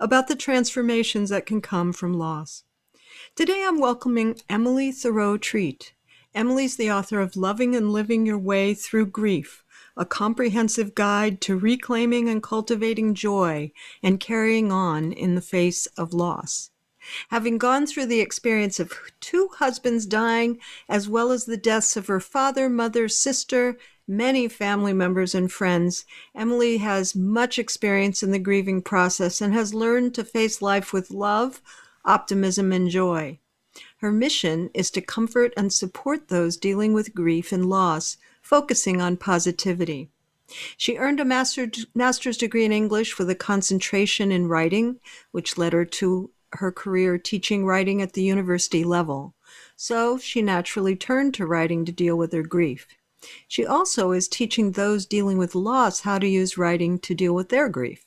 about 0.00 0.28
the 0.28 0.34
transformations 0.34 1.28
that 1.28 1.44
can 1.44 1.60
come 1.60 1.92
from 1.92 2.14
loss. 2.14 2.64
Today 3.36 3.64
I'm 3.66 3.78
welcoming 3.78 4.40
Emily 4.48 4.90
Thoreau 4.90 5.36
Threatt. 5.36 5.92
Emily's 6.34 6.76
the 6.76 6.90
author 6.90 7.20
of 7.20 7.36
Loving 7.36 7.76
and 7.76 7.92
Living 7.92 8.24
Your 8.24 8.38
Way 8.38 8.72
Through 8.72 9.06
Grief, 9.06 9.62
a 9.96 10.06
comprehensive 10.06 10.94
guide 10.94 11.42
to 11.42 11.58
reclaiming 11.58 12.30
and 12.30 12.42
cultivating 12.42 13.14
joy 13.14 13.72
and 14.02 14.18
carrying 14.18 14.72
on 14.72 15.12
in 15.12 15.34
the 15.34 15.42
face 15.42 15.86
of 15.98 16.14
loss. 16.14 16.70
Having 17.28 17.58
gone 17.58 17.86
through 17.86 18.06
the 18.06 18.20
experience 18.20 18.80
of 18.80 18.92
two 19.20 19.48
husbands 19.56 20.06
dying, 20.06 20.58
as 20.88 21.08
well 21.08 21.30
as 21.30 21.44
the 21.44 21.56
deaths 21.56 21.96
of 21.96 22.06
her 22.06 22.20
father, 22.20 22.68
mother, 22.68 23.08
sister, 23.08 23.76
many 24.10 24.48
family 24.48 24.92
members 24.92 25.34
and 25.36 25.50
friends, 25.50 26.04
Emily 26.34 26.78
has 26.78 27.14
much 27.14 27.58
experience 27.58 28.22
in 28.22 28.32
the 28.32 28.38
grieving 28.40 28.82
process 28.82 29.40
and 29.40 29.54
has 29.54 29.72
learned 29.72 30.14
to 30.16 30.24
face 30.24 30.60
life 30.60 30.92
with 30.92 31.12
love, 31.12 31.62
optimism, 32.04 32.72
and 32.72 32.90
joy. 32.90 33.38
Her 33.98 34.10
mission 34.10 34.68
is 34.74 34.90
to 34.90 35.00
comfort 35.00 35.54
and 35.56 35.72
support 35.72 36.26
those 36.26 36.56
dealing 36.56 36.92
with 36.92 37.14
grief 37.14 37.52
and 37.52 37.66
loss, 37.66 38.16
focusing 38.42 39.00
on 39.00 39.16
positivity. 39.16 40.10
She 40.76 40.96
earned 40.96 41.20
a 41.20 41.24
master, 41.24 41.70
master's 41.94 42.36
degree 42.36 42.64
in 42.64 42.72
English 42.72 43.16
with 43.16 43.30
a 43.30 43.36
concentration 43.36 44.32
in 44.32 44.48
writing, 44.48 44.98
which 45.30 45.56
led 45.56 45.72
her 45.72 45.84
to 45.84 46.30
her 46.54 46.72
career 46.72 47.16
teaching 47.16 47.64
writing 47.64 48.02
at 48.02 48.14
the 48.14 48.24
university 48.24 48.82
level. 48.82 49.34
So 49.76 50.18
she 50.18 50.42
naturally 50.42 50.96
turned 50.96 51.34
to 51.34 51.46
writing 51.46 51.84
to 51.84 51.92
deal 51.92 52.16
with 52.16 52.32
her 52.32 52.42
grief. 52.42 52.88
She 53.48 53.66
also 53.66 54.12
is 54.12 54.28
teaching 54.28 54.72
those 54.72 55.06
dealing 55.06 55.38
with 55.38 55.54
loss 55.54 56.00
how 56.00 56.18
to 56.18 56.26
use 56.26 56.58
writing 56.58 56.98
to 57.00 57.14
deal 57.14 57.34
with 57.34 57.48
their 57.48 57.68
grief. 57.68 58.04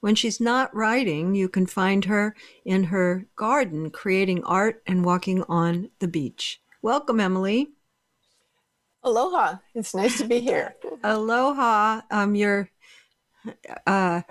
When 0.00 0.14
she's 0.14 0.40
not 0.40 0.74
writing, 0.74 1.34
you 1.34 1.48
can 1.48 1.66
find 1.66 2.04
her 2.04 2.36
in 2.64 2.84
her 2.84 3.26
garden 3.36 3.90
creating 3.90 4.44
art 4.44 4.82
and 4.86 5.04
walking 5.04 5.42
on 5.44 5.90
the 5.98 6.08
beach. 6.08 6.60
Welcome, 6.82 7.20
Emily. 7.20 7.70
Aloha. 9.02 9.56
It's 9.74 9.94
nice 9.94 10.18
to 10.18 10.24
be 10.24 10.40
here. 10.40 10.76
Aloha. 11.04 12.02
Um, 12.10 12.34
you're 12.34 12.68
uh, 13.86 14.22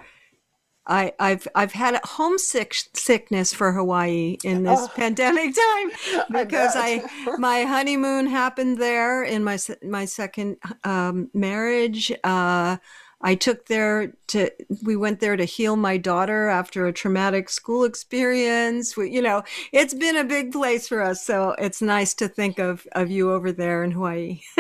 I, 0.88 1.14
have 1.20 1.48
I've 1.54 1.72
had 1.74 2.00
homesick 2.04 2.76
sickness 2.94 3.54
for 3.54 3.72
Hawaii 3.72 4.38
in 4.44 4.64
this 4.64 4.80
oh, 4.82 4.88
pandemic 4.96 5.56
time 5.56 5.92
because 6.32 6.76
I, 6.76 7.04
I, 7.28 7.36
my 7.38 7.64
honeymoon 7.64 8.28
happened 8.28 8.78
there 8.78 9.24
in 9.24 9.44
my 9.44 9.58
my 9.84 10.06
second 10.06 10.58
um, 10.84 11.30
marriage. 11.34 12.12
Uh, 12.24 12.78
I 13.24 13.36
took 13.36 13.68
there 13.68 14.14
to 14.28 14.52
we 14.84 14.96
went 14.96 15.20
there 15.20 15.38
to 15.38 15.46
heal 15.46 15.76
my 15.76 15.98
daughter 15.98 16.48
after 16.48 16.88
a 16.88 16.94
traumatic 16.94 17.50
school 17.50 17.84
experience. 17.84 18.98
We, 18.98 19.12
you 19.12 19.22
know, 19.22 19.44
it's 19.72 19.94
been 19.94 20.18
a 20.18 20.24
big 20.24 20.52
place 20.52 20.88
for 20.88 21.02
us, 21.02 21.24
so 21.24 21.56
it's 21.60 21.82
nice 21.82 22.14
to 22.16 22.28
think 22.28 22.60
of 22.60 22.88
of 22.94 23.12
you 23.12 23.32
over 23.32 23.52
there 23.52 23.84
in 23.84 23.92
Hawaii. 23.92 24.42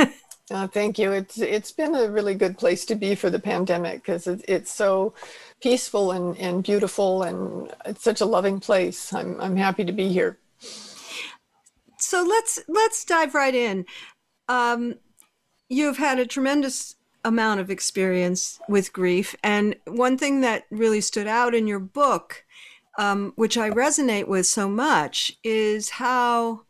oh, 0.51 0.67
thank 0.67 0.99
you. 0.99 1.11
It's 1.11 1.39
it's 1.39 1.71
been 1.71 1.95
a 1.95 2.11
really 2.11 2.35
good 2.35 2.57
place 2.57 2.85
to 2.85 2.95
be 2.95 3.15
for 3.15 3.29
the 3.29 3.39
pandemic 3.39 4.03
because 4.03 4.27
it, 4.27 4.45
it's 4.47 4.71
so 4.71 5.13
peaceful 5.61 6.11
and, 6.11 6.37
and 6.37 6.63
beautiful 6.63 7.23
and 7.23 7.71
it's 7.85 8.03
such 8.03 8.21
a 8.21 8.25
loving 8.25 8.59
place. 8.59 9.13
I'm 9.13 9.39
I'm 9.39 9.55
happy 9.55 9.85
to 9.85 9.91
be 9.91 10.09
here. 10.09 10.37
So 11.97 12.23
let's 12.23 12.59
let's 12.67 13.05
dive 13.05 13.35
right 13.35 13.53
in. 13.53 13.85
Um, 14.49 14.95
you've 15.69 15.97
had 15.97 16.19
a 16.19 16.25
tremendous 16.25 16.95
amount 17.23 17.59
of 17.59 17.69
experience 17.69 18.59
with 18.67 18.91
grief, 18.91 19.35
and 19.43 19.75
one 19.85 20.17
thing 20.17 20.41
that 20.41 20.65
really 20.71 21.01
stood 21.01 21.27
out 21.27 21.53
in 21.53 21.67
your 21.67 21.79
book, 21.79 22.43
um, 22.97 23.33
which 23.35 23.57
I 23.57 23.69
resonate 23.69 24.27
with 24.27 24.47
so 24.47 24.67
much, 24.67 25.37
is 25.43 25.91
how 25.91 26.63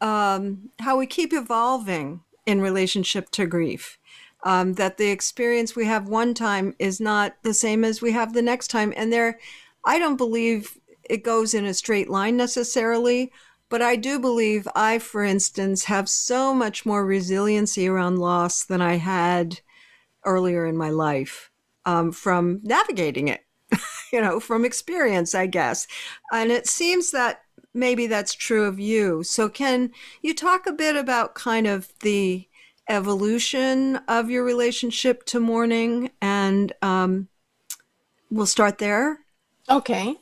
um, 0.00 0.70
how 0.80 0.96
we 0.96 1.06
keep 1.06 1.32
evolving 1.32 2.22
in 2.46 2.60
relationship 2.60 3.30
to 3.30 3.46
grief 3.46 3.98
um, 4.44 4.74
that 4.74 4.96
the 4.96 5.10
experience 5.10 5.76
we 5.76 5.86
have 5.86 6.08
one 6.08 6.34
time 6.34 6.74
is 6.78 7.00
not 7.00 7.36
the 7.42 7.54
same 7.54 7.84
as 7.84 8.02
we 8.02 8.12
have 8.12 8.32
the 8.32 8.42
next 8.42 8.68
time. 8.68 8.92
And 8.96 9.12
there, 9.12 9.38
I 9.84 9.98
don't 9.98 10.16
believe 10.16 10.78
it 11.08 11.24
goes 11.24 11.54
in 11.54 11.64
a 11.64 11.74
straight 11.74 12.08
line 12.08 12.36
necessarily, 12.36 13.32
but 13.68 13.82
I 13.82 13.96
do 13.96 14.18
believe 14.18 14.68
I, 14.74 14.98
for 14.98 15.24
instance, 15.24 15.84
have 15.84 16.08
so 16.08 16.52
much 16.52 16.84
more 16.84 17.06
resiliency 17.06 17.88
around 17.88 18.18
loss 18.18 18.64
than 18.64 18.82
I 18.82 18.96
had 18.96 19.60
earlier 20.24 20.66
in 20.66 20.76
my 20.76 20.90
life 20.90 21.50
um, 21.84 22.12
from 22.12 22.60
navigating 22.62 23.28
it, 23.28 23.40
you 24.12 24.20
know, 24.20 24.40
from 24.40 24.64
experience, 24.64 25.34
I 25.34 25.46
guess. 25.46 25.86
And 26.32 26.50
it 26.50 26.66
seems 26.66 27.10
that 27.12 27.42
maybe 27.74 28.06
that's 28.06 28.34
true 28.34 28.64
of 28.64 28.78
you. 28.78 29.22
So, 29.22 29.48
can 29.48 29.90
you 30.20 30.34
talk 30.34 30.66
a 30.66 30.72
bit 30.72 30.96
about 30.96 31.34
kind 31.34 31.66
of 31.66 31.92
the 32.00 32.46
evolution 32.88 33.96
of 34.08 34.30
your 34.30 34.44
relationship 34.44 35.24
to 35.26 35.40
mourning, 35.40 36.10
and 36.20 36.72
um, 36.82 37.28
we'll 38.30 38.46
start 38.46 38.78
there. 38.78 39.20
Okay. 39.68 40.16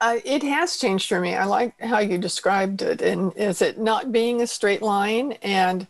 Uh, 0.00 0.18
it 0.24 0.42
has 0.42 0.76
changed 0.76 1.08
for 1.08 1.20
me. 1.20 1.34
I 1.34 1.44
like 1.44 1.80
how 1.80 2.00
you 2.00 2.18
described 2.18 2.82
it, 2.82 3.00
and 3.00 3.32
is 3.36 3.62
it 3.62 3.78
not 3.78 4.12
being 4.12 4.42
a 4.42 4.46
straight 4.46 4.82
line 4.82 5.32
and 5.42 5.86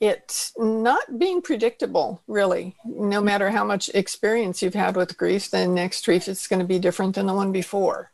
it's 0.00 0.52
not 0.56 1.18
being 1.18 1.42
predictable, 1.42 2.22
really. 2.28 2.76
No 2.84 3.20
matter 3.20 3.50
how 3.50 3.64
much 3.64 3.88
experience 3.90 4.62
you've 4.62 4.74
had 4.74 4.96
with 4.96 5.18
grief, 5.18 5.50
the 5.50 5.66
next 5.66 6.04
grief 6.04 6.28
is 6.28 6.46
going 6.46 6.60
to 6.60 6.66
be 6.66 6.78
different 6.78 7.16
than 7.16 7.26
the 7.26 7.34
one 7.34 7.50
before. 7.50 8.12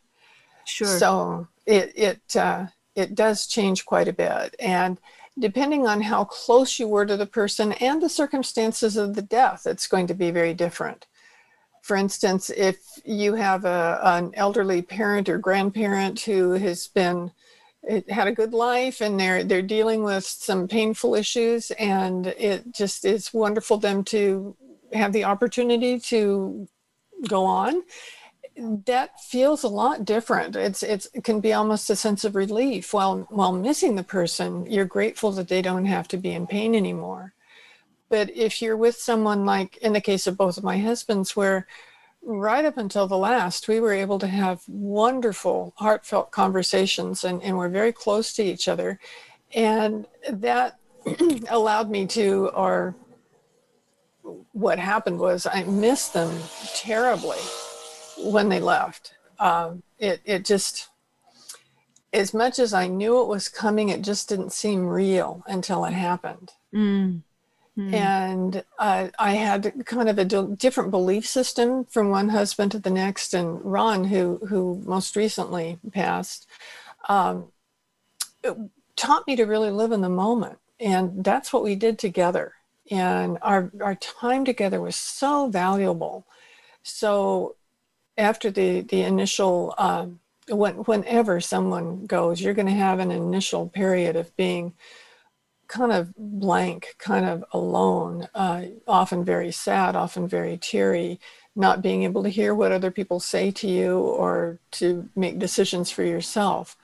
Sure. 0.64 0.98
So 0.98 1.48
it 1.66 1.92
it 1.94 2.36
uh, 2.36 2.66
it 2.94 3.14
does 3.14 3.46
change 3.46 3.84
quite 3.84 4.08
a 4.08 4.14
bit, 4.14 4.56
and 4.58 4.98
depending 5.38 5.86
on 5.86 6.00
how 6.00 6.24
close 6.24 6.78
you 6.78 6.86
were 6.86 7.06
to 7.06 7.16
the 7.16 7.26
person 7.26 7.72
and 7.74 8.00
the 8.00 8.08
circumstances 8.08 8.96
of 8.96 9.14
the 9.14 9.22
death, 9.22 9.66
it's 9.66 9.86
going 9.86 10.06
to 10.06 10.14
be 10.14 10.30
very 10.30 10.54
different. 10.54 11.06
For 11.82 11.96
instance, 11.96 12.50
if 12.50 12.78
you 13.04 13.34
have 13.34 13.64
a, 13.64 14.00
an 14.02 14.30
elderly 14.34 14.80
parent 14.80 15.28
or 15.28 15.38
grandparent 15.38 16.20
who 16.20 16.52
has 16.52 16.88
been 16.88 17.32
eh, 17.86 18.00
had 18.08 18.26
a 18.26 18.32
good 18.32 18.54
life 18.54 19.02
and 19.02 19.20
they're 19.20 19.44
they're 19.44 19.60
dealing 19.60 20.02
with 20.02 20.24
some 20.24 20.66
painful 20.66 21.14
issues 21.14 21.70
and 21.72 22.28
it 22.28 22.72
just 22.72 23.04
is 23.04 23.34
wonderful 23.34 23.76
them 23.76 24.02
to 24.04 24.56
have 24.94 25.12
the 25.12 25.24
opportunity 25.24 25.98
to 25.98 26.66
go 27.28 27.44
on 27.44 27.82
that 28.56 29.20
feels 29.20 29.65
a 29.65 29.69
lot 29.69 30.04
different. 30.04 30.54
It's 30.54 30.82
it's 30.82 31.09
it 31.12 31.25
can 31.25 31.41
be 31.41 31.53
almost 31.53 31.91
a 31.91 31.97
sense 31.97 32.25
of 32.25 32.37
relief 32.37 32.92
while 32.94 33.26
while 33.31 33.53
missing 33.53 33.97
the 33.97 34.04
person. 34.04 34.70
You're 34.70 34.84
grateful 34.84 35.32
that 35.32 35.48
they 35.48 35.62
don't 35.62 35.87
have 35.87 36.09
to 36.09 36.16
be 36.16 36.32
in 36.32 36.47
pain 36.47 36.75
anymore. 36.75 37.34
But 38.09 38.31
if 38.31 38.62
you're 38.62 38.76
with 38.76 38.97
someone 38.97 39.44
like 39.44 39.76
in 39.78 39.93
the 39.93 40.00
case 40.00 40.26
of 40.26 40.37
both 40.37 40.56
of 40.56 40.64
my 40.64 40.78
husbands, 40.78 41.34
where 41.34 41.67
right 42.23 42.64
up 42.64 42.76
until 42.76 43.06
the 43.06 43.19
last, 43.19 43.67
we 43.67 43.81
were 43.81 43.93
able 43.93 44.19
to 44.20 44.26
have 44.26 44.62
wonderful, 44.69 45.75
heartfelt 45.76 46.31
conversations 46.31 47.25
and, 47.25 47.43
and 47.43 47.56
we're 47.56 47.69
very 47.69 47.93
close 47.93 48.32
to 48.34 48.43
each 48.43 48.69
other. 48.69 48.99
And 49.55 50.06
that 50.31 50.78
allowed 51.50 51.90
me 51.90 52.06
to, 52.08 52.50
or 52.55 52.94
what 54.52 54.78
happened 54.78 55.19
was 55.19 55.46
I 55.46 55.64
missed 55.64 56.14
them 56.14 56.38
terribly 56.75 57.38
when 58.19 58.49
they 58.49 58.61
left. 58.61 59.14
Um, 59.38 59.82
it 59.99 60.20
it 60.25 60.44
just 60.44 60.88
as 62.12 62.32
much 62.32 62.58
as 62.58 62.72
I 62.72 62.87
knew 62.87 63.20
it 63.20 63.28
was 63.28 63.49
coming, 63.49 63.88
it 63.88 64.02
just 64.02 64.28
didn't 64.28 64.52
seem 64.52 64.87
real 64.87 65.43
until 65.46 65.84
it 65.84 65.93
happened. 65.93 66.52
Mm. 66.72 67.22
Mm. 67.76 67.93
And 67.93 68.64
uh, 68.78 69.08
I 69.19 69.32
had 69.32 69.84
kind 69.84 70.08
of 70.08 70.19
a 70.19 70.25
different 70.25 70.93
belief 70.93 71.26
system 71.26 71.84
from 71.87 72.08
one 72.08 72.28
husband 72.28 72.70
to 72.72 72.78
the 72.78 72.90
next. 72.90 73.34
And 73.34 73.61
Ron, 73.64 74.05
who 74.05 74.40
who 74.49 74.81
most 74.84 75.16
recently 75.16 75.78
passed, 75.93 76.46
um, 77.08 77.49
taught 78.94 79.26
me 79.26 79.34
to 79.34 79.44
really 79.44 79.70
live 79.70 79.90
in 79.90 80.02
the 80.02 80.08
moment, 80.08 80.58
and 80.78 81.25
that's 81.25 81.52
what 81.52 81.64
we 81.64 81.75
did 81.75 81.99
together. 81.99 82.52
And 82.93 83.38
our 83.43 83.72
our 83.82 83.96
time 83.96 84.44
together 84.44 84.81
was 84.81 84.94
so 84.94 85.49
valuable. 85.49 86.26
So 86.84 87.56
after 88.16 88.50
the 88.50 88.82
the 88.82 89.02
initial 89.02 89.75
um, 89.78 90.20
when, 90.49 90.76
whenever 90.76 91.40
someone 91.40 92.06
goes, 92.06 92.40
you're 92.40 92.55
going 92.55 92.66
to 92.66 92.72
have 92.72 92.99
an 92.99 93.11
initial 93.11 93.69
period 93.69 94.16
of 94.16 94.34
being 94.37 94.75
kind 95.69 95.93
of 95.93 96.14
blank, 96.16 96.94
kind 96.99 97.25
of 97.25 97.44
alone, 97.52 98.28
uh, 98.34 98.64
often 98.87 99.25
very 99.25 99.50
sad, 99.50 99.96
often 99.96 100.28
very 100.28 100.58
teary, 100.58 101.19
not 101.56 101.82
being 101.82 102.02
able 102.02 102.22
to 102.22 102.28
hear 102.28 102.55
what 102.55 102.72
other 102.72 102.90
people 102.90 103.20
say 103.20 103.50
to 103.50 103.66
you 103.66 103.99
or 103.99 104.58
to 104.72 105.08
make 105.16 105.38
decisions 105.38 105.90
for 105.90 106.02
yourself. 106.05 106.76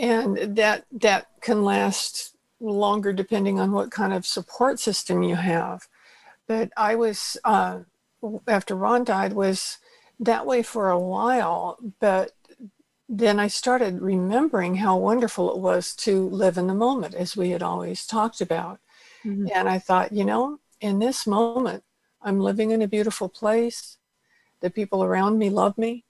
And 0.00 0.56
that 0.56 0.86
that 0.92 1.28
can 1.42 1.64
last 1.64 2.34
longer 2.60 3.12
depending 3.12 3.60
on 3.60 3.72
what 3.72 3.90
kind 3.90 4.14
of 4.14 4.24
support 4.24 4.78
system 4.78 5.22
you 5.22 5.36
have. 5.36 5.86
But 6.46 6.70
I 6.76 6.94
was 6.94 7.36
uh, 7.44 7.80
after 8.48 8.74
Ron 8.74 9.04
died 9.04 9.34
was 9.34 9.78
that 10.20 10.46
way 10.46 10.62
for 10.62 10.90
a 10.90 10.98
while, 10.98 11.78
but 12.00 12.32
then 13.08 13.38
I 13.38 13.48
started 13.48 14.00
remembering 14.00 14.76
how 14.76 14.96
wonderful 14.96 15.52
it 15.52 15.58
was 15.58 15.94
to 15.96 16.28
live 16.30 16.56
in 16.56 16.66
the 16.66 16.74
moment, 16.74 17.14
as 17.14 17.36
we 17.36 17.50
had 17.50 17.62
always 17.62 18.06
talked 18.06 18.40
about. 18.40 18.80
Mm-hmm. 19.24 19.48
And 19.54 19.68
I 19.68 19.78
thought, 19.78 20.12
you 20.12 20.24
know, 20.24 20.60
in 20.80 20.98
this 20.98 21.26
moment, 21.26 21.84
I'm 22.22 22.40
living 22.40 22.70
in 22.70 22.80
a 22.80 22.88
beautiful 22.88 23.28
place. 23.28 23.98
The 24.60 24.70
people 24.70 25.04
around 25.04 25.38
me 25.38 25.50
love 25.50 25.76
me. 25.76 26.06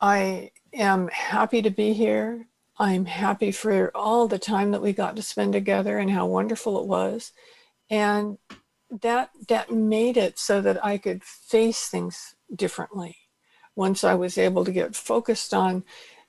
I 0.00 0.52
am 0.72 1.08
happy 1.08 1.60
to 1.62 1.70
be 1.70 1.92
here. 1.92 2.46
I'm 2.78 3.04
happy 3.04 3.52
for 3.52 3.94
all 3.94 4.26
the 4.26 4.38
time 4.38 4.70
that 4.70 4.82
we 4.82 4.92
got 4.92 5.16
to 5.16 5.22
spend 5.22 5.52
together 5.52 5.98
and 5.98 6.10
how 6.10 6.26
wonderful 6.26 6.80
it 6.80 6.86
was. 6.86 7.32
And 7.90 8.38
that 9.02 9.30
that 9.48 9.70
made 9.70 10.16
it 10.16 10.38
so 10.38 10.60
that 10.60 10.84
I 10.84 10.98
could 10.98 11.22
face 11.24 11.88
things 11.88 12.34
differently 12.54 13.16
once 13.74 14.04
I 14.04 14.14
was 14.14 14.38
able 14.38 14.64
to 14.64 14.72
get 14.72 14.96
focused 14.96 15.54
on 15.54 15.84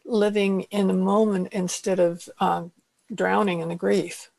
living 0.06 0.62
in 0.63 0.88
the 0.88 0.94
moment 0.94 1.50
instead 1.51 2.00
of 2.00 2.30
um, 2.40 2.72
drowning 3.13 3.60
in 3.60 3.69
the 3.69 3.75
grief. 3.75 4.30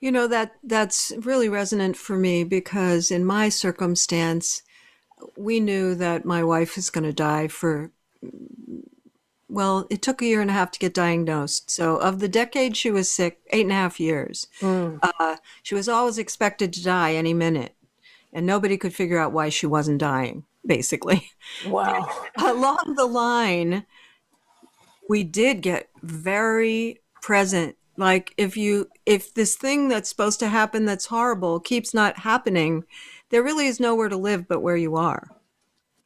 You 0.00 0.10
know 0.10 0.26
that 0.26 0.54
that's 0.62 1.12
really 1.18 1.48
resonant 1.48 1.96
for 1.96 2.16
me 2.16 2.44
because 2.44 3.10
in 3.10 3.24
my 3.24 3.48
circumstance, 3.48 4.62
we 5.36 5.60
knew 5.60 5.94
that 5.94 6.24
my 6.24 6.42
wife 6.42 6.76
was 6.76 6.90
going 6.90 7.04
to 7.04 7.12
die 7.12 7.48
for. 7.48 7.92
Well, 9.48 9.86
it 9.90 10.02
took 10.02 10.20
a 10.20 10.26
year 10.26 10.40
and 10.40 10.50
a 10.50 10.54
half 10.54 10.72
to 10.72 10.78
get 10.80 10.94
diagnosed. 10.94 11.70
So, 11.70 11.96
of 11.96 12.18
the 12.18 12.28
decade 12.28 12.76
she 12.76 12.90
was 12.90 13.08
sick, 13.08 13.40
eight 13.50 13.62
and 13.62 13.70
a 13.70 13.76
half 13.76 14.00
years, 14.00 14.48
mm. 14.60 14.98
uh, 15.00 15.36
she 15.62 15.76
was 15.76 15.88
always 15.88 16.18
expected 16.18 16.72
to 16.72 16.82
die 16.82 17.14
any 17.14 17.32
minute, 17.32 17.74
and 18.32 18.44
nobody 18.44 18.76
could 18.76 18.94
figure 18.94 19.18
out 19.18 19.32
why 19.32 19.50
she 19.50 19.66
wasn't 19.66 19.98
dying. 19.98 20.44
Basically, 20.66 21.30
wow. 21.66 22.08
Along 22.38 22.94
the 22.96 23.06
line, 23.06 23.84
we 25.08 25.22
did 25.22 25.60
get 25.60 25.90
very 26.02 27.00
present. 27.20 27.76
Like 27.96 28.34
if 28.36 28.56
you 28.56 28.88
if 29.06 29.34
this 29.34 29.56
thing 29.56 29.88
that's 29.88 30.08
supposed 30.08 30.40
to 30.40 30.48
happen 30.48 30.84
that's 30.84 31.06
horrible 31.06 31.60
keeps 31.60 31.94
not 31.94 32.18
happening 32.18 32.84
there 33.30 33.42
really 33.42 33.66
is 33.66 33.80
nowhere 33.80 34.08
to 34.08 34.16
live 34.16 34.48
but 34.48 34.60
where 34.60 34.76
you 34.76 34.96
are. 34.96 35.28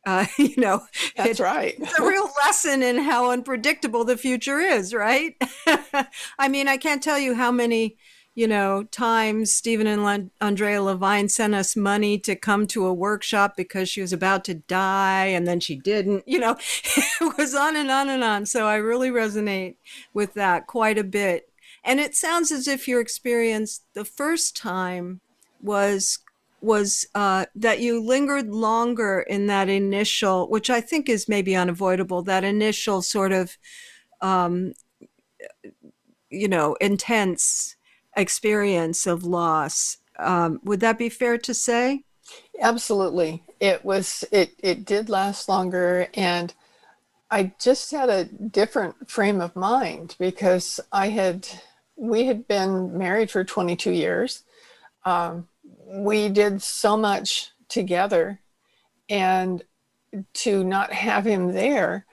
Uh, 0.06 0.26
you 0.38 0.54
know 0.56 0.82
that's 1.16 1.40
it, 1.40 1.42
right. 1.42 1.74
it's 1.78 1.98
a 1.98 2.06
real 2.06 2.30
lesson 2.44 2.82
in 2.82 2.98
how 2.98 3.30
unpredictable 3.30 4.04
the 4.04 4.16
future 4.16 4.58
is 4.58 4.94
right? 4.94 5.34
I 6.38 6.48
mean 6.48 6.68
i 6.68 6.76
can't 6.76 7.02
tell 7.02 7.18
you 7.18 7.34
how 7.34 7.50
many 7.50 7.96
you 8.38 8.46
know, 8.46 8.84
times 8.84 9.52
Stephen 9.52 9.88
and 9.88 10.30
Ondrea 10.40 10.84
Levine 10.84 11.28
sent 11.28 11.56
us 11.56 11.74
money 11.74 12.20
to 12.20 12.36
come 12.36 12.68
to 12.68 12.86
a 12.86 12.94
workshop 12.94 13.56
because 13.56 13.88
she 13.88 14.00
was 14.00 14.12
about 14.12 14.44
to 14.44 14.54
die 14.54 15.24
and 15.24 15.44
then 15.44 15.58
she 15.58 15.74
didn't, 15.74 16.22
you 16.24 16.38
know, 16.38 16.52
it 17.20 17.36
was 17.36 17.56
on 17.56 17.74
and 17.74 17.90
on 17.90 18.08
and 18.08 18.22
on. 18.22 18.46
So 18.46 18.68
I 18.68 18.76
really 18.76 19.10
resonate 19.10 19.74
with 20.14 20.34
that 20.34 20.68
quite 20.68 20.98
a 20.98 21.02
bit. 21.02 21.48
And 21.82 21.98
it 21.98 22.14
sounds 22.14 22.52
as 22.52 22.68
if 22.68 22.86
your 22.86 23.00
experience 23.00 23.80
the 23.94 24.04
first 24.04 24.56
time 24.56 25.20
was 25.60 26.20
was 26.60 27.08
uh, 27.16 27.46
that 27.56 27.80
you 27.80 28.00
lingered 28.00 28.50
longer 28.50 29.26
in 29.28 29.48
that 29.48 29.68
initial, 29.68 30.48
which 30.48 30.70
I 30.70 30.80
think 30.80 31.08
is 31.08 31.28
maybe 31.28 31.56
unavoidable, 31.56 32.22
that 32.22 32.44
initial 32.44 33.02
sort 33.02 33.32
of, 33.32 33.58
um, 34.20 34.74
you 36.30 36.46
know, 36.46 36.76
intense 36.80 37.74
experience 38.18 39.06
of 39.06 39.24
loss. 39.24 39.98
Um, 40.18 40.60
would 40.64 40.80
that 40.80 40.98
be 40.98 41.08
fair 41.08 41.38
to 41.38 41.54
say? 41.54 42.02
Absolutely. 42.60 43.42
It 43.60 43.84
was. 43.84 44.24
It 44.30 44.54
it 44.58 44.84
did 44.84 45.08
last 45.08 45.48
longer, 45.48 46.08
and 46.14 46.52
I 47.30 47.52
just 47.60 47.90
had 47.90 48.10
a 48.10 48.24
different 48.24 49.10
frame 49.10 49.40
of 49.40 49.56
mind 49.56 50.16
because 50.18 50.80
I 50.92 51.08
had 51.08 51.48
we 51.96 52.26
had 52.26 52.46
been 52.46 52.96
married 52.96 53.30
for 53.30 53.44
22 53.44 53.90
years. 53.90 54.42
Um, 55.04 55.48
we 55.86 56.28
did 56.28 56.62
so 56.62 56.96
much 56.96 57.50
together, 57.68 58.40
and 59.08 59.62
to 60.34 60.64
not 60.64 60.92
have 60.92 61.24
him 61.26 61.52
there 61.52 62.06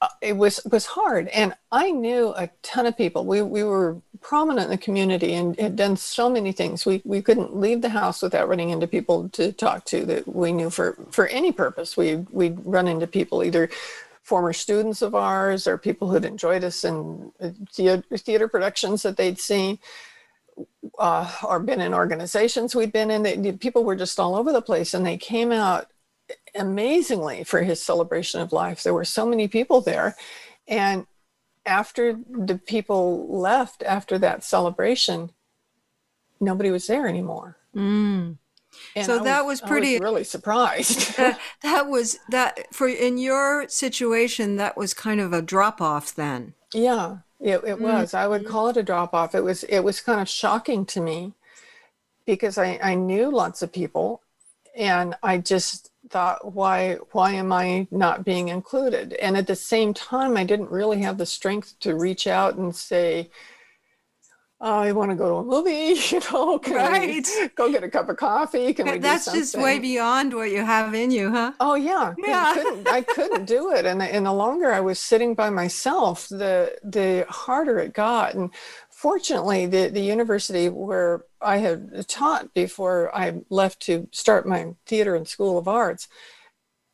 uh, 0.00 0.08
it 0.20 0.36
was 0.36 0.60
was 0.70 0.86
hard 0.86 1.28
and 1.28 1.54
i 1.72 1.90
knew 1.90 2.32
a 2.36 2.48
ton 2.62 2.86
of 2.86 2.96
people 2.96 3.24
we, 3.24 3.42
we 3.42 3.62
were 3.62 4.00
prominent 4.26 4.64
in 4.64 4.70
the 4.70 4.76
community 4.76 5.34
and 5.34 5.56
had 5.60 5.76
done 5.76 5.96
so 5.96 6.28
many 6.28 6.50
things 6.50 6.84
we, 6.84 7.00
we 7.04 7.22
couldn't 7.22 7.54
leave 7.54 7.80
the 7.80 7.88
house 7.88 8.22
without 8.22 8.48
running 8.48 8.70
into 8.70 8.84
people 8.84 9.28
to 9.28 9.52
talk 9.52 9.84
to 9.84 10.04
that 10.04 10.26
we 10.26 10.50
knew 10.50 10.68
for 10.68 10.96
for 11.12 11.28
any 11.28 11.52
purpose 11.52 11.96
we 11.96 12.16
we'd 12.32 12.58
run 12.64 12.88
into 12.88 13.06
people 13.06 13.44
either 13.44 13.70
former 14.24 14.52
students 14.52 15.00
of 15.00 15.14
ours 15.14 15.68
or 15.68 15.78
people 15.78 16.10
who'd 16.10 16.24
enjoyed 16.24 16.64
us 16.64 16.82
in 16.82 17.30
uh, 17.40 17.50
theater, 17.72 18.02
theater 18.16 18.48
productions 18.48 19.02
that 19.02 19.16
they'd 19.16 19.38
seen 19.38 19.78
uh, 20.98 21.30
or 21.46 21.60
been 21.60 21.80
in 21.80 21.94
organizations 21.94 22.74
we'd 22.74 22.90
been 22.90 23.12
in 23.12 23.22
they, 23.22 23.52
people 23.52 23.84
were 23.84 23.94
just 23.94 24.18
all 24.18 24.34
over 24.34 24.52
the 24.52 24.60
place 24.60 24.92
and 24.92 25.06
they 25.06 25.16
came 25.16 25.52
out 25.52 25.86
amazingly 26.56 27.44
for 27.44 27.62
his 27.62 27.80
celebration 27.80 28.40
of 28.40 28.52
life. 28.52 28.82
There 28.82 28.94
were 28.94 29.04
so 29.04 29.24
many 29.24 29.46
people 29.46 29.80
there. 29.80 30.16
And 30.66 31.06
after 31.66 32.18
the 32.28 32.58
people 32.58 33.26
left 33.28 33.82
after 33.82 34.18
that 34.18 34.44
celebration, 34.44 35.30
nobody 36.40 36.70
was 36.70 36.86
there 36.86 37.06
anymore. 37.06 37.56
Mm. 37.74 38.38
so 39.02 39.22
that 39.22 39.44
was, 39.44 39.60
was 39.60 39.68
pretty 39.68 39.94
was 39.94 40.00
really 40.00 40.24
surprised. 40.24 41.16
that, 41.16 41.38
that 41.62 41.88
was 41.88 42.18
that 42.30 42.74
for 42.74 42.88
in 42.88 43.18
your 43.18 43.68
situation 43.68 44.56
that 44.56 44.76
was 44.76 44.94
kind 44.94 45.20
of 45.20 45.32
a 45.32 45.42
drop 45.42 45.80
off 45.80 46.14
then. 46.14 46.54
Yeah, 46.72 47.18
it, 47.40 47.62
it 47.66 47.80
was. 47.80 48.12
Mm. 48.12 48.18
I 48.18 48.28
would 48.28 48.46
call 48.46 48.68
it 48.68 48.76
a 48.76 48.82
drop 48.82 49.14
off. 49.14 49.34
It 49.34 49.44
was 49.44 49.64
it 49.64 49.80
was 49.80 50.00
kind 50.00 50.20
of 50.20 50.28
shocking 50.28 50.86
to 50.86 51.00
me 51.00 51.34
because 52.24 52.58
I, 52.58 52.78
I 52.82 52.94
knew 52.94 53.30
lots 53.30 53.62
of 53.62 53.72
people 53.72 54.22
and 54.76 55.14
I 55.22 55.38
just 55.38 55.90
thought 56.10 56.54
why 56.54 56.94
why 57.12 57.32
am 57.32 57.52
i 57.52 57.86
not 57.90 58.24
being 58.24 58.48
included 58.48 59.12
and 59.14 59.36
at 59.36 59.46
the 59.46 59.56
same 59.56 59.92
time 59.92 60.36
i 60.36 60.44
didn't 60.44 60.70
really 60.70 61.00
have 61.00 61.18
the 61.18 61.26
strength 61.26 61.74
to 61.80 61.96
reach 61.96 62.26
out 62.26 62.56
and 62.56 62.74
say 62.74 63.30
oh, 64.60 64.78
I 64.80 64.92
want 64.92 65.10
to 65.10 65.16
go 65.16 65.28
to 65.28 65.34
a 65.36 65.44
movie, 65.44 66.00
you 66.10 66.20
know, 66.30 66.58
can 66.58 66.74
right. 66.74 67.28
go 67.54 67.70
get 67.70 67.84
a 67.84 67.88
cup 67.88 68.08
of 68.08 68.16
coffee? 68.16 68.72
Can 68.72 68.90
we 68.90 68.98
That's 68.98 69.30
just 69.30 69.56
way 69.56 69.78
beyond 69.78 70.34
what 70.34 70.50
you 70.50 70.64
have 70.64 70.94
in 70.94 71.10
you, 71.10 71.30
huh? 71.30 71.52
Oh 71.60 71.74
yeah. 71.74 72.14
Yeah. 72.18 72.44
I 72.46 72.54
couldn't, 72.54 72.88
I 72.88 73.02
couldn't 73.02 73.44
do 73.44 73.72
it. 73.72 73.84
And, 73.84 74.02
and 74.02 74.26
the 74.26 74.32
longer 74.32 74.72
I 74.72 74.80
was 74.80 74.98
sitting 74.98 75.34
by 75.34 75.50
myself, 75.50 76.28
the, 76.28 76.76
the 76.82 77.26
harder 77.28 77.78
it 77.78 77.92
got. 77.92 78.34
And 78.34 78.50
fortunately, 78.96 79.66
the, 79.66 79.88
the 79.88 80.00
university 80.00 80.70
where 80.70 81.22
I 81.42 81.58
had 81.58 82.08
taught 82.08 82.54
before 82.54 83.14
I 83.14 83.42
left 83.50 83.80
to 83.82 84.08
start 84.10 84.48
my 84.48 84.74
theater 84.86 85.14
and 85.14 85.28
school 85.28 85.58
of 85.58 85.68
arts, 85.68 86.08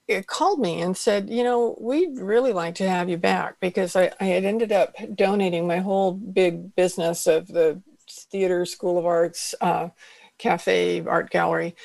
it 0.08 0.26
called 0.26 0.58
me 0.58 0.82
and 0.82 0.96
said, 0.96 1.30
you 1.30 1.44
know, 1.44 1.78
we'd 1.80 2.18
really 2.18 2.52
like 2.52 2.74
to 2.74 2.88
have 2.88 3.08
you 3.08 3.18
back 3.18 3.60
because 3.60 3.94
I, 3.94 4.10
I 4.20 4.24
had 4.24 4.44
ended 4.44 4.72
up 4.72 4.96
donating 5.14 5.68
my 5.68 5.78
whole 5.78 6.10
big 6.10 6.74
business 6.74 7.28
of 7.28 7.46
the 7.46 7.80
theater, 8.10 8.66
school 8.66 8.98
of 8.98 9.06
arts, 9.06 9.54
uh, 9.60 9.90
cafe, 10.38 11.06
art 11.06 11.30
gallery 11.30 11.76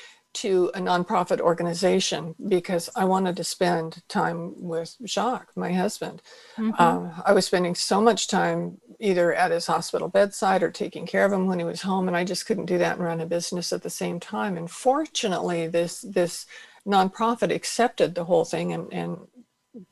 to 0.42 0.70
a 0.74 0.78
nonprofit 0.78 1.40
organization 1.40 2.34
because 2.48 2.88
I 2.94 3.04
wanted 3.04 3.36
to 3.36 3.44
spend 3.44 4.02
time 4.08 4.52
with 4.56 4.96
Jacques, 5.04 5.56
my 5.56 5.72
husband. 5.72 6.22
Mm-hmm. 6.56 6.80
Um, 6.80 7.12
I 7.24 7.32
was 7.32 7.46
spending 7.46 7.74
so 7.74 8.00
much 8.00 8.28
time 8.28 8.78
either 9.00 9.34
at 9.34 9.50
his 9.50 9.66
hospital 9.66 10.08
bedside 10.08 10.62
or 10.62 10.70
taking 10.70 11.06
care 11.06 11.24
of 11.24 11.32
him 11.32 11.48
when 11.48 11.58
he 11.58 11.64
was 11.64 11.82
home, 11.82 12.06
and 12.06 12.16
I 12.16 12.22
just 12.22 12.46
couldn't 12.46 12.66
do 12.66 12.78
that 12.78 12.96
and 12.96 13.04
run 13.04 13.20
a 13.20 13.26
business 13.26 13.72
at 13.72 13.82
the 13.82 13.90
same 13.90 14.20
time. 14.20 14.56
And 14.56 14.70
fortunately, 14.70 15.66
this 15.66 16.02
this 16.02 16.46
nonprofit 16.86 17.52
accepted 17.52 18.14
the 18.14 18.24
whole 18.24 18.44
thing 18.44 18.72
and, 18.72 18.92
and 18.92 19.18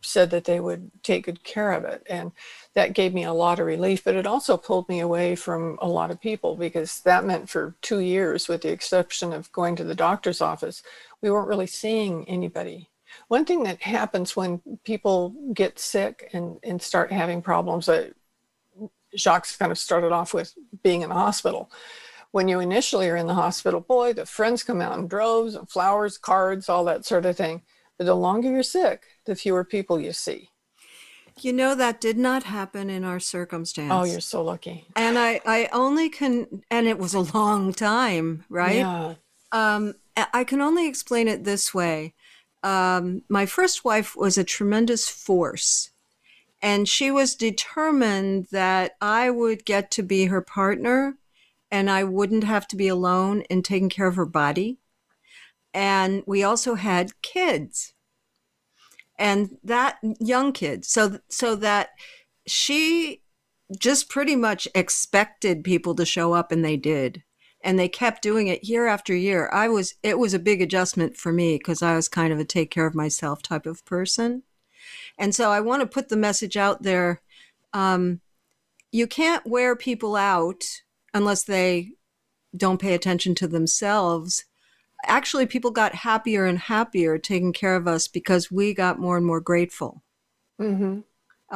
said 0.01 0.31
that 0.31 0.45
they 0.45 0.61
would 0.61 0.91
take 1.03 1.27
good 1.27 1.45
care 1.45 1.73
of 1.73 1.85
it. 1.85 2.03
And 2.09 2.33
that 2.75 2.93
gave 2.93 3.15
me 3.15 3.25
a 3.25 3.33
lot 3.33 3.59
of 3.59 3.67
relief, 3.67 4.05
but 4.05 4.17
it 4.17 4.27
also 4.27 4.57
pulled 4.57 4.89
me 4.89 5.01
away 5.01 5.37
from 5.37 5.79
a 5.81 5.89
lot 5.89 6.11
of 6.11 6.21
people 6.21 6.57
because 6.57 7.01
that 7.01 7.25
meant 7.25 7.49
for 7.49 7.77
two 7.83 8.01
years, 8.01 8.49
with 8.49 8.63
the 8.63 8.73
exception 8.73 9.33
of 9.33 9.53
going 9.53 9.77
to 9.77 9.85
the 9.85 9.95
doctor's 9.95 10.41
office, 10.41 10.83
we 11.23 11.31
weren't 11.31 11.49
really 11.49 11.67
seeing 11.67 12.29
anybody. 12.29 12.91
One 13.29 13.45
thing 13.45 13.63
that 13.65 13.83
happens 13.83 14.37
when 14.37 14.61
people 14.85 15.35
get 15.55 15.79
sick 15.79 16.29
and, 16.33 16.59
and 16.63 16.81
start 16.81 17.13
having 17.13 17.43
problems 17.43 17.87
that 17.87 18.15
Jacques 19.17 19.59
kind 19.59 19.73
of 19.73 19.79
started 19.79 20.13
off 20.13 20.35
with 20.35 20.55
being 20.83 21.03
in 21.03 21.09
the 21.09 21.15
hospital. 21.15 21.71
When 22.33 22.49
you 22.49 22.61
initially 22.61 23.09
are 23.09 23.17
in 23.17 23.27
the 23.27 23.35
hospital, 23.35 23.81
boy, 23.81 24.13
the 24.13 24.27
friends 24.27 24.63
come 24.63 24.81
out 24.81 24.99
in 24.99 25.09
droves 25.09 25.55
and 25.55 25.69
flowers, 25.71 26.19
cards, 26.19 26.69
all 26.69 26.85
that 26.85 27.05
sort 27.05 27.25
of 27.25 27.37
thing. 27.37 27.63
The 27.99 28.15
longer 28.15 28.51
you're 28.51 28.63
sick, 28.63 29.05
the 29.25 29.35
fewer 29.35 29.65
people 29.65 30.01
you 30.01 30.13
see. 30.13 30.51
You 31.41 31.53
know, 31.53 31.75
that 31.75 32.01
did 32.01 32.17
not 32.17 32.45
happen 32.45 32.89
in 32.89 33.05
our 33.05 33.21
circumstance. 33.21 33.93
Oh, 33.93 34.05
you're 34.05 34.21
so 34.21 34.43
lucky. 34.43 34.87
And 34.97 35.19
I, 35.19 35.41
I 35.45 35.69
only 35.73 36.09
can, 36.09 36.63
and 36.71 36.87
it 36.87 36.99
was 36.99 37.15
a 37.15 37.21
long 37.37 37.73
time, 37.75 38.45
right? 38.49 38.77
Yeah. 38.77 39.15
Um, 39.53 39.95
I 40.33 40.45
can 40.45 40.63
only 40.63 40.89
explain 40.89 41.29
it 41.29 41.45
this 41.45 41.75
way. 41.75 42.15
Um, 42.63 43.23
my 43.29 43.45
first 43.47 43.85
wife 43.85 44.17
was 44.17 44.39
a 44.39 44.45
tremendous 44.45 45.09
force, 45.09 45.91
and 46.63 46.89
she 46.89 47.11
was 47.11 47.35
determined 47.35 48.49
that 48.51 48.97
I 49.01 49.31
would 49.31 49.65
get 49.65 49.91
to 49.93 50.03
be 50.03 50.27
her 50.27 50.41
partner 50.41 51.17
and 51.71 51.91
I 51.91 52.05
wouldn't 52.05 52.45
have 52.45 52.67
to 52.69 52.77
be 52.77 52.89
alone 52.89 53.43
in 53.43 53.63
taking 53.63 53.89
care 53.89 54.07
of 54.07 54.17
her 54.17 54.27
body. 54.27 54.79
And 55.77 56.23
we 56.25 56.43
also 56.43 56.75
had 56.75 57.21
kids. 57.21 57.93
And 59.19 59.59
that 59.63 59.99
young 60.19 60.53
kid 60.53 60.87
so 60.87 61.21
so 61.29 61.55
that 61.57 61.91
she 62.47 63.21
just 63.79 64.09
pretty 64.09 64.37
much 64.37 64.67
expected 64.75 65.65
people 65.65 65.95
to 65.97 66.07
show 66.07 66.33
up 66.33 66.51
and 66.51 66.65
they 66.65 66.79
did. 66.79 67.23
And 67.63 67.79
they 67.79 67.89
kept 67.89 68.23
doing 68.23 68.47
it 68.47 68.65
year 68.65 68.87
after 68.87 69.15
year. 69.15 69.51
I 69.53 69.69
was 69.69 69.95
it 70.03 70.19
was 70.19 70.33
a 70.33 70.39
big 70.39 70.63
adjustment 70.63 71.15
for 71.19 71.31
me 71.31 71.59
because 71.59 71.83
i 71.83 71.95
was 71.95 72.09
kind 72.09 72.33
of 72.33 72.39
a 72.39 72.45
take 72.45 72.71
care 72.71 72.87
of 72.87 72.95
myself 72.95 73.43
type 73.43 73.67
of 73.67 73.85
person. 73.85 74.45
And 75.19 75.35
so 75.35 75.51
i 75.51 75.61
want 75.61 75.83
to 75.83 75.87
put 75.87 76.09
the 76.09 76.17
message 76.17 76.57
out 76.57 76.85
there 76.85 77.21
um, 77.75 78.23
you 78.93 79.07
can't 79.07 79.47
wear 79.47 79.77
people 79.77 80.17
out 80.17 80.65
unless 81.13 81.45
they 81.45 81.91
don't 82.57 82.81
pay 82.81 82.95
attention 82.95 83.35
to 83.35 83.47
themselves 83.47 84.47
actually 85.05 85.47
people 85.47 85.71
got 85.71 85.95
happier 85.95 86.47
and 86.47 86.59
happier 86.59 87.19
taking 87.19 87.53
care 87.53 87.77
of 87.77 87.87
us 87.87 88.09
because 88.09 88.51
we 88.51 88.75
got 88.75 88.99
more 88.99 89.17
and 89.17 89.27
more 89.27 89.41
grateful. 89.41 90.03
Mm-hmm. 90.61 91.01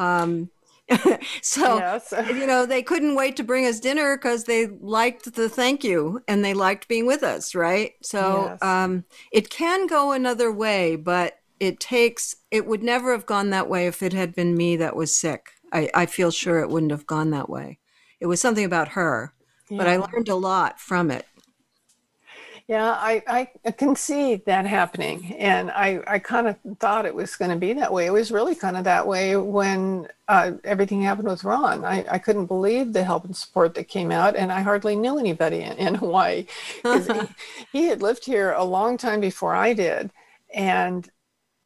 Um, 0.01 0.51
so 1.43 1.79
yes. 1.79 2.13
you 2.29 2.47
know 2.47 2.67
they 2.67 2.83
couldn't 2.83 3.15
wait 3.15 3.37
to 3.37 3.45
bring 3.45 3.65
us 3.65 3.79
dinner 3.79 4.17
because 4.17 4.45
they 4.45 4.67
liked 4.67 5.35
the 5.35 5.49
thank 5.49 5.85
you 5.85 6.23
and 6.27 6.45
they 6.45 6.55
liked 6.55 6.89
being 6.89 7.07
with 7.07 7.23
us, 7.23 7.55
right? 7.55 7.93
So 8.03 8.49
yes. 8.51 8.63
um, 8.63 9.05
it 9.33 9.51
can 9.51 9.87
go 9.87 10.13
another 10.13 10.51
way, 10.51 10.97
but 10.97 11.39
it 11.61 11.79
takes. 11.79 12.35
It 12.51 12.67
would 12.67 12.83
never 12.83 13.13
have 13.13 13.27
gone 13.27 13.51
that 13.51 13.69
way 13.69 13.87
if 13.87 14.03
it 14.03 14.13
had 14.13 14.35
been 14.35 14.57
me 14.57 14.77
that 14.77 14.97
was 14.97 15.15
sick. 15.15 15.51
I, 15.73 15.89
I 15.95 16.07
feel 16.07 16.31
sure 16.31 16.59
it 16.59 16.71
wouldn't 16.71 16.93
have 16.93 17.07
gone 17.07 17.31
that 17.31 17.49
way. 17.49 17.79
It 18.19 18.27
was 18.27 18.41
something 18.41 18.65
about 18.65 18.89
her, 18.89 19.33
yeah. 19.69 19.79
but 19.79 19.87
I 19.87 19.97
learned 19.97 20.29
a 20.29 20.35
lot 20.35 20.81
from 20.81 21.11
it. 21.11 21.27
Yeah, 22.71 22.93
I, 22.93 23.49
I 23.65 23.73
can 23.73 23.97
see 23.97 24.37
that 24.37 24.65
happening. 24.65 25.35
And 25.35 25.73
I, 25.73 26.03
I 26.07 26.21
kind 26.21 26.47
of 26.47 26.57
thought 26.79 27.05
it 27.05 27.17
was 27.17 27.35
going 27.35 27.50
to 27.50 27.57
be 27.57 27.73
that 27.73 27.93
way. 27.93 28.07
It 28.07 28.12
was 28.12 28.31
really 28.31 28.55
kind 28.55 28.77
of 28.77 28.85
that 28.85 29.09
way 29.09 29.35
when 29.35 30.07
uh, 30.29 30.53
everything 30.62 31.03
happened 31.03 31.27
with 31.27 31.43
Ron. 31.43 31.85
I, 31.85 32.05
I 32.09 32.19
couldn't 32.19 32.47
believe 32.47 32.93
the 32.93 33.03
help 33.03 33.25
and 33.25 33.37
support 33.37 33.75
that 33.75 33.89
came 33.89 34.12
out. 34.12 34.37
And 34.37 34.53
I 34.53 34.61
hardly 34.61 34.95
knew 34.95 35.19
anybody 35.19 35.62
in, 35.62 35.73
in 35.79 35.95
Hawaii. 35.97 36.47
he, 36.85 37.00
he 37.73 37.85
had 37.87 38.03
lived 38.03 38.25
here 38.25 38.53
a 38.53 38.62
long 38.62 38.97
time 38.97 39.21
before 39.21 39.53
I 39.53 39.73
did. 39.73 40.12
And 40.55 41.11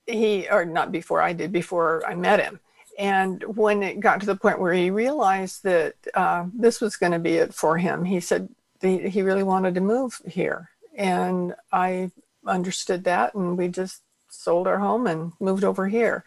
he, 0.06 0.49
or 0.50 0.64
not 0.64 0.90
before 0.90 1.20
I 1.20 1.34
did, 1.34 1.52
before 1.52 2.02
I 2.06 2.14
met 2.14 2.40
him. 2.40 2.61
And 2.99 3.42
when 3.42 3.82
it 3.82 4.00
got 4.00 4.20
to 4.20 4.26
the 4.26 4.37
point 4.37 4.58
where 4.58 4.73
he 4.73 4.88
realized 4.88 5.64
that 5.64 5.96
uh, 6.14 6.46
this 6.54 6.80
was 6.80 6.96
going 6.96 7.12
to 7.12 7.18
be 7.18 7.34
it 7.34 7.52
for 7.52 7.76
him, 7.76 8.06
he 8.06 8.20
said 8.20 8.49
he, 8.80 9.11
he 9.11 9.20
really 9.20 9.42
wanted 9.42 9.75
to 9.75 9.82
move 9.82 10.18
here 10.26 10.70
and 10.94 11.54
I 11.72 12.10
understood 12.46 13.04
that, 13.04 13.34
and 13.34 13.56
we 13.58 13.68
just 13.68 14.02
sold 14.30 14.66
our 14.66 14.78
home 14.78 15.06
and 15.06 15.32
moved 15.40 15.64
over 15.64 15.88
here. 15.88 16.24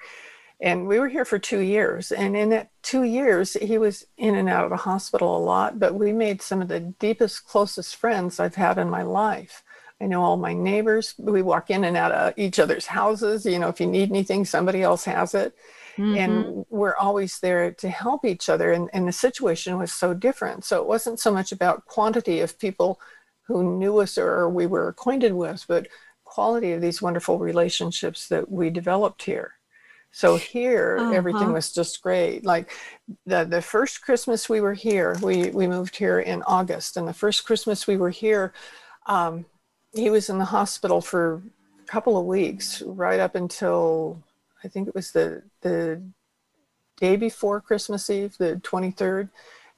And 0.59 0.87
we 0.87 0.99
were 0.99 1.07
here 1.07 1.25
for 1.25 1.37
two 1.37 1.59
years. 1.59 2.11
And 2.11 2.35
in 2.35 2.49
that 2.49 2.71
two 2.81 3.03
years, 3.03 3.53
he 3.53 3.77
was 3.77 4.05
in 4.17 4.35
and 4.35 4.49
out 4.49 4.63
of 4.63 4.71
the 4.71 4.77
hospital 4.77 5.37
a 5.37 5.39
lot, 5.39 5.77
but 5.77 5.93
we 5.93 6.11
made 6.11 6.41
some 6.41 6.61
of 6.61 6.67
the 6.67 6.79
deepest, 6.79 7.45
closest 7.45 7.95
friends 7.95 8.39
I've 8.39 8.55
had 8.55 8.79
in 8.79 8.89
my 8.89 9.03
life. 9.03 9.63
I 10.01 10.05
know 10.05 10.23
all 10.23 10.37
my 10.37 10.53
neighbors. 10.53 11.13
We 11.17 11.41
walk 11.41 11.69
in 11.69 11.83
and 11.83 11.97
out 11.97 12.11
of 12.11 12.33
each 12.37 12.59
other's 12.59 12.87
houses. 12.87 13.45
You 13.45 13.59
know, 13.59 13.69
if 13.69 13.79
you 13.79 13.87
need 13.87 14.09
anything, 14.09 14.45
somebody 14.45 14.81
else 14.81 15.05
has 15.05 15.35
it. 15.35 15.55
Mm-hmm. 15.97 16.17
And 16.17 16.65
we're 16.69 16.95
always 16.95 17.39
there 17.39 17.71
to 17.71 17.89
help 17.89 18.23
each 18.23 18.49
other. 18.49 18.71
And, 18.71 18.89
and 18.93 19.07
the 19.07 19.11
situation 19.11 19.77
was 19.79 19.91
so 19.91 20.13
different. 20.13 20.65
So 20.65 20.79
it 20.81 20.87
wasn't 20.87 21.19
so 21.19 21.31
much 21.31 21.51
about 21.51 21.85
quantity 21.85 22.39
of 22.41 22.59
people 22.59 22.99
who 23.47 23.77
knew 23.77 23.99
us 23.99 24.17
or 24.17 24.49
we 24.49 24.67
were 24.67 24.87
acquainted 24.89 25.33
with, 25.33 25.65
but 25.67 25.87
quality 26.25 26.73
of 26.73 26.81
these 26.81 27.01
wonderful 27.01 27.39
relationships 27.39 28.27
that 28.27 28.51
we 28.51 28.69
developed 28.69 29.23
here. 29.23 29.53
So 30.11 30.35
here, 30.35 30.97
uh-huh. 30.99 31.11
everything 31.11 31.53
was 31.53 31.71
just 31.71 32.01
great. 32.01 32.45
Like 32.45 32.71
the 33.25 33.45
the 33.45 33.61
first 33.61 34.01
Christmas 34.01 34.49
we 34.49 34.61
were 34.61 34.73
here, 34.73 35.15
we 35.21 35.49
we 35.51 35.67
moved 35.67 35.95
here 35.95 36.19
in 36.19 36.43
August, 36.43 36.97
and 36.97 37.07
the 37.07 37.13
first 37.13 37.45
Christmas 37.45 37.87
we 37.87 37.97
were 37.97 38.09
here, 38.09 38.53
um, 39.05 39.45
he 39.93 40.09
was 40.09 40.29
in 40.29 40.39
the 40.39 40.45
hospital 40.45 41.01
for 41.01 41.41
a 41.79 41.85
couple 41.85 42.17
of 42.17 42.25
weeks, 42.25 42.81
right 42.85 43.19
up 43.19 43.35
until 43.35 44.21
I 44.63 44.69
think 44.69 44.87
it 44.87 44.95
was 44.95 45.11
the 45.11 45.43
the 45.61 46.01
day 46.99 47.15
before 47.15 47.61
Christmas 47.61 48.09
Eve, 48.09 48.37
the 48.37 48.55
twenty 48.63 48.91
third 48.91 49.29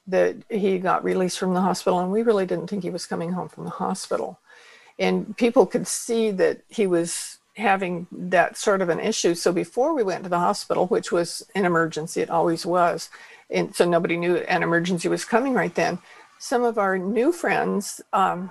that 0.06 0.36
he 0.48 0.78
got 0.78 1.04
released 1.04 1.38
from 1.38 1.54
the 1.54 1.60
hospital, 1.60 2.00
and 2.00 2.10
we 2.10 2.22
really 2.22 2.46
didn't 2.46 2.68
think 2.68 2.82
he 2.82 2.90
was 2.90 3.06
coming 3.06 3.32
home 3.32 3.48
from 3.48 3.64
the 3.64 3.70
hospital. 3.70 4.38
And 4.98 5.36
people 5.36 5.66
could 5.66 5.86
see 5.86 6.30
that 6.32 6.60
he 6.68 6.86
was 6.86 7.38
having 7.56 8.06
that 8.10 8.56
sort 8.56 8.82
of 8.82 8.88
an 8.88 9.00
issue. 9.00 9.34
So 9.34 9.52
before 9.52 9.94
we 9.94 10.02
went 10.02 10.24
to 10.24 10.30
the 10.30 10.38
hospital, 10.38 10.86
which 10.86 11.12
was 11.12 11.42
an 11.54 11.64
emergency, 11.64 12.20
it 12.20 12.30
always 12.30 12.64
was, 12.66 13.10
and 13.50 13.74
so 13.74 13.84
nobody 13.84 14.16
knew 14.16 14.36
an 14.36 14.62
emergency 14.62 15.08
was 15.08 15.24
coming 15.24 15.54
right 15.54 15.74
then. 15.74 15.98
Some 16.38 16.62
of 16.62 16.78
our 16.78 16.96
new 16.96 17.32
friends 17.32 18.00
um, 18.12 18.50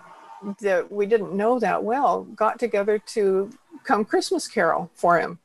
that 0.62 0.92
we 0.92 1.06
didn't 1.06 1.34
know 1.34 1.60
that 1.60 1.84
well 1.84 2.24
got 2.24 2.60
together 2.60 3.00
to 3.00 3.50
come 3.84 4.06
Christmas 4.06 4.48
carol 4.48 4.92
for 4.94 5.20
him 5.20 5.40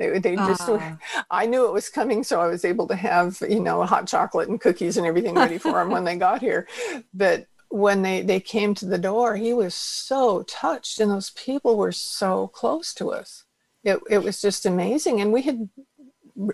they, 0.00 0.18
they 0.18 0.34
just, 0.34 0.66
uh. 0.66 0.96
I 1.30 1.44
knew 1.44 1.66
it 1.66 1.72
was 1.72 1.90
coming, 1.90 2.24
so 2.24 2.40
I 2.40 2.46
was 2.46 2.64
able 2.64 2.88
to 2.88 2.96
have, 2.96 3.42
you 3.46 3.60
know, 3.60 3.84
hot 3.84 4.06
chocolate 4.06 4.48
and 4.48 4.58
cookies 4.58 4.96
and 4.96 5.06
everything 5.06 5.34
ready 5.34 5.58
for 5.58 5.72
them 5.72 5.90
when 5.90 6.04
they 6.04 6.16
got 6.28 6.40
here. 6.40 6.66
But 7.12 7.46
when 7.68 8.00
they, 8.00 8.22
they 8.22 8.40
came 8.40 8.74
to 8.76 8.86
the 8.86 8.96
door, 8.96 9.36
he 9.36 9.52
was 9.52 9.74
so 9.74 10.42
touched, 10.44 11.00
and 11.00 11.10
those 11.10 11.30
people 11.30 11.76
were 11.76 11.92
so 11.92 12.48
close 12.48 12.94
to 12.94 13.10
us. 13.10 13.44
It, 13.84 14.00
it 14.08 14.22
was 14.22 14.40
just 14.40 14.64
amazing. 14.64 15.20
And 15.20 15.34
we 15.34 15.42
had 15.42 15.68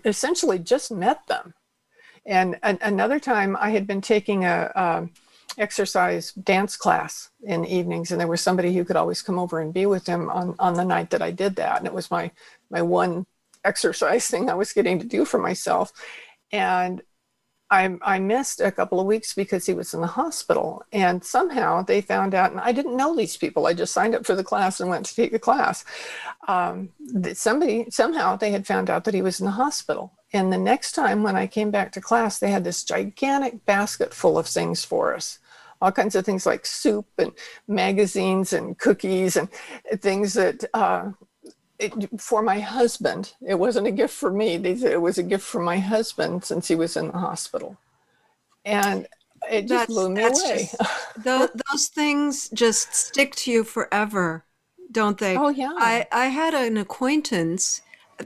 essentially 0.04 0.58
just 0.58 0.90
met 0.90 1.24
them. 1.28 1.54
And 2.24 2.58
another 2.62 3.20
time 3.20 3.56
I 3.60 3.70
had 3.70 3.86
been 3.86 4.00
taking 4.00 4.44
a, 4.44 4.72
a 4.74 5.08
exercise 5.58 6.32
dance 6.32 6.76
class 6.76 7.30
in 7.42 7.62
the 7.62 7.74
evenings 7.74 8.10
and 8.10 8.20
there 8.20 8.28
was 8.28 8.40
somebody 8.40 8.74
who 8.74 8.84
could 8.84 8.96
always 8.96 9.22
come 9.22 9.38
over 9.38 9.60
and 9.60 9.72
be 9.72 9.86
with 9.86 10.06
him 10.06 10.28
on, 10.28 10.54
on 10.58 10.74
the 10.74 10.84
night 10.84 11.10
that 11.10 11.22
I 11.22 11.30
did 11.30 11.56
that. 11.56 11.78
And 11.78 11.86
it 11.86 11.94
was 11.94 12.10
my, 12.10 12.30
my 12.70 12.82
one 12.82 13.26
exercise 13.66 14.26
thing 14.28 14.48
I 14.48 14.54
was 14.54 14.72
getting 14.72 14.98
to 14.98 15.06
do 15.06 15.24
for 15.24 15.38
myself. 15.38 15.92
And 16.52 17.02
I, 17.68 17.96
I 18.02 18.20
missed 18.20 18.60
a 18.60 18.70
couple 18.70 19.00
of 19.00 19.06
weeks 19.06 19.34
because 19.34 19.66
he 19.66 19.74
was 19.74 19.92
in 19.92 20.00
the 20.00 20.06
hospital. 20.06 20.84
And 20.92 21.24
somehow 21.24 21.82
they 21.82 22.00
found 22.00 22.34
out, 22.34 22.52
and 22.52 22.60
I 22.60 22.70
didn't 22.70 22.96
know 22.96 23.16
these 23.16 23.36
people. 23.36 23.66
I 23.66 23.74
just 23.74 23.92
signed 23.92 24.14
up 24.14 24.24
for 24.24 24.36
the 24.36 24.44
class 24.44 24.78
and 24.78 24.88
went 24.88 25.06
to 25.06 25.14
take 25.14 25.32
the 25.32 25.38
class. 25.40 25.84
Um, 26.46 26.90
somebody, 27.34 27.86
somehow 27.90 28.36
they 28.36 28.52
had 28.52 28.66
found 28.66 28.88
out 28.88 29.04
that 29.04 29.14
he 29.14 29.22
was 29.22 29.40
in 29.40 29.46
the 29.46 29.52
hospital. 29.52 30.12
And 30.32 30.52
the 30.52 30.58
next 30.58 30.92
time 30.92 31.24
when 31.24 31.34
I 31.34 31.48
came 31.48 31.72
back 31.72 31.90
to 31.92 32.00
class, 32.00 32.38
they 32.38 32.50
had 32.50 32.62
this 32.62 32.84
gigantic 32.84 33.64
basket 33.64 34.14
full 34.14 34.38
of 34.38 34.46
things 34.46 34.84
for 34.84 35.14
us 35.14 35.40
all 35.80 35.92
kinds 35.92 36.14
of 36.14 36.24
things 36.24 36.46
like 36.46 36.64
soup 36.64 37.06
and 37.18 37.32
magazines 37.68 38.52
and 38.52 38.78
cookies 38.78 39.36
and 39.36 39.48
things 40.00 40.34
that 40.34 40.64
uh, 40.74 41.10
it, 41.78 42.20
for 42.20 42.42
my 42.42 42.60
husband. 42.60 43.34
It 43.46 43.56
wasn't 43.56 43.86
a 43.86 43.90
gift 43.90 44.14
for 44.14 44.30
me. 44.30 44.54
It 44.54 45.00
was 45.00 45.18
a 45.18 45.22
gift 45.22 45.44
for 45.44 45.60
my 45.62 45.78
husband 45.78 46.44
since 46.44 46.68
he 46.68 46.74
was 46.74 46.96
in 46.96 47.08
the 47.08 47.18
hospital. 47.18 47.76
And 48.64 49.06
it 49.50 49.62
just 49.62 49.68
that's, 49.68 49.86
blew 49.86 50.10
me 50.10 50.22
away. 50.22 50.32
Just, 50.32 50.76
those, 51.24 51.48
those 51.70 51.88
things 51.88 52.48
just 52.50 52.94
stick 52.94 53.34
to 53.36 53.50
you 53.50 53.64
forever, 53.64 54.44
don't 54.90 55.18
they? 55.18 55.36
Oh, 55.36 55.48
yeah. 55.48 55.72
I, 55.76 56.06
I 56.10 56.26
had 56.26 56.54
an 56.54 56.76
acquaintance 56.76 57.82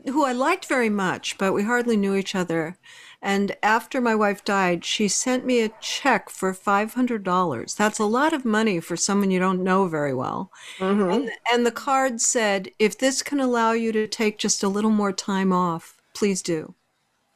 who 0.07 0.25
I 0.25 0.33
liked 0.33 0.66
very 0.66 0.88
much, 0.88 1.37
but 1.37 1.52
we 1.52 1.64
hardly 1.64 1.97
knew 1.97 2.14
each 2.14 2.35
other. 2.35 2.78
And 3.23 3.55
after 3.62 4.00
my 4.00 4.15
wife 4.15 4.45
died, 4.45 4.85
she 4.85 5.07
sent 5.07 5.45
me 5.45 5.61
a 5.61 5.73
check 5.81 6.31
for 6.31 6.55
$500. 6.55 7.77
That's 7.77 7.99
a 7.99 8.05
lot 8.05 8.33
of 8.33 8.47
money 8.47 8.81
for 8.81 8.97
someone 8.97 9.31
you 9.31 9.39
don't 9.39 9.62
know 9.62 9.87
very 9.89 10.15
well. 10.15 10.50
Mm-hmm. 10.79 11.11
And, 11.11 11.31
and 11.53 11.67
the 11.67 11.71
card 11.71 12.23
said, 12.23 12.71
if 12.79 12.97
this 12.97 13.23
can 13.23 13.39
allow 13.39 13.73
you 13.73 13.93
to 13.93 14.07
take 14.07 14.39
just 14.39 14.62
a 14.62 14.69
little 14.69 14.91
more 14.91 15.12
time 15.12 15.53
off, 15.53 16.00
please 16.15 16.41
do. 16.41 16.75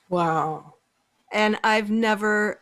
Wow. 0.09 0.75
And 1.31 1.59
I've 1.63 1.91
never, 1.91 2.61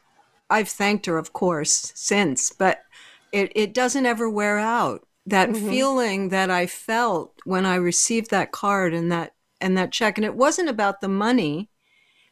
I've 0.51 0.69
thanked 0.69 1.07
her, 1.07 1.17
of 1.17 1.33
course, 1.33 1.93
since, 1.95 2.51
but 2.51 2.83
it, 3.31 3.53
it 3.55 3.73
doesn't 3.73 4.07
ever 4.07 4.29
wear 4.29 4.59
out. 4.59 5.07
That 5.25 5.51
mm-hmm. 5.51 5.69
feeling 5.69 6.29
that 6.31 6.51
I 6.51 6.67
felt 6.67 7.33
when 7.45 7.65
I 7.65 7.77
received 7.77 8.31
that 8.31 8.51
card 8.51 8.93
and 8.93 9.13
that 9.13 9.35
and 9.61 9.79
that 9.79 9.93
check. 9.93 10.19
And 10.19 10.25
it 10.25 10.35
wasn't 10.35 10.69
about 10.69 11.01
the 11.01 11.07
money 11.07 11.71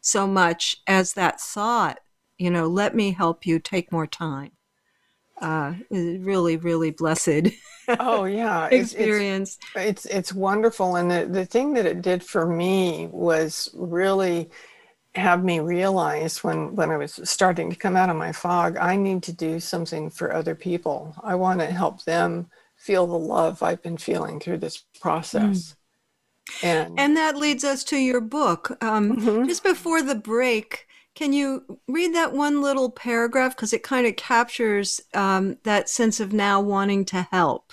so 0.00 0.26
much 0.26 0.76
as 0.86 1.14
that 1.14 1.40
thought, 1.40 2.00
you 2.38 2.50
know, 2.50 2.66
let 2.66 2.94
me 2.94 3.12
help 3.12 3.46
you 3.46 3.58
take 3.58 3.92
more 3.92 4.06
time. 4.06 4.52
Uh, 5.40 5.74
really, 5.90 6.56
really 6.56 6.90
blessed. 6.90 7.48
Oh 7.88 8.24
yeah, 8.24 8.66
experience. 8.70 9.58
It's, 9.74 10.04
it's, 10.04 10.06
it's 10.06 10.32
wonderful, 10.32 10.96
and 10.96 11.10
the 11.10 11.26
the 11.26 11.46
thing 11.46 11.74
that 11.74 11.86
it 11.86 12.02
did 12.02 12.22
for 12.22 12.46
me 12.46 13.08
was 13.10 13.70
really 13.74 14.50
have 15.14 15.42
me 15.42 15.60
realize 15.60 16.44
when 16.44 16.76
when 16.76 16.90
I 16.90 16.96
was 16.96 17.20
starting 17.24 17.70
to 17.70 17.76
come 17.76 17.96
out 17.96 18.10
of 18.10 18.16
my 18.16 18.32
fog, 18.32 18.76
I 18.76 18.96
need 18.96 19.22
to 19.24 19.32
do 19.32 19.60
something 19.60 20.10
for 20.10 20.32
other 20.32 20.54
people. 20.54 21.14
I 21.22 21.34
want 21.34 21.60
to 21.60 21.66
help 21.66 22.04
them 22.04 22.48
feel 22.76 23.06
the 23.06 23.18
love 23.18 23.62
I've 23.62 23.82
been 23.82 23.98
feeling 23.98 24.40
through 24.40 24.58
this 24.58 24.84
process. 25.00 25.42
Mm. 25.42 25.74
And, 26.62 26.98
and 26.98 27.16
that 27.16 27.36
leads 27.36 27.64
us 27.64 27.84
to 27.84 27.96
your 27.96 28.20
book. 28.20 28.76
Um, 28.82 29.16
mm-hmm. 29.16 29.46
Just 29.46 29.62
before 29.62 30.02
the 30.02 30.14
break, 30.14 30.86
can 31.14 31.32
you 31.32 31.78
read 31.88 32.14
that 32.14 32.32
one 32.32 32.62
little 32.62 32.90
paragraph? 32.90 33.56
Because 33.56 33.72
it 33.72 33.82
kind 33.82 34.06
of 34.06 34.16
captures 34.16 35.00
um, 35.14 35.58
that 35.64 35.88
sense 35.88 36.20
of 36.20 36.32
now 36.32 36.60
wanting 36.60 37.04
to 37.06 37.28
help. 37.30 37.72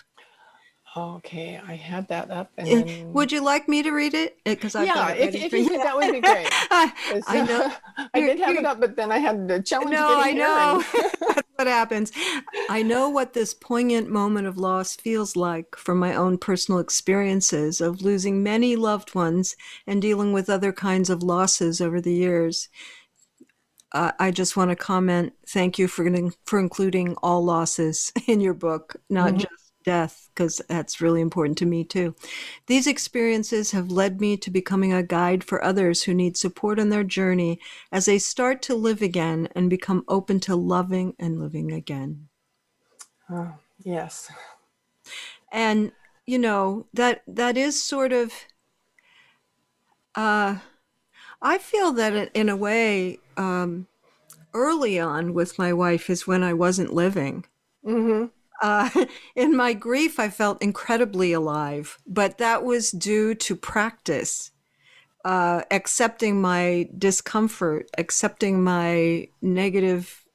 Okay, 0.97 1.61
I 1.63 1.75
had 1.75 2.07
that 2.07 2.31
up. 2.31 2.49
And 2.57 2.67
eh, 2.67 2.83
then... 2.83 3.13
Would 3.13 3.31
you 3.31 3.43
like 3.43 3.69
me 3.69 3.83
to 3.83 3.91
read 3.91 4.15
it? 4.15 4.39
Because 4.43 4.73
I 4.73 4.83
yeah, 4.85 5.11
if, 5.11 5.35
if 5.35 5.53
you 5.53 5.69
could, 5.69 5.79
that 5.79 5.95
would 5.95 6.11
be 6.11 6.19
great. 6.19 6.47
I, 6.51 6.91
I 7.27 7.41
know. 7.45 7.71
I 8.15 8.19
did 8.19 8.39
have 8.39 8.55
it 8.55 8.65
up, 8.65 8.79
but 8.79 8.95
then 8.95 9.11
I 9.11 9.19
had 9.19 9.47
the 9.47 9.61
challenge. 9.61 9.91
No, 9.91 10.19
I 10.19 10.31
know. 10.31 10.83
That's 11.35 11.47
what 11.55 11.67
happens. 11.67 12.11
I 12.67 12.81
know 12.81 13.09
what 13.09 13.33
this 13.33 13.53
poignant 13.53 14.09
moment 14.09 14.47
of 14.47 14.57
loss 14.57 14.95
feels 14.95 15.35
like 15.35 15.75
from 15.75 15.99
my 15.99 16.15
own 16.15 16.39
personal 16.39 16.79
experiences 16.79 17.79
of 17.79 18.01
losing 18.01 18.41
many 18.41 18.75
loved 18.75 19.13
ones 19.13 19.55
and 19.85 20.01
dealing 20.01 20.33
with 20.33 20.49
other 20.49 20.73
kinds 20.73 21.11
of 21.11 21.21
losses 21.21 21.79
over 21.79 22.01
the 22.01 22.13
years. 22.13 22.69
Uh, 23.91 24.13
I 24.19 24.31
just 24.31 24.57
want 24.57 24.71
to 24.71 24.75
comment. 24.75 25.33
Thank 25.47 25.77
you 25.77 25.87
for 25.87 26.09
for 26.45 26.57
including 26.57 27.15
all 27.21 27.45
losses 27.45 28.11
in 28.25 28.41
your 28.41 28.55
book, 28.55 28.95
not 29.11 29.29
mm-hmm. 29.29 29.37
just 29.41 29.66
death, 29.87 30.29
because 30.35 30.61
that's 30.67 30.99
really 30.99 31.21
important 31.21 31.57
to 31.57 31.65
me 31.65 31.81
too. 31.85 32.13
These 32.65 32.87
experiences 32.87 33.71
have 33.71 33.89
led 33.89 34.19
me 34.19 34.35
to 34.35 34.51
becoming 34.51 34.91
a 34.91 35.01
guide 35.01 35.45
for 35.45 35.63
others 35.63 36.03
who 36.03 36.13
need 36.13 36.35
support 36.35 36.77
on 36.77 36.89
their 36.89 37.05
journey 37.05 37.61
as 37.89 38.05
they 38.05 38.19
start 38.19 38.61
to 38.63 38.75
live 38.75 39.01
again 39.01 39.47
and 39.55 39.69
become 39.69 40.03
open 40.09 40.41
to 40.41 40.57
loving 40.57 41.15
and 41.17 41.39
living 41.39 41.71
again. 41.71 42.27
Oh, 43.29 43.53
yes. 43.81 44.29
And 45.53 45.93
you 46.25 46.37
know 46.37 46.87
that 46.93 47.21
that 47.25 47.55
is 47.55 47.81
sort 47.81 48.11
of 48.11 48.33
uh 50.15 50.57
I 51.41 51.57
feel 51.59 51.93
that 51.93 52.31
in 52.33 52.49
a 52.49 52.57
way 52.57 53.19
um 53.37 53.87
early 54.53 54.99
on 54.99 55.33
with 55.33 55.57
my 55.57 55.71
wife 55.71 56.09
is 56.09 56.27
when 56.27 56.43
I 56.43 56.53
wasn't 56.53 56.93
living. 56.93 57.45
Mm-hmm. 57.85 58.25
Uh, 58.61 58.89
in 59.35 59.55
my 59.55 59.73
grief, 59.73 60.19
I 60.19 60.29
felt 60.29 60.61
incredibly 60.61 61.33
alive, 61.33 61.97
but 62.05 62.37
that 62.37 62.63
was 62.63 62.91
due 62.91 63.35
to 63.35 63.55
practice, 63.55 64.51
uh, 65.25 65.61
accepting 65.71 66.41
my 66.41 66.89
discomfort, 66.97 67.89
accepting 67.97 68.63
my 68.63 69.29
negative 69.41 70.25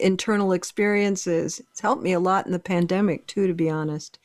internal 0.00 0.52
experiences. 0.52 1.60
It's 1.70 1.80
helped 1.80 2.02
me 2.02 2.12
a 2.12 2.20
lot 2.20 2.46
in 2.46 2.52
the 2.52 2.58
pandemic, 2.58 3.26
too, 3.26 3.46
to 3.46 3.54
be 3.54 3.68
honest. 3.68 4.18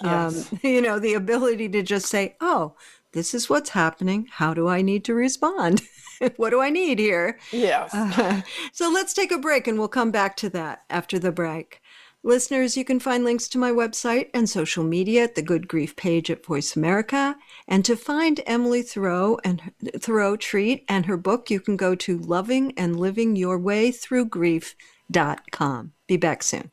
Um, 0.00 0.34
yes. 0.34 0.52
Um, 0.52 0.60
you 0.70 0.80
know, 0.80 0.98
the 0.98 1.14
ability 1.14 1.68
to 1.70 1.82
just 1.82 2.06
say, 2.06 2.36
oh, 2.40 2.74
this 3.12 3.34
is 3.34 3.48
what's 3.48 3.70
happening. 3.70 4.28
How 4.30 4.54
do 4.54 4.68
I 4.68 4.82
need 4.82 5.04
to 5.06 5.14
respond? 5.14 5.82
what 6.36 6.50
do 6.50 6.60
I 6.60 6.70
need 6.70 6.98
here? 6.98 7.38
Yes. 7.52 7.94
Uh, 7.94 8.42
so 8.72 8.90
let's 8.90 9.14
take 9.14 9.32
a 9.32 9.38
break 9.38 9.66
and 9.66 9.78
we'll 9.78 9.88
come 9.88 10.10
back 10.10 10.36
to 10.38 10.50
that 10.50 10.82
after 10.90 11.18
the 11.18 11.32
break. 11.32 11.80
Listeners, 12.24 12.76
you 12.76 12.84
can 12.84 12.98
find 12.98 13.24
links 13.24 13.48
to 13.48 13.58
my 13.58 13.70
website 13.70 14.28
and 14.34 14.50
social 14.50 14.82
media 14.82 15.22
at 15.22 15.36
the 15.36 15.42
Good 15.42 15.68
Grief 15.68 15.94
page 15.94 16.30
at 16.30 16.44
Voice 16.44 16.74
America. 16.74 17.36
And 17.68 17.84
to 17.84 17.96
find 17.96 18.40
Emily 18.44 18.82
Thoreau 18.82 19.38
and 19.44 19.72
Thoreau 19.96 20.36
Threatt 20.36 20.84
and 20.88 21.06
her 21.06 21.16
book, 21.16 21.48
you 21.48 21.60
can 21.60 21.76
go 21.76 21.94
to 21.94 22.18
loving 22.18 22.72
and 22.76 22.98
living 22.98 23.36
your 23.36 23.58
way 23.58 23.92
through 23.92 24.26
grief.com. 24.26 25.92
Be 26.08 26.16
back 26.16 26.42
soon. 26.42 26.72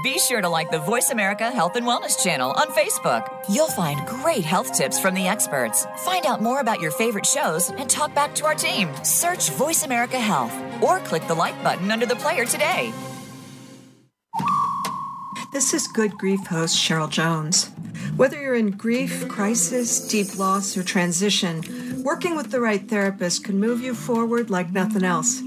Be 0.00 0.18
sure 0.18 0.40
to 0.40 0.48
like 0.48 0.70
the 0.70 0.78
Voice 0.78 1.10
America 1.10 1.50
Health 1.50 1.76
and 1.76 1.86
Wellness 1.86 2.22
channel 2.22 2.52
on 2.52 2.68
Facebook. 2.68 3.28
You'll 3.48 3.68
find 3.68 4.04
great 4.06 4.44
health 4.44 4.72
tips 4.72 4.98
from 4.98 5.14
the 5.14 5.28
experts. 5.28 5.86
Find 5.98 6.24
out 6.24 6.40
more 6.40 6.60
about 6.60 6.80
your 6.80 6.90
favorite 6.92 7.26
shows 7.26 7.70
and 7.70 7.90
talk 7.90 8.14
back 8.14 8.34
to 8.36 8.46
our 8.46 8.54
team. 8.54 8.90
Search 9.04 9.50
Voice 9.50 9.84
America 9.84 10.18
Health 10.18 10.52
or 10.82 11.00
click 11.00 11.26
the 11.26 11.34
like 11.34 11.62
button 11.62 11.90
under 11.90 12.06
the 12.06 12.16
player 12.16 12.44
today. 12.44 12.92
This 15.52 15.74
is 15.74 15.86
Good 15.88 16.16
Grief 16.16 16.46
host 16.46 16.76
Cheryl 16.76 17.10
Jones. 17.10 17.70
Whether 18.16 18.40
you're 18.40 18.54
in 18.54 18.70
grief, 18.70 19.28
crisis, 19.28 20.08
deep 20.08 20.38
loss, 20.38 20.76
or 20.76 20.82
transition, 20.82 22.02
working 22.02 22.34
with 22.34 22.50
the 22.50 22.60
right 22.60 22.88
therapist 22.88 23.44
can 23.44 23.60
move 23.60 23.82
you 23.82 23.94
forward 23.94 24.48
like 24.48 24.72
nothing 24.72 25.04
else. 25.04 25.42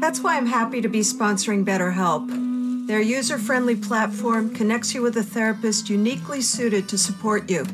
That's 0.00 0.20
why 0.20 0.36
I'm 0.36 0.46
happy 0.46 0.80
to 0.80 0.88
be 0.88 1.00
sponsoring 1.00 1.64
BetterHelp. 1.64 2.49
Their 2.90 3.00
user 3.00 3.38
friendly 3.38 3.76
platform 3.76 4.52
connects 4.52 4.96
you 4.96 5.02
with 5.02 5.16
a 5.16 5.22
therapist 5.22 5.88
uniquely 5.88 6.40
suited 6.40 6.88
to 6.88 6.98
support 6.98 7.48
you. 7.48 7.64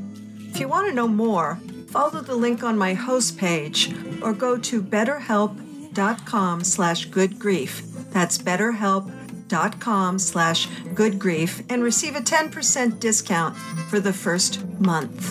If 0.50 0.60
you 0.60 0.68
want 0.68 0.88
to 0.88 0.94
know 0.94 1.08
more, 1.08 1.58
follow 1.88 2.20
the 2.20 2.34
link 2.34 2.62
on 2.62 2.76
my 2.76 2.92
host 2.92 3.38
page 3.38 3.94
or 4.20 4.34
go 4.34 4.58
to 4.58 4.82
betterhelp.com 4.82 6.64
slash 6.64 7.08
goodgrief. 7.08 8.12
That's 8.12 8.36
betterhelp.com 8.36 10.18
slash 10.18 10.68
goodgrief 10.92 11.64
and 11.70 11.82
receive 11.82 12.14
a 12.14 12.20
10% 12.20 13.00
discount 13.00 13.56
for 13.88 13.98
the 13.98 14.12
first 14.12 14.68
month. 14.78 15.30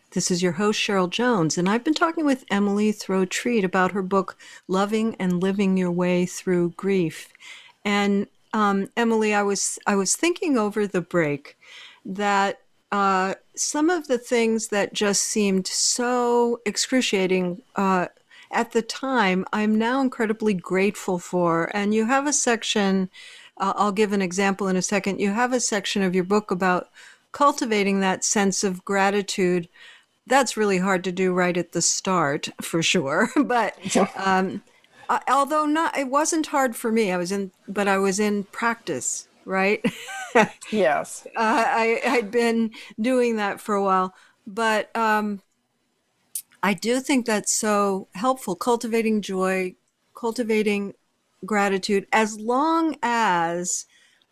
This 0.13 0.29
is 0.29 0.43
your 0.43 0.51
host, 0.53 0.77
Cheryl 0.77 1.09
Jones, 1.09 1.57
and 1.57 1.69
I've 1.69 1.85
been 1.85 1.93
talking 1.93 2.25
with 2.25 2.43
Emily 2.51 2.91
Thoreau 2.91 3.25
Threatt 3.25 3.63
about 3.63 3.93
her 3.93 4.01
book, 4.01 4.37
Loving 4.67 5.15
and 5.15 5.41
Living 5.41 5.77
Your 5.77 5.91
Way 5.91 6.25
Through 6.25 6.71
Grief. 6.71 7.29
And 7.85 8.27
um, 8.51 8.89
Emily, 8.97 9.33
I 9.33 9.43
was 9.43 9.79
I 9.87 9.95
was 9.95 10.17
thinking 10.17 10.57
over 10.57 10.85
the 10.85 10.99
break 10.99 11.57
that 12.03 12.59
uh, 12.91 13.35
some 13.55 13.89
of 13.89 14.07
the 14.09 14.17
things 14.17 14.67
that 14.67 14.91
just 14.91 15.23
seemed 15.23 15.65
so 15.65 16.59
excruciating 16.65 17.61
uh, 17.77 18.07
at 18.51 18.73
the 18.73 18.81
time, 18.81 19.45
I'm 19.53 19.77
now 19.77 20.01
incredibly 20.01 20.53
grateful 20.53 21.19
for. 21.19 21.71
And 21.73 21.93
you 21.93 22.07
have 22.07 22.27
a 22.27 22.33
section. 22.33 23.09
Uh, 23.57 23.71
I'll 23.77 23.93
give 23.93 24.11
an 24.11 24.21
example 24.21 24.67
in 24.67 24.75
a 24.75 24.81
second. 24.81 25.21
You 25.21 25.31
have 25.31 25.53
a 25.53 25.61
section 25.61 26.01
of 26.03 26.13
your 26.13 26.25
book 26.25 26.51
about 26.51 26.89
cultivating 27.31 28.01
that 28.01 28.25
sense 28.25 28.61
of 28.61 28.83
gratitude 28.83 29.69
that's 30.27 30.57
really 30.57 30.77
hard 30.77 31.03
to 31.03 31.11
do 31.11 31.33
right 31.33 31.57
at 31.57 31.71
the 31.71 31.81
start 31.81 32.49
for 32.61 32.81
sure 32.81 33.29
but 33.45 33.75
um, 34.15 34.61
I, 35.09 35.21
although 35.27 35.65
not 35.65 35.97
it 35.97 36.07
wasn't 36.07 36.47
hard 36.47 36.75
for 36.75 36.91
me 36.91 37.11
i 37.11 37.17
was 37.17 37.31
in 37.31 37.51
but 37.67 37.87
i 37.87 37.97
was 37.97 38.19
in 38.19 38.43
practice 38.45 39.27
right? 39.43 39.83
Yes. 40.71 41.27
Uh, 41.35 41.65
I, 41.67 42.01
i'd 42.05 42.31
been 42.31 42.71
doing 42.99 43.35
that 43.35 43.59
for 43.59 43.75
a 43.75 43.83
while 43.83 44.13
but 44.47 44.95
um, 44.95 45.41
i 46.63 46.73
do 46.73 47.01
think 47.01 47.25
that's 47.25 47.53
so 47.53 48.07
helpful 48.13 48.55
cultivating 48.55 49.21
joy 49.21 49.75
cultivating 50.15 50.93
gratitude 51.45 52.07
as 52.13 52.39
long 52.39 52.95
as 53.03 53.85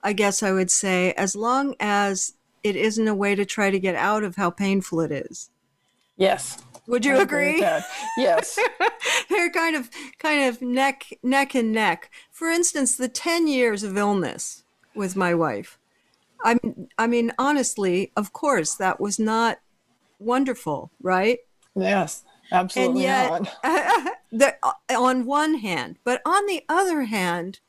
i 0.04 0.14
guess 0.14 0.42
i 0.42 0.54
would 0.54 0.72
say 0.72 1.12
as 1.14 1.36
long 1.36 1.76
as 1.82 2.34
it 2.64 2.76
isn't 2.76 3.08
a 3.08 3.16
way 3.16 3.36
to 3.36 3.46
try 3.46 3.70
to 3.70 3.80
get 3.80 3.96
out 3.96 4.24
of 4.24 4.36
how 4.36 4.50
painful 4.50 5.00
it 5.02 5.12
is. 5.12 5.50
Yes. 6.20 6.58
Would 6.86 7.06
you 7.06 7.18
I 7.18 7.22
agree? 7.22 7.60
Yes. 8.18 8.60
They're 9.30 9.50
kind 9.52 9.76
of 9.76 9.90
kind 10.20 10.50
of 10.50 10.62
neck 10.62 11.06
neck 11.24 11.56
and 11.56 11.72
neck. 11.72 12.12
For 12.32 12.50
instance, 12.50 12.96
the 12.96 13.08
10 13.08 13.48
years 13.48 13.84
of 13.84 13.98
illness 13.98 14.64
with 14.94 15.16
my 15.16 15.34
wife. 15.34 15.80
I 16.44 16.60
I 16.98 17.08
mean 17.08 17.32
honestly, 17.40 18.12
of 18.18 18.34
course, 18.34 18.76
that 18.76 19.00
was 19.00 19.18
not 19.18 19.60
wonderful, 20.20 20.92
right? 21.02 21.40
Yes. 21.76 22.24
Absolutely 22.52 23.06
and 23.06 23.46
yet, 23.46 24.18
the, 24.32 24.56
uh, 24.64 24.72
on 24.90 25.26
one 25.26 25.56
hand, 25.56 25.98
but 26.04 26.20
on 26.26 26.48
the 26.48 26.64
other 26.68 27.04
hand, 27.04 27.60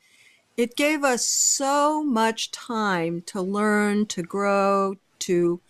it 0.57 0.75
gave 0.75 1.03
us 1.03 1.25
so 1.25 2.03
much 2.03 2.49
time 2.49 3.21
to 3.27 3.41
learn, 3.41 4.07
to 4.07 4.23
grow, 4.23 4.95
to 5.19 5.61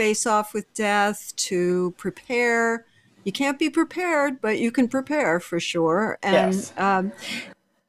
face 0.00 0.24
off 0.24 0.54
with 0.54 0.72
death, 0.72 1.36
to 1.36 1.92
prepare. 1.98 2.86
You 3.24 3.32
can't 3.32 3.58
be 3.58 3.68
prepared, 3.68 4.40
but 4.40 4.58
you 4.58 4.72
can 4.72 4.88
prepare 4.88 5.40
for 5.40 5.60
sure. 5.60 6.18
And 6.22 6.54
yes. 6.54 6.72
um, 6.78 7.12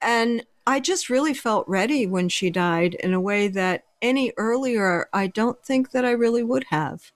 and 0.02 0.46
I 0.68 0.82
just 0.82 1.10
really 1.10 1.34
felt 1.34 1.66
ready 1.70 2.06
when 2.06 2.28
she 2.28 2.50
died 2.50 2.96
in 2.96 3.14
a 3.14 3.22
way 3.22 3.48
that 3.48 3.86
any 4.02 4.34
earlier 4.36 5.08
I 5.14 5.28
don't 5.28 5.64
think 5.64 5.92
that 5.92 6.04
I 6.04 6.12
really 6.12 6.44
would 6.44 6.66
have. 6.66 7.14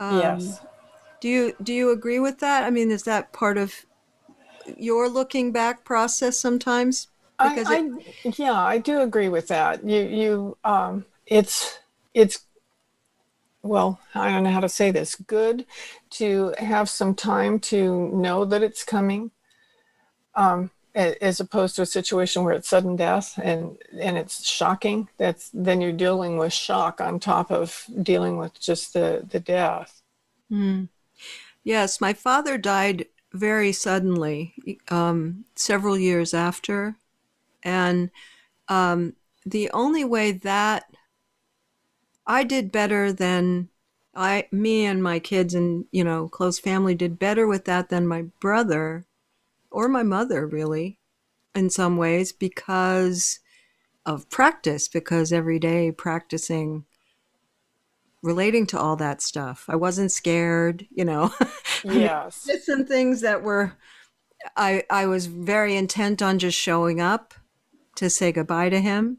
Um, 0.00 0.18
yes. 0.18 0.60
Do 1.20 1.28
you 1.28 1.54
do 1.62 1.72
you 1.72 1.92
agree 1.92 2.18
with 2.18 2.40
that? 2.40 2.64
I 2.64 2.70
mean, 2.70 2.90
is 2.90 3.04
that 3.04 3.32
part 3.32 3.56
of 3.56 3.86
your 4.76 5.08
looking 5.08 5.52
back 5.52 5.84
process 5.84 6.36
sometimes? 6.36 7.06
I, 7.38 7.62
I, 7.68 8.30
yeah, 8.36 8.60
I 8.60 8.78
do 8.78 9.00
agree 9.00 9.28
with 9.28 9.46
that. 9.46 9.84
You, 9.84 10.00
you, 10.00 10.56
um, 10.64 11.04
it's, 11.24 11.78
it's, 12.12 12.47
well, 13.68 14.00
I 14.14 14.30
don't 14.30 14.44
know 14.44 14.50
how 14.50 14.60
to 14.60 14.68
say 14.68 14.90
this. 14.90 15.14
Good 15.14 15.66
to 16.10 16.54
have 16.58 16.88
some 16.88 17.14
time 17.14 17.60
to 17.60 18.08
know 18.08 18.44
that 18.44 18.62
it's 18.62 18.84
coming, 18.84 19.30
um, 20.34 20.70
as 20.94 21.38
opposed 21.38 21.76
to 21.76 21.82
a 21.82 21.86
situation 21.86 22.42
where 22.42 22.54
it's 22.54 22.68
sudden 22.68 22.96
death 22.96 23.38
and 23.42 23.78
and 24.00 24.16
it's 24.16 24.48
shocking. 24.48 25.08
That's 25.18 25.50
then 25.52 25.80
you're 25.80 25.92
dealing 25.92 26.38
with 26.38 26.52
shock 26.52 27.00
on 27.00 27.20
top 27.20 27.50
of 27.50 27.84
dealing 28.02 28.38
with 28.38 28.58
just 28.58 28.94
the 28.94 29.24
the 29.28 29.40
death. 29.40 30.02
Mm. 30.50 30.88
Yes, 31.62 32.00
my 32.00 32.14
father 32.14 32.56
died 32.56 33.06
very 33.32 33.72
suddenly, 33.72 34.54
um, 34.88 35.44
several 35.54 35.98
years 35.98 36.32
after 36.32 36.96
and 37.62 38.10
um, 38.68 39.14
the 39.44 39.70
only 39.70 40.04
way 40.04 40.32
that 40.32 40.84
I 42.28 42.44
did 42.44 42.70
better 42.70 43.12
than 43.12 43.70
I, 44.14 44.46
me 44.52 44.84
and 44.84 45.02
my 45.02 45.18
kids 45.18 45.54
and 45.54 45.86
you 45.90 46.04
know 46.04 46.28
close 46.28 46.58
family 46.58 46.94
did 46.94 47.18
better 47.18 47.46
with 47.46 47.64
that 47.64 47.88
than 47.88 48.06
my 48.06 48.22
brother 48.40 49.06
or 49.70 49.88
my 49.88 50.02
mother 50.02 50.46
really, 50.46 50.98
in 51.54 51.70
some 51.70 51.96
ways 51.96 52.30
because 52.32 53.40
of 54.06 54.30
practice. 54.30 54.86
Because 54.86 55.32
every 55.32 55.58
day 55.58 55.90
practicing 55.90 56.84
relating 58.22 58.66
to 58.66 58.78
all 58.78 58.96
that 58.96 59.22
stuff. 59.22 59.64
I 59.68 59.76
wasn't 59.76 60.12
scared, 60.12 60.86
you 60.90 61.04
know. 61.04 61.32
Yes. 61.84 62.42
Did 62.44 62.62
some 62.64 62.84
things 62.84 63.20
that 63.20 63.44
were 63.44 63.74
I 64.56 64.84
I 64.90 65.06
was 65.06 65.26
very 65.26 65.76
intent 65.76 66.20
on 66.20 66.38
just 66.38 66.58
showing 66.58 67.00
up 67.00 67.34
to 67.96 68.10
say 68.10 68.32
goodbye 68.32 68.68
to 68.70 68.80
him, 68.80 69.18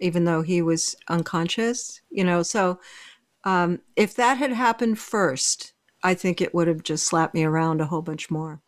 even 0.00 0.24
though 0.24 0.42
he 0.42 0.62
was 0.62 0.96
unconscious. 1.08 2.00
You 2.10 2.24
know, 2.24 2.42
so 2.42 2.80
um, 3.44 3.80
if 3.96 4.14
that 4.14 4.38
had 4.38 4.52
happened 4.52 4.98
first, 4.98 5.72
I 6.02 6.14
think 6.14 6.40
it 6.40 6.54
would 6.54 6.68
have 6.68 6.82
just 6.82 7.06
slapped 7.06 7.34
me 7.34 7.44
around 7.44 7.80
a 7.80 7.86
whole 7.86 8.02
bunch 8.02 8.30
more. 8.30 8.60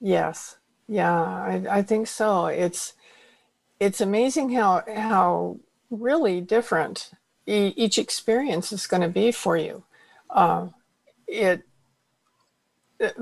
Yes, 0.00 0.56
yeah, 0.88 1.12
I, 1.12 1.64
I 1.70 1.82
think 1.82 2.06
so. 2.06 2.46
It's 2.46 2.94
it's 3.80 4.00
amazing 4.00 4.50
how 4.50 4.82
how 4.94 5.58
really 5.90 6.40
different 6.40 7.12
e- 7.46 7.72
each 7.76 7.98
experience 7.98 8.72
is 8.72 8.86
going 8.86 9.02
to 9.02 9.08
be 9.08 9.32
for 9.32 9.56
you. 9.56 9.84
Uh, 10.30 10.68
it 11.26 11.62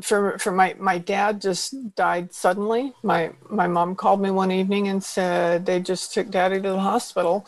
for 0.00 0.38
for 0.38 0.52
my 0.52 0.74
my 0.78 0.98
dad 0.98 1.40
just 1.40 1.94
died 1.94 2.32
suddenly. 2.32 2.92
My 3.02 3.32
my 3.48 3.66
mom 3.66 3.94
called 3.94 4.20
me 4.20 4.30
one 4.30 4.52
evening 4.52 4.88
and 4.88 5.02
said 5.02 5.66
they 5.66 5.80
just 5.80 6.12
took 6.14 6.30
daddy 6.30 6.56
to 6.56 6.70
the 6.70 6.80
hospital. 6.80 7.46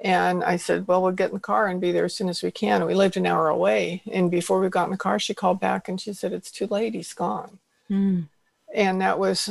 And 0.00 0.44
I 0.44 0.56
said, 0.56 0.86
well, 0.86 1.02
we'll 1.02 1.12
get 1.12 1.30
in 1.30 1.34
the 1.36 1.40
car 1.40 1.66
and 1.66 1.80
be 1.80 1.90
there 1.90 2.04
as 2.04 2.14
soon 2.14 2.28
as 2.28 2.42
we 2.42 2.50
can. 2.50 2.82
And 2.82 2.86
we 2.86 2.94
lived 2.94 3.16
an 3.16 3.26
hour 3.26 3.48
away. 3.48 4.02
And 4.12 4.30
before 4.30 4.60
we 4.60 4.68
got 4.68 4.84
in 4.84 4.90
the 4.90 4.98
car, 4.98 5.18
she 5.18 5.32
called 5.32 5.60
back 5.60 5.88
and 5.88 5.98
she 5.98 6.12
said, 6.12 6.32
it's 6.32 6.50
too 6.50 6.66
late. 6.66 6.92
He's 6.94 7.14
gone. 7.14 7.58
Mm. 7.88 8.28
And 8.74 9.00
that 9.00 9.18
was, 9.18 9.48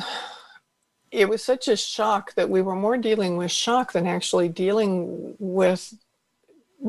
it 1.12 1.28
was 1.28 1.42
such 1.44 1.68
a 1.68 1.76
shock 1.76 2.36
that 2.36 2.52
we 2.52 2.62
were 2.62 2.76
more 2.76 2.98
dealing 2.98 3.36
with 3.36 3.52
shock 3.52 3.94
than 3.94 4.06
actually 4.06 4.50
dealing 4.50 5.36
with 5.40 5.96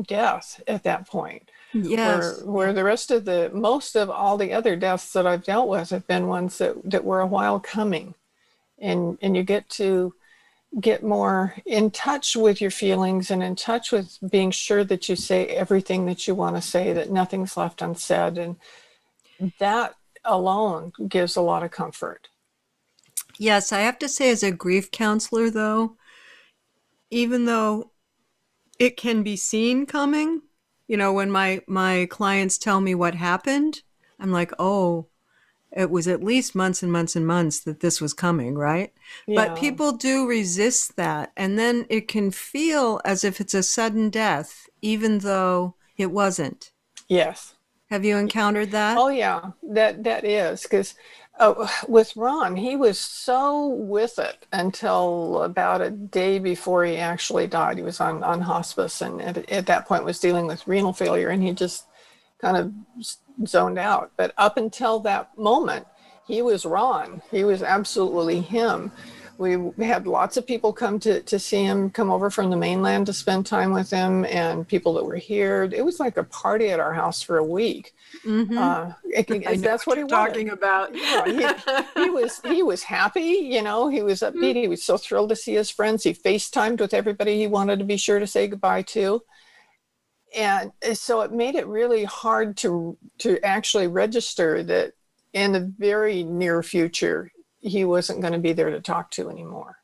death 0.05 0.61
at 0.67 0.83
that 0.83 1.07
point. 1.07 1.49
Yes. 1.75 2.41
Where, 2.41 2.51
where 2.51 2.73
the 2.73 2.83
rest 2.85 3.11
of 3.11 3.25
the 3.25 3.51
most 3.53 3.95
of 3.95 4.09
all 4.09 4.37
the 4.37 4.53
other 4.53 4.75
deaths 4.75 5.11
that 5.13 5.27
I've 5.27 5.43
dealt 5.43 5.67
with 5.67 5.89
have 5.89 6.07
been 6.07 6.27
ones 6.27 6.57
that, 6.59 6.75
that 6.89 7.03
were 7.03 7.19
a 7.19 7.27
while 7.27 7.59
coming. 7.59 8.15
And 8.79 9.17
and 9.21 9.35
you 9.35 9.43
get 9.43 9.67
to 9.71 10.13
get 10.79 11.03
more 11.03 11.55
in 11.65 11.91
touch 11.91 12.35
with 12.35 12.61
your 12.61 12.71
feelings 12.71 13.31
and 13.31 13.43
in 13.43 13.55
touch 13.55 13.91
with 13.91 14.17
being 14.29 14.51
sure 14.51 14.83
that 14.83 15.07
you 15.07 15.15
say 15.15 15.47
everything 15.47 16.05
that 16.05 16.27
you 16.27 16.35
want 16.35 16.55
to 16.55 16.61
say, 16.61 16.93
that 16.93 17.11
nothing's 17.11 17.55
left 17.55 17.81
unsaid. 17.81 18.37
And 18.37 18.57
that 19.59 19.95
alone 20.23 20.91
gives 21.07 21.35
a 21.35 21.41
lot 21.41 21.63
of 21.63 21.71
comfort. 21.71 22.29
Yes, 23.37 23.71
I 23.71 23.81
have 23.81 23.99
to 23.99 24.09
say, 24.09 24.29
as 24.29 24.43
a 24.43 24.51
grief 24.51 24.91
counselor, 24.91 25.49
though, 25.49 25.97
even 27.09 27.45
though 27.45 27.91
it 28.79 28.97
can 28.97 29.23
be 29.23 29.35
seen 29.35 29.85
coming, 29.85 30.41
you 30.87 30.97
know, 30.97 31.13
when 31.13 31.31
my 31.31 31.61
my 31.67 32.07
clients 32.09 32.57
tell 32.57 32.81
me 32.81 32.95
what 32.95 33.15
happened, 33.15 33.81
I'm 34.19 34.31
like, 34.31 34.51
"Oh, 34.59 35.07
it 35.71 35.89
was 35.89 36.07
at 36.07 36.23
least 36.23 36.55
months 36.55 36.83
and 36.83 36.91
months 36.91 37.15
and 37.15 37.27
months 37.27 37.59
that 37.61 37.81
this 37.81 37.99
was 38.01 38.13
coming, 38.13 38.55
right?" 38.55 38.93
Yeah. 39.27 39.47
But 39.47 39.59
people 39.59 39.91
do 39.93 40.27
resist 40.27 40.95
that, 40.95 41.31
and 41.35 41.57
then 41.59 41.85
it 41.89 42.07
can 42.07 42.31
feel 42.31 43.01
as 43.05 43.23
if 43.23 43.41
it's 43.41 43.53
a 43.53 43.63
sudden 43.63 44.09
death 44.09 44.67
even 44.81 45.19
though 45.19 45.75
it 45.97 46.11
wasn't. 46.11 46.71
Yes. 47.07 47.55
Have 47.89 48.05
you 48.05 48.17
encountered 48.17 48.71
that? 48.71 48.97
Oh 48.97 49.09
yeah, 49.09 49.51
that 49.63 50.03
that 50.03 50.25
is 50.25 50.63
because 50.63 50.95
uh, 51.37 51.67
with 51.87 52.15
Ron, 52.15 52.55
he 52.55 52.75
was 52.75 52.99
so 52.99 53.67
with 53.67 54.19
it 54.19 54.45
until 54.53 55.43
about 55.43 55.81
a 55.81 55.89
day 55.89 56.39
before 56.39 56.85
he 56.85 56.97
actually 56.97 57.47
died. 57.47 57.77
He 57.77 57.83
was 57.83 57.99
on, 57.99 58.23
on 58.23 58.41
hospice 58.41 59.01
and 59.01 59.21
at, 59.21 59.49
at 59.49 59.65
that 59.65 59.87
point 59.87 60.05
was 60.05 60.19
dealing 60.19 60.47
with 60.47 60.67
renal 60.67 60.93
failure 60.93 61.29
and 61.29 61.43
he 61.43 61.51
just 61.51 61.85
kind 62.39 62.57
of 62.57 63.47
zoned 63.47 63.77
out. 63.77 64.11
But 64.15 64.33
up 64.37 64.57
until 64.57 64.99
that 65.01 65.37
moment, 65.37 65.85
he 66.25 66.41
was 66.41 66.65
Ron. 66.65 67.21
He 67.31 67.43
was 67.43 67.61
absolutely 67.61 68.41
him. 68.41 68.91
We 69.37 69.85
had 69.85 70.07
lots 70.07 70.37
of 70.37 70.47
people 70.47 70.71
come 70.73 70.99
to, 70.99 71.21
to 71.21 71.39
see 71.39 71.63
him, 71.63 71.89
come 71.89 72.09
over 72.09 72.29
from 72.29 72.49
the 72.49 72.55
mainland 72.57 73.05
to 73.07 73.13
spend 73.13 73.45
time 73.45 73.71
with 73.71 73.89
him, 73.89 74.25
and 74.25 74.67
people 74.67 74.93
that 74.93 75.05
were 75.05 75.15
here. 75.15 75.63
It 75.63 75.83
was 75.83 75.99
like 75.99 76.17
a 76.17 76.23
party 76.23 76.69
at 76.69 76.79
our 76.79 76.93
house 76.93 77.21
for 77.21 77.37
a 77.37 77.43
week. 77.43 77.93
Mm-hmm. 78.25 78.57
Uh, 78.57 78.93
it, 79.03 79.61
that's 79.61 79.85
what, 79.85 79.97
what 79.97 80.03
he 80.03 80.09
talking 80.09 80.49
about. 80.49 80.95
Yeah, 80.95 81.25
he, 81.95 82.03
he, 82.03 82.09
was 82.11 82.41
he 82.45 82.63
was 82.63 82.83
happy. 82.83 83.21
You 83.21 83.61
know, 83.61 83.89
he 83.89 84.01
was 84.01 84.21
upbeat. 84.21 84.35
Mm-hmm. 84.35 84.59
He 84.59 84.67
was 84.67 84.83
so 84.83 84.97
thrilled 84.97 85.29
to 85.29 85.35
see 85.35 85.53
his 85.53 85.69
friends. 85.69 86.03
He 86.03 86.13
FaceTimed 86.13 86.79
with 86.79 86.93
everybody 86.93 87.37
he 87.37 87.47
wanted 87.47 87.79
to 87.79 87.85
be 87.85 87.97
sure 87.97 88.19
to 88.19 88.27
say 88.27 88.47
goodbye 88.47 88.83
to 88.83 89.21
and 90.35 90.71
so 90.93 91.21
it 91.21 91.31
made 91.31 91.55
it 91.55 91.65
really 91.65 92.03
hard 92.03 92.57
to 92.57 92.97
to 93.19 93.39
actually 93.43 93.87
register 93.87 94.61
that 94.63 94.93
in 95.33 95.51
the 95.51 95.73
very 95.77 96.23
near 96.23 96.61
future 96.61 97.31
he 97.65 97.83
wasn't 97.83 98.21
going 98.21 98.33
to 98.33 98.39
be 98.39 98.53
there 98.53 98.69
to 98.69 98.79
talk 98.79 99.11
to 99.11 99.29
anymore. 99.29 99.77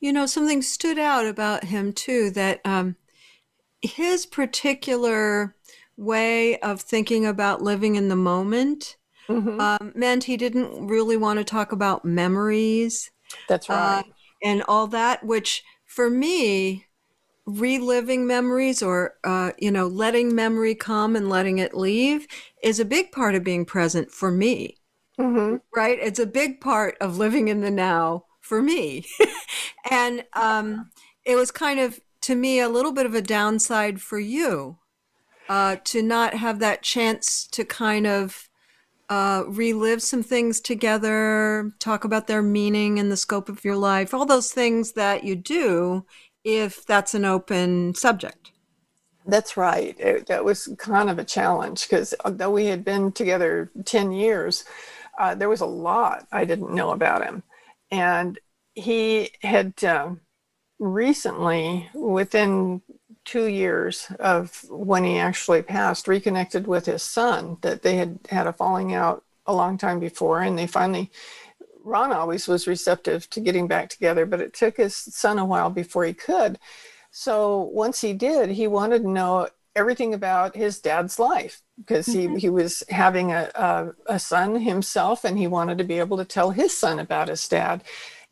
You 0.00 0.12
know 0.12 0.26
something 0.26 0.62
stood 0.62 0.98
out 0.98 1.26
about 1.26 1.64
him 1.64 1.92
too 1.92 2.30
that 2.30 2.60
um, 2.64 2.96
his 3.80 4.26
particular 4.26 5.54
way 5.96 6.58
of 6.60 6.80
thinking 6.80 7.24
about 7.24 7.62
living 7.62 7.96
in 7.96 8.08
the 8.08 8.16
moment 8.16 8.96
mm-hmm. 9.28 9.60
um, 9.60 9.92
meant 9.94 10.24
he 10.24 10.36
didn't 10.36 10.86
really 10.86 11.16
want 11.16 11.38
to 11.38 11.44
talk 11.44 11.72
about 11.72 12.04
memories 12.04 13.10
that's 13.48 13.70
uh, 13.70 13.72
right. 13.72 13.98
uh, 14.00 14.02
and 14.42 14.62
all 14.68 14.86
that 14.86 15.24
which 15.24 15.62
for 15.86 16.10
me 16.10 16.86
reliving 17.46 18.26
memories 18.26 18.82
or 18.82 19.14
uh, 19.24 19.52
you 19.58 19.70
know 19.70 19.86
letting 19.86 20.34
memory 20.34 20.74
come 20.74 21.14
and 21.14 21.28
letting 21.28 21.58
it 21.58 21.74
leave 21.74 22.26
is 22.62 22.80
a 22.80 22.84
big 22.84 23.12
part 23.12 23.34
of 23.34 23.44
being 23.44 23.64
present 23.64 24.10
for 24.10 24.30
me 24.30 24.76
mm-hmm. 25.18 25.56
right 25.74 25.98
it's 26.00 26.18
a 26.18 26.26
big 26.26 26.60
part 26.60 26.96
of 27.00 27.18
living 27.18 27.48
in 27.48 27.60
the 27.60 27.70
now 27.70 28.24
for 28.40 28.62
me 28.62 29.04
and 29.90 30.24
um, 30.34 30.90
it 31.24 31.36
was 31.36 31.50
kind 31.50 31.80
of 31.80 32.00
to 32.20 32.34
me 32.34 32.60
a 32.60 32.68
little 32.68 32.92
bit 32.92 33.06
of 33.06 33.14
a 33.14 33.22
downside 33.22 34.00
for 34.00 34.18
you 34.18 34.78
uh, 35.48 35.76
to 35.84 36.02
not 36.02 36.34
have 36.34 36.58
that 36.58 36.82
chance 36.82 37.46
to 37.46 37.64
kind 37.64 38.06
of 38.06 38.48
uh, 39.08 39.44
relive 39.46 40.02
some 40.02 40.22
things 40.22 40.60
together, 40.60 41.72
talk 41.78 42.04
about 42.04 42.26
their 42.26 42.42
meaning 42.42 42.98
and 42.98 43.12
the 43.12 43.16
scope 43.16 43.48
of 43.48 43.64
your 43.64 43.76
life, 43.76 44.14
all 44.14 44.24
those 44.24 44.52
things 44.52 44.92
that 44.92 45.24
you 45.24 45.36
do 45.36 46.04
if 46.42 46.84
that's 46.86 47.14
an 47.14 47.24
open 47.24 47.94
subject. 47.94 48.52
That's 49.26 49.56
right. 49.56 49.98
It, 49.98 50.26
that 50.26 50.44
was 50.44 50.74
kind 50.78 51.08
of 51.08 51.18
a 51.18 51.24
challenge 51.24 51.88
because 51.88 52.14
although 52.24 52.50
we 52.50 52.66
had 52.66 52.84
been 52.84 53.12
together 53.12 53.70
10 53.84 54.12
years, 54.12 54.64
uh, 55.18 55.34
there 55.34 55.48
was 55.48 55.60
a 55.60 55.66
lot 55.66 56.26
I 56.32 56.44
didn't 56.44 56.74
know 56.74 56.90
about 56.90 57.24
him. 57.24 57.42
And 57.90 58.38
he 58.74 59.30
had 59.42 59.82
uh, 59.84 60.10
recently, 60.78 61.88
within 61.94 62.82
two 63.24 63.46
years 63.46 64.06
of 64.18 64.64
when 64.68 65.04
he 65.04 65.18
actually 65.18 65.62
passed, 65.62 66.08
reconnected 66.08 66.66
with 66.66 66.86
his 66.86 67.02
son, 67.02 67.56
that 67.62 67.82
they 67.82 67.96
had 67.96 68.18
had 68.28 68.46
a 68.46 68.52
falling 68.52 68.94
out 68.94 69.24
a 69.46 69.54
long 69.54 69.78
time 69.78 70.00
before. 70.00 70.40
And 70.40 70.58
they 70.58 70.66
finally 70.66 71.10
Ron 71.84 72.12
always 72.12 72.48
was 72.48 72.66
receptive 72.66 73.28
to 73.30 73.40
getting 73.40 73.68
back 73.68 73.90
together, 73.90 74.24
but 74.24 74.40
it 74.40 74.54
took 74.54 74.78
his 74.78 74.96
son 74.96 75.38
a 75.38 75.44
while 75.44 75.70
before 75.70 76.04
he 76.04 76.14
could. 76.14 76.58
So 77.10 77.70
once 77.72 78.00
he 78.00 78.14
did, 78.14 78.50
he 78.50 78.66
wanted 78.66 79.02
to 79.02 79.10
know 79.10 79.48
everything 79.76 80.14
about 80.14 80.56
his 80.56 80.80
dad's 80.80 81.18
life 81.18 81.62
because 81.78 82.06
he, 82.06 82.26
mm-hmm. 82.26 82.36
he 82.36 82.48
was 82.48 82.82
having 82.88 83.32
a, 83.32 83.50
a, 83.54 83.90
a, 84.06 84.18
son 84.18 84.60
himself 84.60 85.24
and 85.24 85.36
he 85.36 85.46
wanted 85.46 85.78
to 85.78 85.84
be 85.84 85.98
able 85.98 86.16
to 86.16 86.24
tell 86.24 86.50
his 86.50 86.76
son 86.76 86.98
about 86.98 87.28
his 87.28 87.46
dad. 87.48 87.82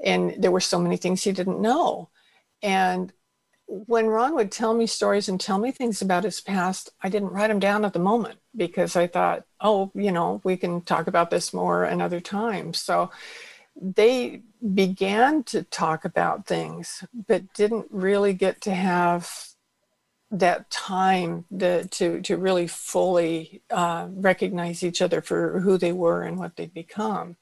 And 0.05 0.35
there 0.39 0.53
were 0.53 0.61
so 0.61 0.79
many 0.79 0.97
things 0.97 1.23
he 1.23 1.33
didn't 1.33 1.61
know. 1.61 2.11
And 2.63 3.13
when 3.67 4.07
Ron 4.07 4.35
would 4.35 4.53
tell 4.53 4.75
me 4.75 4.87
stories 4.87 5.29
and 5.29 5.41
tell 5.41 5.59
me 5.59 5.71
things 5.71 6.03
about 6.03 6.25
his 6.25 6.41
past, 6.41 6.91
I 7.03 7.09
didn't 7.09 7.31
write 7.31 7.49
them 7.49 7.59
down 7.59 7.85
at 7.85 7.93
the 7.93 7.99
moment 7.99 8.39
because 8.55 8.97
I 8.97 9.07
thought, 9.07 9.45
oh, 9.61 9.91
you 9.95 10.13
know, 10.13 10.41
we 10.45 10.57
can 10.57 10.83
talk 10.83 11.07
about 11.07 11.31
this 11.31 11.55
more 11.55 11.85
another 11.85 12.21
time. 12.21 12.75
So 12.75 13.11
they 13.81 14.43
began 14.75 15.43
to 15.45 15.63
talk 15.63 16.05
about 16.05 16.47
things, 16.47 17.03
but 17.27 17.55
didn't 17.55 17.87
really 17.91 18.35
get 18.35 18.61
to 18.63 18.75
have 18.75 19.52
that 20.33 20.71
time 20.71 21.45
to, 21.59 21.87
to, 21.89 22.21
to 22.23 22.37
really 22.37 22.67
fully 22.67 23.63
uh, 23.71 24.09
recognize 24.11 24.83
each 24.83 25.03
other 25.03 25.21
for 25.21 25.61
who 25.61 25.77
they 25.77 25.93
were 25.93 26.23
and 26.23 26.39
what 26.39 26.57
they'd 26.57 26.73
become. 26.73 27.37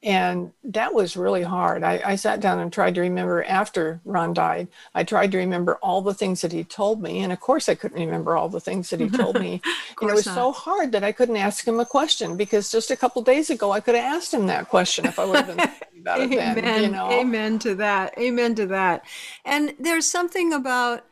And 0.00 0.52
that 0.62 0.94
was 0.94 1.16
really 1.16 1.42
hard. 1.42 1.82
I, 1.82 2.00
I, 2.04 2.14
sat 2.14 2.38
down 2.38 2.60
and 2.60 2.72
tried 2.72 2.94
to 2.94 3.00
remember 3.00 3.42
after 3.42 4.00
Ron 4.04 4.32
died. 4.32 4.68
I 4.94 5.02
tried 5.02 5.32
to 5.32 5.38
remember 5.38 5.74
all 5.82 6.02
the 6.02 6.14
things 6.14 6.40
that 6.42 6.52
he 6.52 6.62
told 6.62 7.02
me. 7.02 7.18
And 7.18 7.32
of 7.32 7.40
course, 7.40 7.68
I 7.68 7.74
couldn't 7.74 7.98
remember 7.98 8.36
all 8.36 8.48
the 8.48 8.60
things 8.60 8.90
that 8.90 9.00
he 9.00 9.10
told 9.10 9.40
me. 9.40 9.60
and 10.00 10.08
it 10.08 10.14
was 10.14 10.26
not. 10.26 10.36
so 10.36 10.52
hard 10.52 10.92
that 10.92 11.02
I 11.02 11.10
couldn't 11.10 11.36
ask 11.36 11.66
him 11.66 11.80
a 11.80 11.84
question 11.84 12.36
because 12.36 12.70
just 12.70 12.92
a 12.92 12.96
couple 12.96 13.22
days 13.22 13.50
ago, 13.50 13.72
I 13.72 13.80
could 13.80 13.96
have 13.96 14.04
asked 14.04 14.32
him 14.32 14.46
that 14.46 14.68
question 14.68 15.04
if 15.04 15.18
I 15.18 15.24
would 15.24 15.36
have 15.36 15.46
been 15.48 15.66
thinking 15.66 16.00
about 16.00 16.20
it 16.20 16.32
Amen. 16.32 16.54
then. 16.54 16.82
You 16.84 16.90
know? 16.90 17.10
Amen 17.10 17.58
to 17.58 17.74
that. 17.74 18.16
Amen 18.16 18.54
to 18.54 18.66
that. 18.66 19.04
And 19.44 19.74
there's 19.80 20.06
something 20.06 20.52
about, 20.52 21.04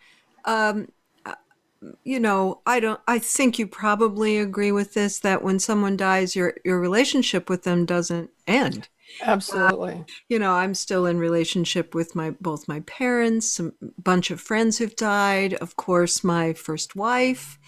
um, 0.44 0.92
you 2.04 2.20
know, 2.20 2.60
I 2.66 2.80
don't. 2.80 3.00
I 3.06 3.18
think 3.18 3.58
you 3.58 3.66
probably 3.66 4.38
agree 4.38 4.72
with 4.72 4.94
this 4.94 5.18
that 5.20 5.42
when 5.42 5.58
someone 5.58 5.96
dies, 5.96 6.36
your 6.36 6.54
your 6.64 6.80
relationship 6.80 7.48
with 7.48 7.64
them 7.64 7.84
doesn't 7.84 8.30
end. 8.46 8.88
Absolutely. 9.22 9.92
Uh, 9.92 10.04
you 10.28 10.38
know, 10.38 10.52
I'm 10.52 10.74
still 10.74 11.06
in 11.06 11.18
relationship 11.18 11.94
with 11.94 12.14
my 12.14 12.30
both 12.40 12.68
my 12.68 12.80
parents, 12.80 13.60
a 13.60 13.72
bunch 14.02 14.30
of 14.30 14.40
friends 14.40 14.78
who've 14.78 14.96
died, 14.96 15.54
of 15.54 15.76
course, 15.76 16.24
my 16.24 16.52
first 16.52 16.96
wife. 16.96 17.58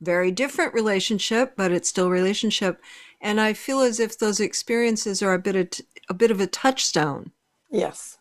Very 0.00 0.30
different 0.30 0.74
relationship, 0.74 1.54
but 1.56 1.72
it's 1.72 1.88
still 1.88 2.10
relationship. 2.10 2.80
And 3.20 3.40
I 3.40 3.54
feel 3.54 3.80
as 3.80 4.00
if 4.00 4.18
those 4.18 4.38
experiences 4.38 5.22
are 5.22 5.34
a 5.34 5.38
bit 5.38 5.56
of, 5.56 5.86
a 6.10 6.14
bit 6.14 6.30
of 6.30 6.40
a 6.40 6.46
touchstone. 6.46 7.32
Yes. 7.70 8.18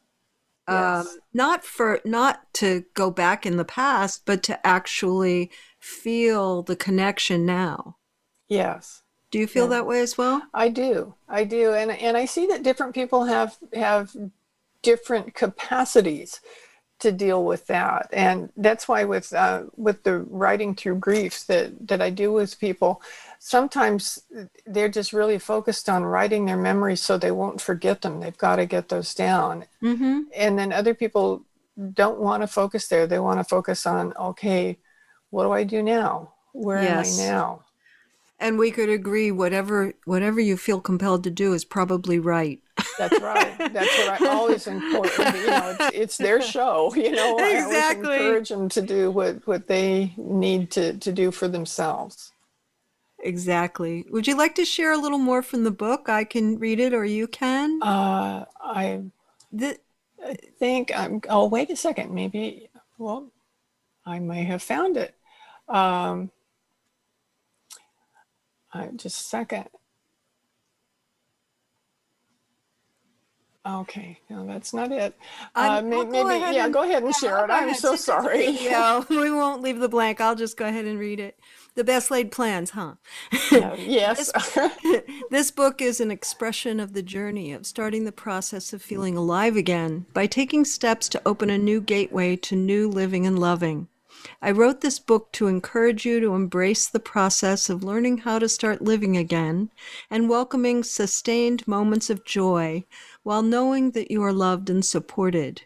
Um, 0.67 1.08
not 1.34 1.65
for 1.65 1.99
not 2.06 2.54
to 2.54 2.86
go 2.93 3.12
back 3.12 3.45
in 3.45 3.58
the 3.58 3.65
past, 3.65 4.26
but 4.26 4.43
to 4.43 4.65
actually 4.65 5.52
feel 5.80 6.63
the 6.63 6.76
connection 6.76 7.45
now. 7.45 7.97
Yes. 8.47 9.02
Do 9.30 9.39
you 9.39 9.47
feel 9.47 9.65
yeah. 9.65 9.71
that 9.78 9.88
way 9.88 9.99
as 9.99 10.17
well? 10.17 10.43
I 10.54 10.69
do. 10.69 11.15
I 11.28 11.43
do. 11.43 11.73
And 11.73 11.91
and 11.91 12.15
I 12.15 12.26
see 12.26 12.45
that 12.47 12.63
different 12.63 12.93
people 12.93 13.26
have 13.26 13.58
have 13.73 14.15
different 14.82 15.34
capacities 15.34 16.39
to 17.03 17.11
deal 17.11 17.45
with 17.45 17.67
that. 17.67 18.09
And 18.11 18.51
that's 18.57 18.87
why 18.87 19.03
with 19.03 19.31
uh, 19.33 19.63
with 19.75 20.03
the 20.03 20.19
writing 20.19 20.75
through 20.75 20.95
grief 20.95 21.45
that 21.47 21.87
that 21.87 22.01
I 22.01 22.09
do 22.09 22.33
with 22.33 22.59
people, 22.59 23.01
sometimes 23.39 24.23
they're 24.65 24.89
just 24.89 25.13
really 25.13 25.37
focused 25.37 25.87
on 25.87 26.03
writing 26.03 26.45
their 26.45 26.57
memories 26.57 27.01
so 27.01 27.17
they 27.17 27.31
won't 27.31 27.61
forget 27.61 28.01
them. 28.01 28.19
They've 28.19 28.37
got 28.37 28.55
to 28.55 28.65
get 28.65 28.89
those 28.89 29.13
down. 29.13 29.65
Mm-hmm. 29.81 30.21
And 30.35 30.57
then 30.57 30.73
other 30.73 30.93
people 30.93 31.45
don't 31.93 32.19
want 32.19 32.41
to 32.41 32.47
focus 32.47 32.87
there. 32.87 33.05
They 33.05 33.19
want 33.19 33.39
to 33.39 33.43
focus 33.43 33.85
on 33.85 34.13
okay, 34.13 34.77
what 35.29 35.43
do 35.43 35.51
I 35.51 35.63
do 35.63 35.83
now? 35.83 36.33
Where 36.53 36.81
yes. 36.81 37.19
am 37.19 37.25
I 37.25 37.29
now? 37.29 37.63
and 38.39 38.59
we 38.59 38.71
could 38.71 38.89
agree 38.89 39.31
whatever 39.31 39.93
whatever 40.03 40.39
you 40.39 40.57
feel 40.57 40.81
compelled 40.81 41.23
to 41.23 41.31
do 41.31 41.53
is 41.53 41.63
probably 41.63 42.19
right 42.19 42.59
that's 42.97 43.19
right. 43.21 43.58
That's 43.73 43.97
what 43.97 44.21
i 44.21 44.27
always 44.27 44.67
important 44.67 45.36
you 45.36 45.47
know 45.47 45.75
it's, 45.79 45.95
it's 45.95 46.17
their 46.17 46.41
show 46.41 46.93
you 46.95 47.12
know 47.12 47.38
exactly. 47.38 48.10
i 48.10 48.17
always 48.17 48.49
encourage 48.49 48.49
them 48.49 48.69
to 48.69 48.82
do 48.82 49.12
what 49.12 49.45
what 49.47 49.67
they 49.67 50.13
need 50.17 50.71
to 50.71 50.97
to 50.97 51.12
do 51.12 51.32
for 51.32 51.47
themselves. 51.47 52.32
Exactly. 53.19 54.06
Would 54.10 54.27
you 54.27 54.38
like 54.38 54.56
to 54.56 54.65
share 54.65 54.91
a 54.91 54.97
little 54.97 55.17
more 55.17 55.41
from 55.41 55.63
the 55.63 55.71
book? 55.71 56.10
I 56.10 56.25
can 56.25 56.60
read 56.60 56.79
it 56.79 56.93
or 56.93 57.06
you 57.06 57.27
can. 57.27 57.82
Uh 57.82 58.45
i 58.62 59.01
the, 59.51 59.77
I 60.25 60.36
think 60.60 60.91
i'm 60.95 61.21
oh 61.29 61.47
wait 61.47 61.69
a 61.69 61.75
second. 61.75 62.13
Maybe 62.13 62.69
well 62.97 63.32
i 64.06 64.19
may 64.19 64.43
have 64.43 64.62
found 64.62 64.97
it. 64.97 65.15
Um 65.67 66.32
uh, 68.73 68.88
just 68.95 69.21
a 69.21 69.23
second. 69.23 69.67
Okay, 73.65 74.19
no, 74.30 74.45
that's 74.45 74.73
not 74.73 74.91
it. 74.91 75.17
Uh, 75.56 75.82
maybe, 75.82 76.10
maybe 76.10 76.54
yeah, 76.54 76.65
and, 76.65 76.73
go 76.73 76.84
ahead 76.84 77.02
and 77.02 77.15
share 77.15 77.45
it. 77.45 77.49
I'm 77.49 77.73
so 77.73 77.95
sorry. 77.95 78.49
yeah, 78.49 79.02
we 79.10 79.32
won't 79.32 79.62
leave 79.62 79.80
the 79.80 79.88
blank. 79.88 80.19
I'll 80.19 80.36
just 80.36 80.58
go 80.58 80.67
ahead 80.67 80.84
and 80.84 80.99
read 80.99 81.21
it. 81.21 81.39
The 81.76 81.86
best 81.86 82.12
laid 82.12 82.30
plans, 82.30 82.71
huh? 82.71 82.95
Uh, 83.32 83.76
yes. 83.78 84.32
this, 84.34 85.02
this 85.30 85.49
book 85.49 85.82
is 85.82 86.02
an 86.02 86.12
expression 86.12 86.82
of 86.82 86.91
the 86.91 87.02
journey 87.02 87.54
of 87.54 87.65
starting 87.65 88.04
the 88.04 88.12
process 88.12 88.73
of 88.73 88.82
feeling 88.82 89.15
alive 89.15 89.56
again 89.56 90.08
by 90.13 90.28
taking 90.28 90.65
steps 90.65 91.08
to 91.10 91.21
open 91.26 91.49
a 91.49 91.58
new 91.58 91.80
gateway 91.80 92.36
to 92.36 92.58
new 92.58 92.89
living 92.89 93.26
and 93.26 93.39
loving. 93.39 93.88
I 94.41 94.52
wrote 94.52 94.82
this 94.82 94.99
book 94.99 95.32
to 95.34 95.47
encourage 95.47 96.06
you 96.06 96.19
to 96.19 96.34
embrace 96.34 96.88
the 96.88 96.99
process 96.99 97.69
of 97.69 97.84
learning 97.84 98.19
how 98.19 98.39
to 98.39 98.47
start 98.47 98.82
living 98.82 99.17
again 99.17 99.69
and 100.10 100.30
welcoming 100.30 100.84
sustained 100.84 101.67
moments 101.67 102.10
of 102.10 102.23
joy 102.23 102.86
while 103.23 103.41
knowing 103.41 103.91
that 103.91 104.12
you 104.12 104.21
are 104.21 104.33
loved 104.33 104.69
and 104.69 104.86
supported. 104.86 105.63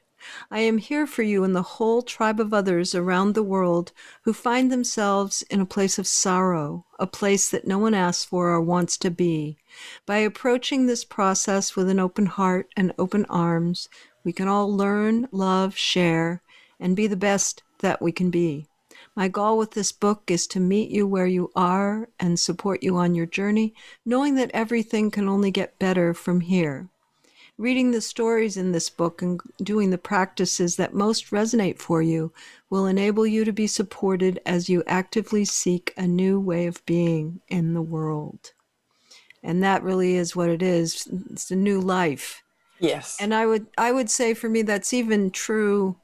I 0.50 0.60
am 0.62 0.80
here 0.80 1.06
for 1.06 1.22
you 1.22 1.44
and 1.44 1.56
the 1.56 1.62
whole 1.62 2.02
tribe 2.02 2.40
of 2.40 2.54
others 2.54 2.96
around 2.96 3.34
the 3.34 3.44
world 3.44 3.92
who 4.24 4.34
find 4.34 4.72
themselves 4.72 5.44
in 5.44 5.62
a 5.62 5.66
place 5.66 6.00
of 6.00 6.08
sorrow, 6.08 6.86
a 7.00 7.06
place 7.06 7.50
that 7.50 7.68
no 7.68 7.78
one 7.78 7.94
asks 7.94 8.26
for 8.26 8.50
or 8.50 8.62
wants 8.62 8.98
to 8.98 9.12
be. 9.12 9.58
By 10.06 10.18
approaching 10.18 10.86
this 10.86 11.06
process 11.06 11.76
with 11.76 11.88
an 11.90 12.00
open 12.00 12.26
heart 12.26 12.74
and 12.76 12.94
open 12.98 13.26
arms, 13.26 13.90
we 14.24 14.34
can 14.34 14.48
all 14.48 14.76
learn, 14.76 15.28
love, 15.32 15.78
share, 15.78 16.42
and 16.80 16.96
be 16.96 17.08
the 17.08 17.16
best 17.16 17.64
that 17.80 18.02
we 18.02 18.12
can 18.12 18.30
be. 18.30 18.66
My 19.16 19.28
goal 19.28 19.58
with 19.58 19.72
this 19.72 19.92
book 19.92 20.30
is 20.30 20.46
to 20.48 20.60
meet 20.60 20.90
you 20.90 21.08
where 21.08 21.28
you 21.28 21.52
are 21.56 22.10
and 22.20 22.40
support 22.40 22.84
you 22.84 22.98
on 22.98 23.16
your 23.16 23.26
journey, 23.26 23.74
knowing 24.06 24.36
that 24.36 24.52
everything 24.54 25.12
can 25.12 25.30
only 25.30 25.52
get 25.52 25.80
better 25.80 26.14
from 26.14 26.42
here. 26.42 26.90
Reading 27.58 27.92
the 27.92 28.02
stories 28.02 28.56
in 28.56 28.72
this 28.72 28.90
book 28.90 29.22
and 29.22 29.40
doing 29.64 29.90
the 29.90 29.98
practices 29.98 30.76
that 30.76 30.94
most 30.94 31.32
resonate 31.32 31.80
for 31.80 32.02
you 32.02 32.32
will 32.70 32.86
enable 32.86 33.26
you 33.26 33.44
to 33.46 33.52
be 33.52 33.66
supported 33.66 34.40
as 34.46 34.70
you 34.70 34.84
actively 34.86 35.44
seek 35.44 35.92
a 35.98 36.08
new 36.08 36.40
way 36.40 36.68
of 36.68 36.86
being 36.86 37.42
in 37.48 37.74
the 37.74 37.82
world. 37.82 38.52
And 39.42 39.64
that 39.64 39.82
really 39.82 40.16
is 40.16 40.36
what 40.36 40.50
it 40.50 40.62
is. 40.62 41.08
It's 41.32 41.50
a 41.50 41.56
new 41.56 41.80
life. 41.82 42.44
Yes. 42.80 43.18
And 43.20 43.34
I 43.34 43.48
would 43.48 43.68
I 43.78 43.92
would 43.92 44.10
say 44.10 44.36
for 44.36 44.50
me 44.50 44.62
that's 44.62 44.94
even 44.94 45.32
true 45.32 45.98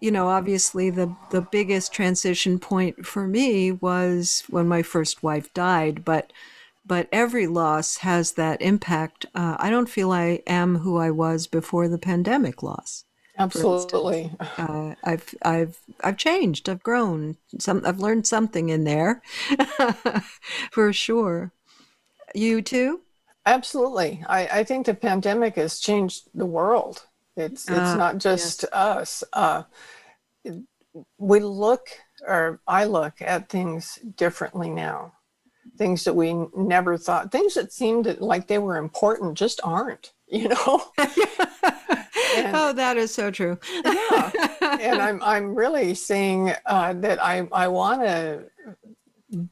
you 0.00 0.10
know, 0.10 0.28
obviously 0.28 0.90
the 0.90 1.14
the 1.30 1.40
biggest 1.40 1.92
transition 1.92 2.58
point 2.58 3.06
for 3.06 3.26
me 3.26 3.72
was 3.72 4.44
when 4.48 4.68
my 4.68 4.82
first 4.82 5.22
wife 5.22 5.52
died, 5.54 6.04
but 6.04 6.32
but 6.86 7.08
every 7.12 7.46
loss 7.46 7.98
has 7.98 8.32
that 8.32 8.62
impact. 8.62 9.26
Uh, 9.34 9.56
I 9.58 9.70
don't 9.70 9.88
feel 9.88 10.12
I 10.12 10.42
am 10.46 10.76
who 10.78 10.96
I 10.96 11.10
was 11.10 11.46
before 11.46 11.88
the 11.88 11.98
pandemic 11.98 12.62
loss. 12.62 13.04
Absolutely. 13.38 14.30
Uh, 14.40 14.94
I've 15.04 15.34
I've 15.42 15.78
I've 16.02 16.16
changed. 16.16 16.68
I've 16.68 16.82
grown. 16.82 17.36
Some 17.58 17.82
I've 17.84 18.00
learned 18.00 18.26
something 18.26 18.70
in 18.70 18.84
there, 18.84 19.22
for 20.70 20.92
sure. 20.92 21.52
You 22.34 22.62
too. 22.62 23.02
Absolutely. 23.44 24.24
I, 24.28 24.46
I 24.60 24.64
think 24.64 24.86
the 24.86 24.94
pandemic 24.94 25.56
has 25.56 25.78
changed 25.78 26.28
the 26.34 26.46
world. 26.46 27.06
It's 27.36 27.68
it's 27.68 27.78
Ah, 27.78 27.96
not 27.96 28.18
just 28.18 28.64
us. 28.72 29.22
Uh, 29.32 29.64
we 31.18 31.40
look, 31.40 31.88
or 32.26 32.60
I 32.66 32.84
look 32.84 33.20
at 33.20 33.48
things 33.48 33.98
differently 34.16 34.70
now. 34.70 35.12
Things 35.76 36.04
that 36.04 36.14
we 36.14 36.34
never 36.56 36.96
thought, 36.98 37.32
things 37.32 37.54
that 37.54 37.72
seemed 37.72 38.18
like 38.20 38.46
they 38.46 38.58
were 38.58 38.76
important, 38.76 39.38
just 39.38 39.60
aren't. 39.64 40.12
You 40.28 40.48
know. 40.48 40.82
And- 42.36 42.56
oh, 42.56 42.72
that 42.72 42.96
is 42.96 43.14
so 43.14 43.30
true. 43.30 43.58
yeah. 43.84 44.30
And 44.80 45.00
I'm 45.00 45.22
I'm 45.22 45.54
really 45.54 45.94
saying 45.94 46.52
uh, 46.66 46.92
that 46.94 47.22
I 47.22 47.46
I 47.52 47.68
want 47.68 48.02
to 48.02 48.44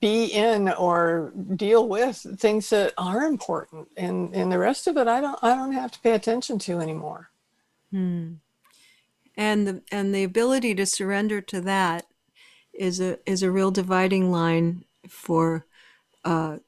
be 0.00 0.26
in 0.26 0.68
or 0.70 1.32
deal 1.56 1.88
with 1.88 2.26
things 2.38 2.70
that 2.70 2.92
are 2.98 3.22
important, 3.22 3.88
and 3.96 4.34
and 4.34 4.50
the 4.50 4.58
rest 4.58 4.86
of 4.86 4.96
it 4.96 5.06
I 5.06 5.20
don't 5.20 5.38
I 5.42 5.54
don't 5.54 5.72
have 5.72 5.92
to 5.92 6.00
pay 6.00 6.12
attention 6.12 6.58
to 6.60 6.80
anymore. 6.80 7.30
Hmm. 7.90 8.34
And 9.36 9.66
the 9.66 9.82
and 9.92 10.14
the 10.14 10.24
ability 10.24 10.74
to 10.74 10.86
surrender 10.86 11.40
to 11.42 11.60
that 11.62 12.06
is 12.72 13.00
a 13.00 13.18
is 13.30 13.42
a 13.42 13.50
real 13.50 13.70
dividing 13.70 14.30
line 14.30 14.84
for 15.08 15.66
uh, 16.24 16.58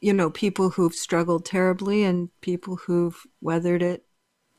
you 0.00 0.12
know 0.12 0.30
people 0.30 0.70
who've 0.70 0.94
struggled 0.94 1.44
terribly 1.44 2.04
and 2.04 2.28
people 2.40 2.76
who've 2.76 3.26
weathered 3.40 3.82
it 3.82 4.04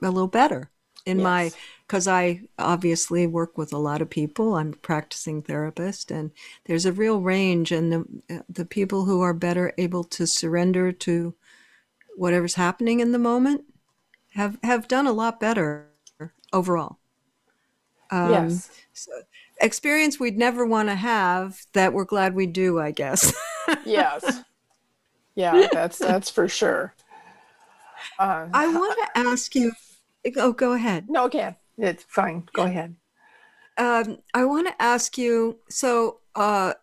a 0.01 0.09
little 0.09 0.27
better. 0.27 0.69
In 1.03 1.21
my 1.23 1.51
because 1.87 2.07
I 2.07 2.41
obviously 2.59 3.25
work 3.25 3.57
with 3.57 3.73
a 3.73 3.77
lot 3.79 4.03
of 4.03 4.09
people. 4.09 4.55
I'm 4.55 4.73
a 4.73 4.77
practicing 4.77 5.41
therapist, 5.41 6.11
and 6.11 6.29
there's 6.65 6.85
a 6.85 6.91
real 6.91 7.21
range. 7.21 7.71
And 7.71 7.91
the 7.91 8.43
the 8.47 8.65
people 8.65 9.05
who 9.05 9.21
are 9.21 9.33
better 9.33 9.73
able 9.79 10.03
to 10.05 10.27
surrender 10.27 10.91
to 10.91 11.33
whatever's 12.15 12.53
happening 12.53 12.99
in 12.99 13.13
the 13.13 13.19
moment 13.19 13.63
have 14.33 14.59
have 14.63 14.87
done 14.87 15.07
a 15.07 15.11
lot 15.11 15.39
better 15.39 15.87
overall. 16.53 16.99
Um, 18.11 18.31
yes. 18.31 18.69
Experience 19.59 20.19
we'd 20.19 20.37
never 20.37 20.65
want 20.65 20.89
to 20.89 20.95
have 20.95 21.65
that 21.73 21.93
we're 21.93 22.05
glad 22.05 22.35
we 22.35 22.45
do, 22.45 22.79
I 22.79 22.91
guess. 22.91 23.33
yes. 23.85 24.43
Yeah, 25.35 25.67
that's 25.71 25.97
that's 25.97 26.29
for 26.29 26.47
sure. 26.47 26.93
Uh, 28.19 28.47
I 28.53 28.67
want 28.67 28.97
to 28.97 29.19
ask 29.19 29.55
you. 29.55 29.71
Oh, 30.37 30.53
go 30.53 30.73
ahead. 30.73 31.09
no, 31.09 31.25
okay, 31.25 31.55
it's 31.77 32.03
fine. 32.03 32.47
Go 32.53 32.63
ahead. 32.63 32.95
Um, 33.77 34.19
I 34.33 34.45
want 34.45 34.67
to 34.67 34.81
ask 34.81 35.17
you. 35.17 35.59
So, 35.69 36.19
uh, 36.35 36.73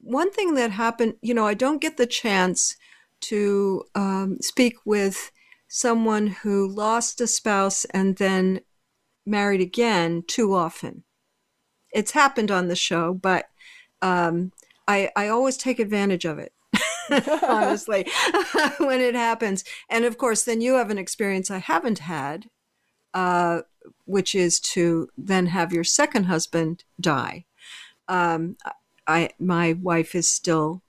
one 0.00 0.30
thing 0.30 0.54
that 0.54 0.72
happened, 0.72 1.14
you 1.22 1.32
know, 1.32 1.46
I 1.46 1.54
don't 1.54 1.80
get 1.80 1.96
the 1.96 2.06
chance 2.06 2.76
to 3.22 3.84
um, 3.94 4.38
speak 4.40 4.76
with 4.84 5.30
someone 5.68 6.26
who 6.26 6.68
lost 6.68 7.20
a 7.20 7.26
spouse 7.26 7.84
and 7.86 8.16
then 8.16 8.60
married 9.24 9.60
again 9.60 10.24
too 10.26 10.54
often. 10.54 11.04
It's 11.92 12.10
happened 12.10 12.50
on 12.50 12.68
the 12.68 12.76
show, 12.76 13.14
but 13.14 13.46
um, 14.02 14.52
I, 14.92 15.10
I 15.16 15.28
always 15.28 15.56
take 15.56 15.78
advantage 15.78 16.24
of 16.24 16.38
it. 16.38 16.52
honestly, 17.42 18.06
when 18.78 19.00
it 19.00 19.14
happens. 19.14 19.64
And 19.88 20.04
of 20.04 20.18
course, 20.18 20.44
then 20.44 20.60
you 20.60 20.74
have 20.74 20.90
an 20.90 20.98
experience 20.98 21.50
I 21.50 21.58
haven't 21.58 22.00
had, 22.00 22.48
uh, 23.14 23.62
which 24.04 24.34
is 24.34 24.60
to 24.60 25.08
then 25.16 25.46
have 25.46 25.72
your 25.72 25.84
second 25.84 26.24
husband 26.24 26.84
die. 27.00 27.44
Um, 28.08 28.56
I 29.06 29.30
my 29.38 29.72
wife 29.74 30.14
is 30.14 30.28
still 30.28 30.82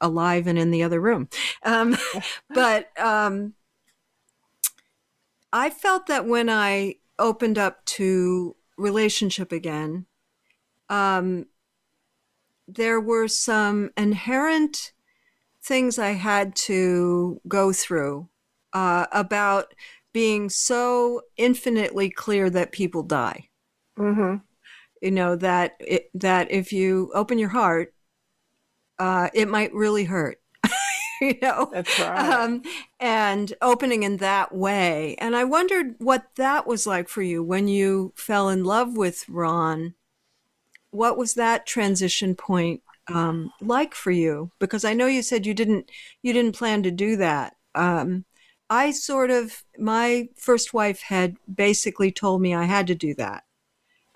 alive 0.00 0.46
and 0.46 0.58
in 0.58 0.70
the 0.70 0.82
other 0.82 1.00
room, 1.00 1.28
um, 1.62 1.96
but 2.54 2.90
um, 2.98 3.54
I 5.52 5.70
felt 5.70 6.06
that 6.06 6.26
when 6.26 6.50
I 6.50 6.96
opened 7.18 7.58
up 7.58 7.84
to 7.86 8.56
relationship 8.76 9.52
again, 9.52 10.06
um, 10.88 11.46
there 12.68 13.00
were 13.00 13.28
some 13.28 13.90
inherent 13.96 14.92
things 15.62 15.98
I 15.98 16.12
had 16.12 16.54
to 16.56 17.40
go 17.48 17.72
through 17.72 18.28
uh, 18.72 19.06
about 19.12 19.74
being 20.12 20.48
so 20.48 21.22
infinitely 21.36 22.08
clear 22.08 22.48
that 22.50 22.72
people 22.72 23.02
die. 23.02 23.48
Mm-hmm. 23.98 24.36
You 25.02 25.10
know 25.10 25.36
that 25.36 25.76
it, 25.80 26.10
that 26.14 26.50
if 26.50 26.72
you 26.72 27.10
open 27.14 27.38
your 27.38 27.50
heart, 27.50 27.92
uh, 28.98 29.28
it 29.34 29.48
might 29.48 29.74
really 29.74 30.04
hurt. 30.04 30.40
you 31.20 31.34
know, 31.42 31.70
That's 31.72 31.98
right. 31.98 32.30
um, 32.30 32.62
and 32.98 33.52
opening 33.60 34.04
in 34.04 34.18
that 34.18 34.54
way. 34.54 35.16
And 35.18 35.36
I 35.36 35.44
wondered 35.44 35.96
what 35.98 36.24
that 36.36 36.66
was 36.66 36.86
like 36.86 37.08
for 37.08 37.22
you 37.22 37.42
when 37.42 37.68
you 37.68 38.12
fell 38.16 38.48
in 38.48 38.64
love 38.64 38.96
with 38.96 39.28
Ron. 39.28 39.95
What 40.90 41.18
was 41.18 41.34
that 41.34 41.66
transition 41.66 42.34
point 42.34 42.82
um, 43.08 43.52
like 43.60 43.94
for 43.94 44.10
you? 44.10 44.50
Because 44.58 44.84
I 44.84 44.94
know 44.94 45.06
you 45.06 45.22
said 45.22 45.46
you 45.46 45.54
didn't 45.54 45.90
you 46.22 46.32
didn't 46.32 46.56
plan 46.56 46.82
to 46.84 46.90
do 46.90 47.16
that. 47.16 47.54
Um, 47.74 48.24
I 48.70 48.90
sort 48.90 49.30
of 49.30 49.62
my 49.78 50.28
first 50.36 50.74
wife 50.74 51.02
had 51.02 51.36
basically 51.52 52.10
told 52.12 52.40
me 52.42 52.54
I 52.54 52.64
had 52.64 52.86
to 52.88 52.94
do 52.94 53.14
that, 53.14 53.44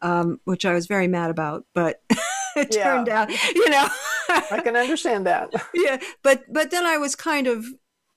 um, 0.03 0.41
which 0.45 0.65
I 0.65 0.73
was 0.75 0.87
very 0.87 1.07
mad 1.09 1.31
about. 1.31 1.65
But 1.75 2.03
it 2.57 2.75
Yeah. 2.75 2.85
turned 2.85 3.09
out, 3.09 3.31
you 3.55 3.71
know. 3.71 3.89
I 4.29 4.61
can 4.63 4.77
understand 4.77 5.27
that. 5.27 5.53
yeah 5.75 5.99
but 6.23 6.45
but 6.53 6.71
then 6.71 6.87
i 6.87 6.97
was 6.97 7.17
kind 7.17 7.49
of 7.49 7.67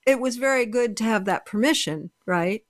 it 0.06 0.20
was 0.20 0.36
very 0.36 0.64
good 0.64 0.96
to 0.98 1.04
have 1.04 1.24
that 1.24 1.46
permission 1.46 2.10
right 2.26 2.64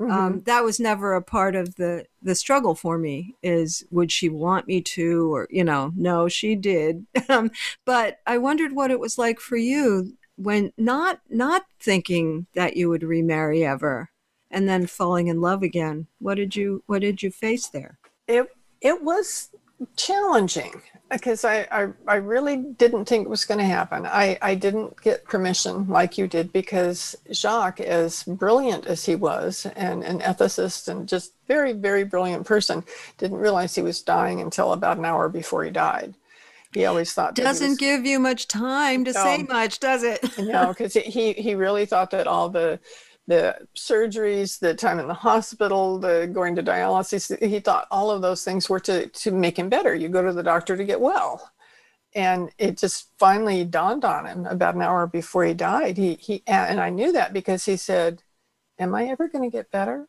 Mm-hmm. 0.00 0.10
um, 0.12 0.40
that 0.46 0.64
was 0.64 0.80
never 0.80 1.12
a 1.12 1.20
part 1.22 1.54
of 1.54 1.74
the 1.76 2.06
the 2.22 2.34
struggle 2.34 2.74
for 2.74 2.98
me 2.98 3.34
is 3.42 3.84
would 3.90 4.12
she 4.12 4.28
want 4.28 4.66
me 4.66 4.80
to 4.80 5.34
or 5.34 5.46
you 5.50 5.64
know 5.64 5.92
no 5.96 6.28
she 6.28 6.54
did. 6.54 7.06
Um, 7.28 7.52
but 7.86 8.18
i 8.26 8.38
wondered 8.38 8.72
what 8.72 8.90
it 8.90 8.98
was 8.98 9.16
like 9.16 9.38
for 9.38 9.56
you 9.56 10.16
when 10.36 10.72
not 10.76 11.20
not 11.28 11.62
thinking 11.78 12.46
that 12.54 12.76
you 12.76 12.88
would 12.88 13.04
remarry 13.04 13.64
ever 13.64 14.10
and 14.50 14.68
then 14.68 14.86
falling 14.86 15.28
in 15.28 15.40
love 15.40 15.62
again. 15.62 16.06
What 16.18 16.36
did 16.36 16.56
you 16.56 16.82
what 16.86 17.02
did 17.02 17.22
you 17.22 17.30
face 17.30 17.68
there? 17.68 17.98
It 18.26 18.48
it 18.80 19.02
was 19.02 19.49
challenging 19.96 20.82
because 21.10 21.44
I, 21.44 21.66
I 21.70 21.88
I 22.06 22.14
really 22.16 22.56
didn't 22.56 23.06
think 23.06 23.26
it 23.26 23.30
was 23.30 23.44
going 23.44 23.58
to 23.58 23.64
happen. 23.64 24.06
I 24.06 24.38
I 24.42 24.54
didn't 24.54 25.00
get 25.02 25.24
permission 25.24 25.88
like 25.88 26.16
you 26.18 26.26
did 26.26 26.52
because 26.52 27.16
Jacques, 27.32 27.80
as 27.80 28.22
brilliant 28.24 28.86
as 28.86 29.04
he 29.04 29.16
was, 29.16 29.66
and 29.76 30.04
an 30.04 30.20
ethicist 30.20 30.88
and 30.88 31.08
just 31.08 31.32
very 31.48 31.72
very 31.72 32.04
brilliant 32.04 32.46
person, 32.46 32.84
didn't 33.18 33.38
realize 33.38 33.74
he 33.74 33.82
was 33.82 34.02
dying 34.02 34.40
until 34.40 34.72
about 34.72 34.98
an 34.98 35.04
hour 35.04 35.28
before 35.28 35.64
he 35.64 35.70
died. 35.70 36.14
He 36.72 36.84
always 36.84 37.12
thought 37.12 37.34
doesn't 37.34 37.70
was- 37.70 37.78
give 37.78 38.06
you 38.06 38.20
much 38.20 38.46
time 38.46 39.04
to 39.04 39.12
say 39.12 39.42
much 39.42 39.80
does 39.80 40.04
it 40.04 40.20
no, 40.38 40.68
because 40.68 40.94
he 40.94 41.32
he 41.32 41.54
really 41.56 41.86
thought 41.86 42.12
that 42.12 42.28
all 42.28 42.48
the 42.48 42.78
the 43.30 43.56
surgeries, 43.76 44.58
the 44.58 44.74
time 44.74 44.98
in 44.98 45.06
the 45.06 45.14
hospital, 45.14 45.98
the 45.98 46.28
going 46.32 46.56
to 46.56 46.62
dialysis. 46.62 47.40
He 47.40 47.60
thought 47.60 47.86
all 47.90 48.10
of 48.10 48.22
those 48.22 48.44
things 48.44 48.68
were 48.68 48.80
to, 48.80 49.06
to 49.06 49.30
make 49.30 49.56
him 49.56 49.68
better. 49.68 49.94
You 49.94 50.08
go 50.08 50.22
to 50.22 50.32
the 50.32 50.42
doctor 50.42 50.76
to 50.76 50.84
get 50.84 51.00
well. 51.00 51.50
And 52.12 52.50
it 52.58 52.76
just 52.76 53.08
finally 53.18 53.64
dawned 53.64 54.04
on 54.04 54.26
him 54.26 54.46
about 54.46 54.74
an 54.74 54.82
hour 54.82 55.06
before 55.06 55.44
he 55.44 55.54
died. 55.54 55.96
He, 55.96 56.14
he 56.14 56.42
and 56.44 56.80
I 56.80 56.90
knew 56.90 57.12
that 57.12 57.32
because 57.32 57.64
he 57.64 57.76
said, 57.76 58.24
Am 58.80 58.94
I 58.94 59.04
ever 59.04 59.28
going 59.28 59.48
to 59.48 59.56
get 59.56 59.70
better? 59.70 60.08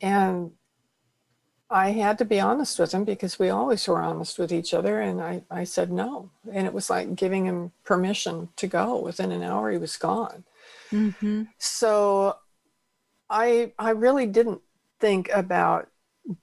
And 0.00 0.52
I 1.70 1.90
had 1.90 2.18
to 2.18 2.24
be 2.24 2.38
honest 2.38 2.78
with 2.78 2.92
him 2.92 3.02
because 3.02 3.38
we 3.38 3.48
always 3.50 3.88
were 3.88 4.00
honest 4.00 4.38
with 4.38 4.52
each 4.52 4.72
other. 4.72 5.00
And 5.00 5.20
I, 5.20 5.42
I 5.50 5.64
said 5.64 5.90
no. 5.90 6.30
And 6.52 6.66
it 6.66 6.72
was 6.72 6.88
like 6.88 7.16
giving 7.16 7.46
him 7.46 7.72
permission 7.82 8.50
to 8.56 8.68
go. 8.68 8.96
Within 8.96 9.32
an 9.32 9.42
hour, 9.42 9.72
he 9.72 9.78
was 9.78 9.96
gone. 9.96 10.44
Mm-hmm. 10.94 11.42
So 11.58 12.36
I, 13.28 13.72
I 13.78 13.90
really 13.90 14.26
didn't 14.26 14.60
think 15.00 15.28
about 15.30 15.88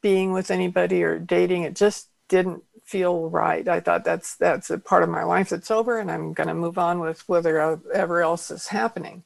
being 0.01 0.33
with 0.33 0.51
anybody 0.51 1.03
or 1.03 1.17
dating. 1.17 1.63
It 1.63 1.75
just 1.75 2.09
didn't 2.27 2.63
feel 2.83 3.29
right. 3.29 3.67
I 3.67 3.79
thought 3.79 4.03
that's 4.03 4.35
that's 4.35 4.69
a 4.69 4.77
part 4.77 5.03
of 5.03 5.09
my 5.09 5.23
life 5.23 5.49
that's 5.49 5.71
over, 5.71 5.97
and 5.97 6.11
I'm 6.11 6.33
going 6.33 6.47
to 6.47 6.53
move 6.53 6.77
on 6.77 6.99
with 6.99 7.27
whatever 7.29 8.21
else 8.21 8.51
is 8.51 8.67
happening. 8.67 9.23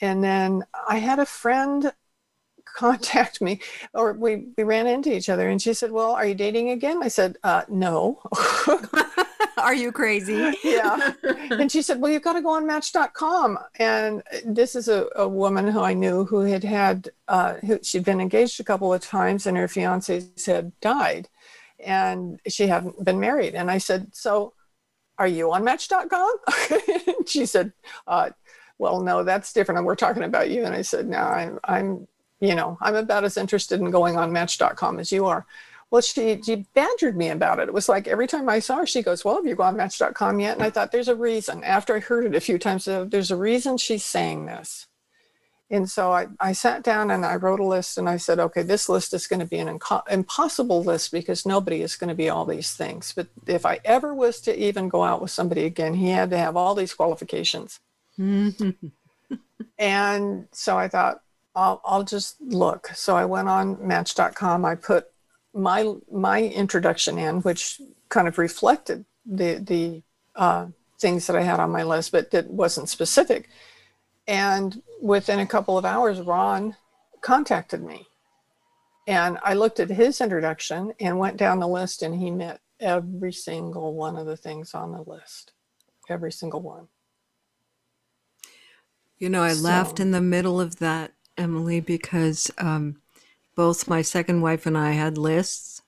And 0.00 0.22
then 0.22 0.64
I 0.88 0.98
had 0.98 1.18
a 1.18 1.26
friend 1.26 1.92
contact 2.76 3.40
me 3.40 3.60
or 3.92 4.14
we, 4.14 4.48
we 4.56 4.64
ran 4.64 4.88
into 4.88 5.14
each 5.14 5.28
other 5.28 5.48
and 5.48 5.62
she 5.62 5.72
said 5.72 5.92
well 5.92 6.10
are 6.10 6.26
you 6.26 6.34
dating 6.34 6.70
again 6.70 7.00
i 7.04 7.08
said 7.08 7.36
uh, 7.44 7.62
no 7.68 8.20
are 9.58 9.74
you 9.74 9.92
crazy? 9.92 10.52
Yeah. 10.62 11.12
And 11.50 11.70
she 11.70 11.82
said 11.82 12.00
well 12.00 12.10
you've 12.10 12.22
got 12.22 12.32
to 12.34 12.42
go 12.42 12.50
on 12.50 12.66
match.com 12.66 13.58
and 13.78 14.22
this 14.44 14.74
is 14.74 14.88
a, 14.88 15.06
a 15.14 15.28
woman 15.28 15.68
who 15.68 15.80
i 15.80 15.92
knew 15.92 16.24
who 16.24 16.40
had 16.40 16.64
had 16.64 17.10
uh, 17.28 17.54
who, 17.54 17.78
she'd 17.82 18.04
been 18.04 18.20
engaged 18.20 18.58
a 18.60 18.64
couple 18.64 18.92
of 18.92 19.02
times 19.02 19.46
and 19.46 19.56
her 19.56 19.68
fiance 19.68 20.22
had 20.46 20.72
died. 20.80 21.28
And 21.84 22.40
she 22.48 22.66
hadn't 22.66 23.04
been 23.04 23.20
married. 23.20 23.54
And 23.54 23.70
i 23.70 23.78
said 23.78 24.14
so 24.14 24.54
are 25.18 25.28
you 25.28 25.52
on 25.52 25.64
match.com 25.64 26.34
she 27.26 27.46
said 27.46 27.72
uh, 28.06 28.30
well 28.78 29.00
no 29.00 29.22
that's 29.22 29.52
different. 29.52 29.78
And 29.78 29.86
we're 29.86 29.96
talking 29.96 30.24
about 30.24 30.50
you. 30.50 30.64
And 30.64 30.74
i 30.74 30.82
said 30.82 31.06
no 31.08 31.18
i'm 31.18 31.58
i'm 31.64 32.08
you 32.44 32.54
know, 32.54 32.76
I'm 32.80 32.94
about 32.94 33.24
as 33.24 33.36
interested 33.36 33.80
in 33.80 33.90
going 33.90 34.16
on 34.16 34.32
match.com 34.32 34.98
as 34.98 35.10
you 35.10 35.26
are. 35.26 35.46
Well, 35.94 36.02
she, 36.02 36.42
she 36.42 36.66
badgered 36.74 37.16
me 37.16 37.28
about 37.28 37.60
it. 37.60 37.68
It 37.68 37.72
was 37.72 37.88
like 37.88 38.08
every 38.08 38.26
time 38.26 38.48
I 38.48 38.58
saw 38.58 38.78
her, 38.78 38.86
she 38.86 39.00
goes, 39.00 39.24
Well, 39.24 39.36
have 39.36 39.46
you 39.46 39.54
gone 39.54 39.76
match.com 39.76 40.40
yet? 40.40 40.56
And 40.56 40.64
I 40.64 40.68
thought, 40.68 40.90
There's 40.90 41.06
a 41.06 41.14
reason. 41.14 41.62
After 41.62 41.94
I 41.94 42.00
heard 42.00 42.26
it 42.26 42.34
a 42.34 42.40
few 42.40 42.58
times, 42.58 42.86
there's 42.86 43.30
a 43.30 43.36
reason 43.36 43.76
she's 43.76 44.02
saying 44.02 44.46
this. 44.46 44.88
And 45.70 45.88
so 45.88 46.10
I, 46.10 46.26
I 46.40 46.50
sat 46.50 46.82
down 46.82 47.12
and 47.12 47.24
I 47.24 47.36
wrote 47.36 47.60
a 47.60 47.64
list 47.64 47.96
and 47.96 48.08
I 48.08 48.16
said, 48.16 48.40
okay, 48.40 48.62
this 48.62 48.88
list 48.88 49.14
is 49.14 49.28
going 49.28 49.38
to 49.38 49.46
be 49.46 49.58
an 49.58 49.78
inco- 49.78 50.02
impossible 50.10 50.82
list 50.82 51.12
because 51.12 51.46
nobody 51.46 51.80
is 51.80 51.94
going 51.94 52.08
to 52.08 52.14
be 52.16 52.28
all 52.28 52.44
these 52.44 52.72
things. 52.72 53.12
But 53.14 53.28
if 53.46 53.64
I 53.64 53.78
ever 53.84 54.12
was 54.12 54.40
to 54.42 54.58
even 54.58 54.88
go 54.88 55.04
out 55.04 55.22
with 55.22 55.30
somebody 55.30 55.64
again, 55.64 55.94
he 55.94 56.08
had 56.08 56.30
to 56.30 56.38
have 56.38 56.56
all 56.56 56.74
these 56.74 56.92
qualifications. 56.92 57.78
Mm-hmm. 58.18 59.36
and 59.78 60.48
so 60.50 60.76
I 60.76 60.88
thought, 60.88 61.20
I'll, 61.54 61.80
I'll 61.84 62.02
just 62.02 62.40
look. 62.40 62.88
So 62.94 63.16
I 63.16 63.26
went 63.26 63.48
on 63.48 63.78
Match.com. 63.86 64.64
I 64.64 64.74
put 64.74 65.06
my 65.54 65.94
my 66.10 66.42
introduction 66.42 67.18
in, 67.18 67.40
which 67.42 67.80
kind 68.08 68.28
of 68.28 68.38
reflected 68.38 69.04
the 69.24 69.54
the 69.54 70.02
uh, 70.34 70.66
things 71.00 71.26
that 71.26 71.36
I 71.36 71.42
had 71.42 71.60
on 71.60 71.70
my 71.70 71.82
list, 71.82 72.12
but 72.12 72.30
that 72.32 72.50
wasn't 72.50 72.88
specific. 72.88 73.48
And 74.26 74.82
within 75.00 75.38
a 75.38 75.46
couple 75.46 75.78
of 75.78 75.84
hours, 75.84 76.20
Ron 76.20 76.76
contacted 77.20 77.82
me, 77.82 78.06
and 79.06 79.38
I 79.42 79.54
looked 79.54 79.80
at 79.80 79.90
his 79.90 80.20
introduction 80.20 80.92
and 81.00 81.18
went 81.18 81.36
down 81.36 81.60
the 81.60 81.68
list, 81.68 82.02
and 82.02 82.14
he 82.14 82.30
met 82.30 82.60
every 82.80 83.32
single 83.32 83.94
one 83.94 84.16
of 84.16 84.26
the 84.26 84.36
things 84.36 84.74
on 84.74 84.92
the 84.92 85.02
list, 85.02 85.52
every 86.08 86.32
single 86.32 86.60
one. 86.60 86.88
You 89.18 89.28
know, 89.28 89.42
I 89.42 89.52
so, 89.52 89.62
laughed 89.62 90.00
in 90.00 90.10
the 90.10 90.20
middle 90.20 90.60
of 90.60 90.76
that 90.80 91.12
Emily, 91.36 91.80
because 91.80 92.50
um, 92.58 92.96
both 93.54 93.88
my 93.88 94.02
second 94.02 94.40
wife 94.40 94.66
and 94.66 94.76
I 94.76 94.92
had 94.92 95.18
lists. 95.18 95.82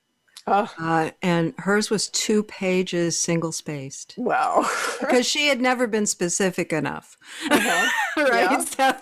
Oh. 0.48 0.72
Uh, 0.78 1.10
and 1.22 1.54
hers 1.58 1.90
was 1.90 2.08
two 2.08 2.44
pages 2.44 3.18
single 3.18 3.50
spaced. 3.50 4.14
Wow. 4.16 4.68
because 5.00 5.26
she 5.26 5.48
had 5.48 5.60
never 5.60 5.86
been 5.86 6.06
specific 6.06 6.72
enough. 6.72 7.16
Uh-huh. 7.50 7.90
right. 8.30 8.62
So, 8.62 8.96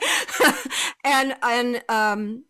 and, 1.04 1.36
and, 1.42 1.82
um, 1.88 2.44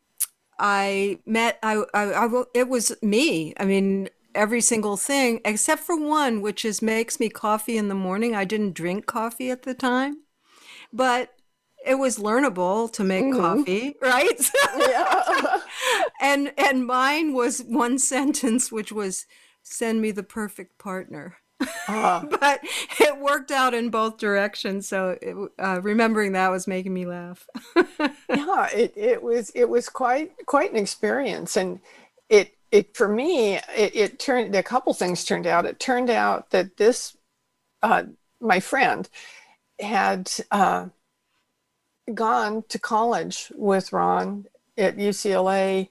I 0.57 1.19
met, 1.27 1.59
I, 1.65 1.83
I, 1.93 2.27
I, 2.27 2.45
it 2.55 2.69
was 2.69 2.95
me. 3.03 3.55
I 3.59 3.65
mean, 3.65 4.09
every 4.35 4.61
single 4.61 4.97
thing 4.97 5.41
except 5.45 5.83
for 5.83 5.97
one, 5.97 6.41
which 6.41 6.65
is 6.65 6.83
makes 6.83 7.21
me 7.21 7.29
coffee 7.29 7.77
in 7.77 7.89
the 7.89 7.95
morning. 7.95 8.35
I 8.35 8.45
didn't 8.45 8.75
drink 8.75 9.07
coffee 9.07 9.51
at 9.51 9.63
the 9.63 9.75
time, 9.75 10.19
but 10.93 11.34
it 11.85 11.97
was 11.97 12.19
learnable 12.19 12.91
to 12.93 13.05
make 13.05 13.25
mm-hmm. 13.25 13.41
coffee, 13.41 13.97
right? 14.03 14.51
yeah. 14.79 15.61
and 16.21 16.53
and 16.57 16.87
mine 16.87 17.35
was 17.35 17.61
one 17.61 17.99
sentence, 17.99 18.73
which 18.73 18.93
was 18.93 19.27
"Send 19.63 20.01
me 20.01 20.11
the 20.11 20.23
perfect 20.23 20.79
partner." 20.79 21.37
Uh. 21.89 22.25
but 22.41 22.61
it 23.01 23.19
worked 23.19 23.51
out 23.51 23.75
in 23.75 23.91
both 23.91 24.19
directions. 24.19 24.89
So 24.89 25.19
it, 25.21 25.37
uh, 25.59 25.81
remembering 25.83 26.33
that 26.33 26.51
was 26.51 26.67
making 26.67 26.95
me 26.95 27.07
laugh. 27.07 27.47
yeah, 27.77 28.69
it, 28.73 28.93
it 28.97 29.23
was 29.23 29.51
it 29.55 29.69
was 29.69 29.89
quite 29.89 30.33
quite 30.47 30.71
an 30.71 30.79
experience, 30.79 31.57
and 31.57 31.81
it 32.29 32.57
it 32.71 32.97
for 32.97 33.09
me 33.09 33.55
it, 33.55 33.95
it 33.95 34.19
turned 34.19 34.55
a 34.55 34.63
couple 34.63 34.95
things 34.95 35.25
turned 35.25 35.47
out. 35.47 35.67
It 35.67 35.79
turned 35.79 36.11
out 36.11 36.51
that 36.51 36.77
this 36.77 37.17
uh, 37.83 38.05
my 38.41 38.61
friend 38.61 39.09
had 39.81 40.31
uh, 40.51 40.87
gone 42.13 42.65
to 42.69 42.79
college 42.79 43.53
with 43.55 43.93
Ron 43.93 44.47
at 44.77 44.97
UCLA 44.97 45.89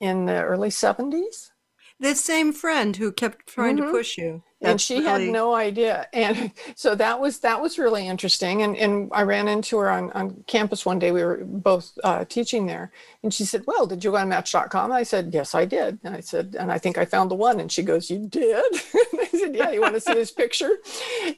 in 0.00 0.26
the 0.26 0.42
early 0.42 0.70
70s. 0.70 1.50
The 1.98 2.14
same 2.14 2.52
friend 2.52 2.96
who 2.96 3.12
kept 3.12 3.46
trying 3.46 3.76
mm-hmm. 3.76 3.86
to 3.86 3.92
push 3.92 4.16
you 4.16 4.42
and 4.62 4.80
she 4.80 4.98
really... 4.98 5.06
had 5.06 5.20
no 5.32 5.54
idea. 5.54 6.06
And 6.12 6.52
so 6.74 6.94
that 6.94 7.20
was 7.20 7.38
that 7.40 7.60
was 7.62 7.78
really 7.78 8.06
interesting. 8.06 8.62
And 8.62 8.76
and 8.76 9.10
i 9.12 9.22
ran 9.22 9.48
into 9.48 9.78
her 9.78 9.90
on, 9.90 10.10
on 10.12 10.44
campus 10.46 10.84
one 10.84 10.98
day. 10.98 11.12
We 11.12 11.24
were 11.24 11.42
both 11.44 11.92
uh, 12.04 12.24
teaching 12.26 12.66
there. 12.66 12.92
And 13.22 13.32
she 13.32 13.44
said 13.44 13.64
well 13.66 13.86
did 13.86 14.04
you 14.04 14.10
go 14.10 14.16
on 14.18 14.28
match.com 14.28 14.92
i 14.92 15.02
said 15.02 15.30
yes 15.32 15.54
i 15.54 15.64
did. 15.64 15.98
And 16.04 16.14
i 16.14 16.20
said 16.20 16.56
and 16.58 16.70
i 16.70 16.78
think 16.78 16.98
i 16.98 17.04
found 17.04 17.30
the 17.30 17.36
one. 17.36 17.60
And 17.60 17.72
she 17.72 17.82
goes 17.82 18.10
you 18.10 18.26
did? 18.26 18.64
I 18.74 19.28
said 19.30 19.54
yeah 19.54 19.70
you 19.70 19.80
want 19.80 19.94
to 19.94 20.00
see 20.00 20.14
his 20.14 20.30
picture? 20.30 20.78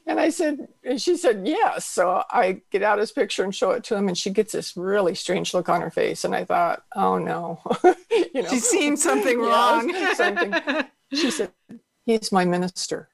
And 0.05 0.19
i 0.19 0.29
said 0.29 0.67
and 0.83 1.01
she 1.01 1.15
said 1.15 1.47
yes. 1.47 1.85
So 1.85 2.23
i 2.29 2.61
get 2.71 2.83
out 2.83 2.99
his 2.99 3.11
picture 3.11 3.43
and 3.43 3.55
show 3.55 3.71
it 3.71 3.83
to 3.85 3.95
him. 3.95 4.07
And 4.07 4.17
she 4.17 4.31
gets 4.31 4.51
this 4.51 4.75
really 4.75 5.15
strange 5.15 5.53
look 5.53 5.69
on 5.69 5.81
her 5.81 5.91
face. 5.91 6.25
And 6.25 6.35
i 6.35 6.43
thought 6.43 6.83
oh 6.95 7.17
no. 7.17 7.61
You 8.33 8.41
know? 8.41 8.49
She's 8.49 8.67
seen 8.67 8.97
something 8.97 9.39
wrong. 9.41 9.89
yeah, 9.89 10.13
something. 10.13 10.53
she 11.13 11.29
said 11.29 11.51
he's 12.05 12.31
my 12.31 12.45
minister 12.45 13.09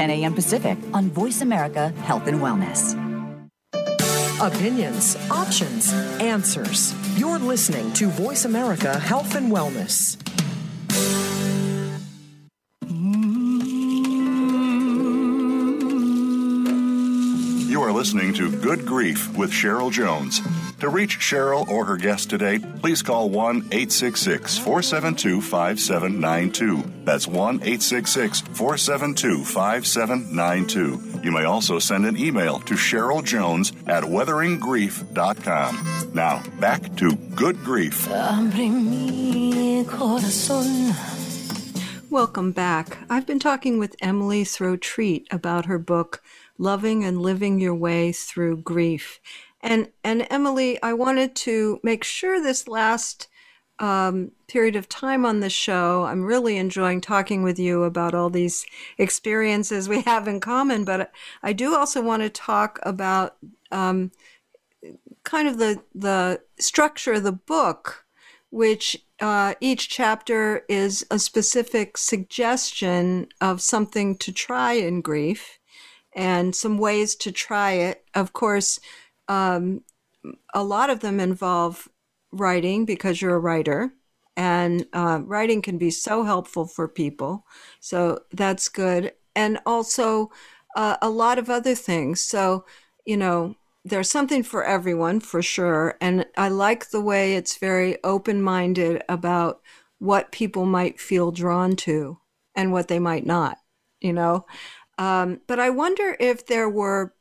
10 0.00 0.08
a.m. 0.08 0.32
Pacific 0.32 0.78
on 0.94 1.10
Voice 1.10 1.42
America 1.42 1.90
Health 2.08 2.26
and 2.26 2.40
Wellness. 2.40 2.94
Opinions, 4.40 5.14
options, 5.30 5.92
answers. 6.18 6.94
You're 7.18 7.38
listening 7.38 7.92
to 7.92 8.06
Voice 8.08 8.46
America 8.46 8.98
Health 8.98 9.34
and 9.34 9.52
Wellness. 9.52 10.16
Listening 18.00 18.32
to 18.32 18.50
Good 18.50 18.86
Grief 18.86 19.36
with 19.36 19.50
Cheryl 19.50 19.92
Jones. 19.92 20.40
To 20.78 20.88
reach 20.88 21.18
Cheryl 21.18 21.68
or 21.68 21.84
her 21.84 21.98
guest 21.98 22.30
today, 22.30 22.58
please 22.58 23.02
call 23.02 23.28
1 23.28 23.56
866 23.56 24.56
472 24.56 25.42
5792. 25.42 26.82
That's 27.04 27.26
1 27.26 27.56
866 27.56 28.40
472 28.40 29.44
5792. 29.44 31.20
You 31.22 31.30
may 31.30 31.44
also 31.44 31.78
send 31.78 32.06
an 32.06 32.16
email 32.16 32.60
to 32.60 32.72
Cheryl 32.72 33.22
Jones 33.22 33.72
at 33.86 34.02
weatheringgrief.com. 34.02 36.10
Now, 36.14 36.42
back 36.58 36.96
to 36.96 37.14
Good 37.34 37.62
Grief. 37.62 38.08
Welcome 42.08 42.52
back. 42.52 42.96
I've 43.10 43.26
been 43.26 43.38
talking 43.38 43.78
with 43.78 43.94
Emily 44.00 44.44
Thoreau 44.44 44.78
Threatt 44.78 45.26
about 45.30 45.66
her 45.66 45.78
book, 45.78 46.22
Loving 46.60 47.04
and 47.04 47.22
Living 47.22 47.58
Your 47.58 47.74
Way 47.74 48.12
Through 48.12 48.58
Grief. 48.58 49.18
And, 49.62 49.88
and 50.04 50.26
Emily, 50.28 50.80
I 50.82 50.92
wanted 50.92 51.34
to 51.36 51.80
make 51.82 52.04
sure 52.04 52.40
this 52.40 52.68
last 52.68 53.28
um, 53.78 54.32
period 54.46 54.76
of 54.76 54.86
time 54.86 55.24
on 55.24 55.40
the 55.40 55.48
show, 55.48 56.04
I'm 56.04 56.22
really 56.22 56.58
enjoying 56.58 57.00
talking 57.00 57.42
with 57.42 57.58
you 57.58 57.84
about 57.84 58.14
all 58.14 58.28
these 58.28 58.66
experiences 58.98 59.88
we 59.88 60.02
have 60.02 60.28
in 60.28 60.38
common. 60.38 60.84
But 60.84 61.10
I 61.42 61.54
do 61.54 61.74
also 61.74 62.02
want 62.02 62.22
to 62.22 62.28
talk 62.28 62.78
about 62.82 63.38
um, 63.72 64.12
kind 65.24 65.48
of 65.48 65.56
the, 65.56 65.82
the 65.94 66.42
structure 66.58 67.14
of 67.14 67.22
the 67.22 67.32
book, 67.32 68.04
which 68.50 69.02
uh, 69.18 69.54
each 69.60 69.88
chapter 69.88 70.66
is 70.68 71.06
a 71.10 71.18
specific 71.18 71.96
suggestion 71.96 73.28
of 73.40 73.62
something 73.62 74.14
to 74.18 74.30
try 74.30 74.74
in 74.74 75.00
grief 75.00 75.59
and 76.14 76.54
some 76.54 76.78
ways 76.78 77.14
to 77.16 77.32
try 77.32 77.72
it. 77.72 78.04
Of 78.14 78.32
course, 78.32 78.80
um, 79.28 79.82
a 80.54 80.62
lot 80.62 80.90
of 80.90 81.00
them 81.00 81.20
involve 81.20 81.88
writing 82.32 82.84
because 82.84 83.20
you're 83.20 83.36
a 83.36 83.40
writer, 83.40 83.92
and 84.36 84.86
uh, 84.92 85.20
writing 85.24 85.62
can 85.62 85.78
be 85.78 85.90
so 85.90 86.24
helpful 86.24 86.66
for 86.66 86.88
people. 86.88 87.44
So 87.80 88.20
that's 88.32 88.68
good. 88.68 89.12
And 89.34 89.58
also 89.66 90.30
uh, 90.76 90.96
a 91.02 91.10
lot 91.10 91.38
of 91.38 91.50
other 91.50 91.74
things. 91.74 92.20
So, 92.20 92.64
you 93.04 93.16
know, 93.16 93.56
there's 93.84 94.10
something 94.10 94.42
for 94.42 94.64
everyone 94.64 95.20
for 95.20 95.42
sure. 95.42 95.96
And 96.00 96.26
I 96.36 96.48
like 96.48 96.90
the 96.90 97.00
way 97.00 97.34
it's 97.34 97.56
very 97.56 98.02
open 98.04 98.42
minded 98.42 99.02
about 99.08 99.60
what 99.98 100.32
people 100.32 100.66
might 100.66 101.00
feel 101.00 101.32
drawn 101.32 101.76
to 101.76 102.18
and 102.54 102.72
what 102.72 102.88
they 102.88 102.98
might 102.98 103.26
not, 103.26 103.58
you 104.00 104.12
know. 104.12 104.46
Um, 105.00 105.40
but 105.48 105.58
I 105.58 105.70
wonder 105.70 106.16
if 106.20 106.46
there 106.46 106.68
were 106.68 107.14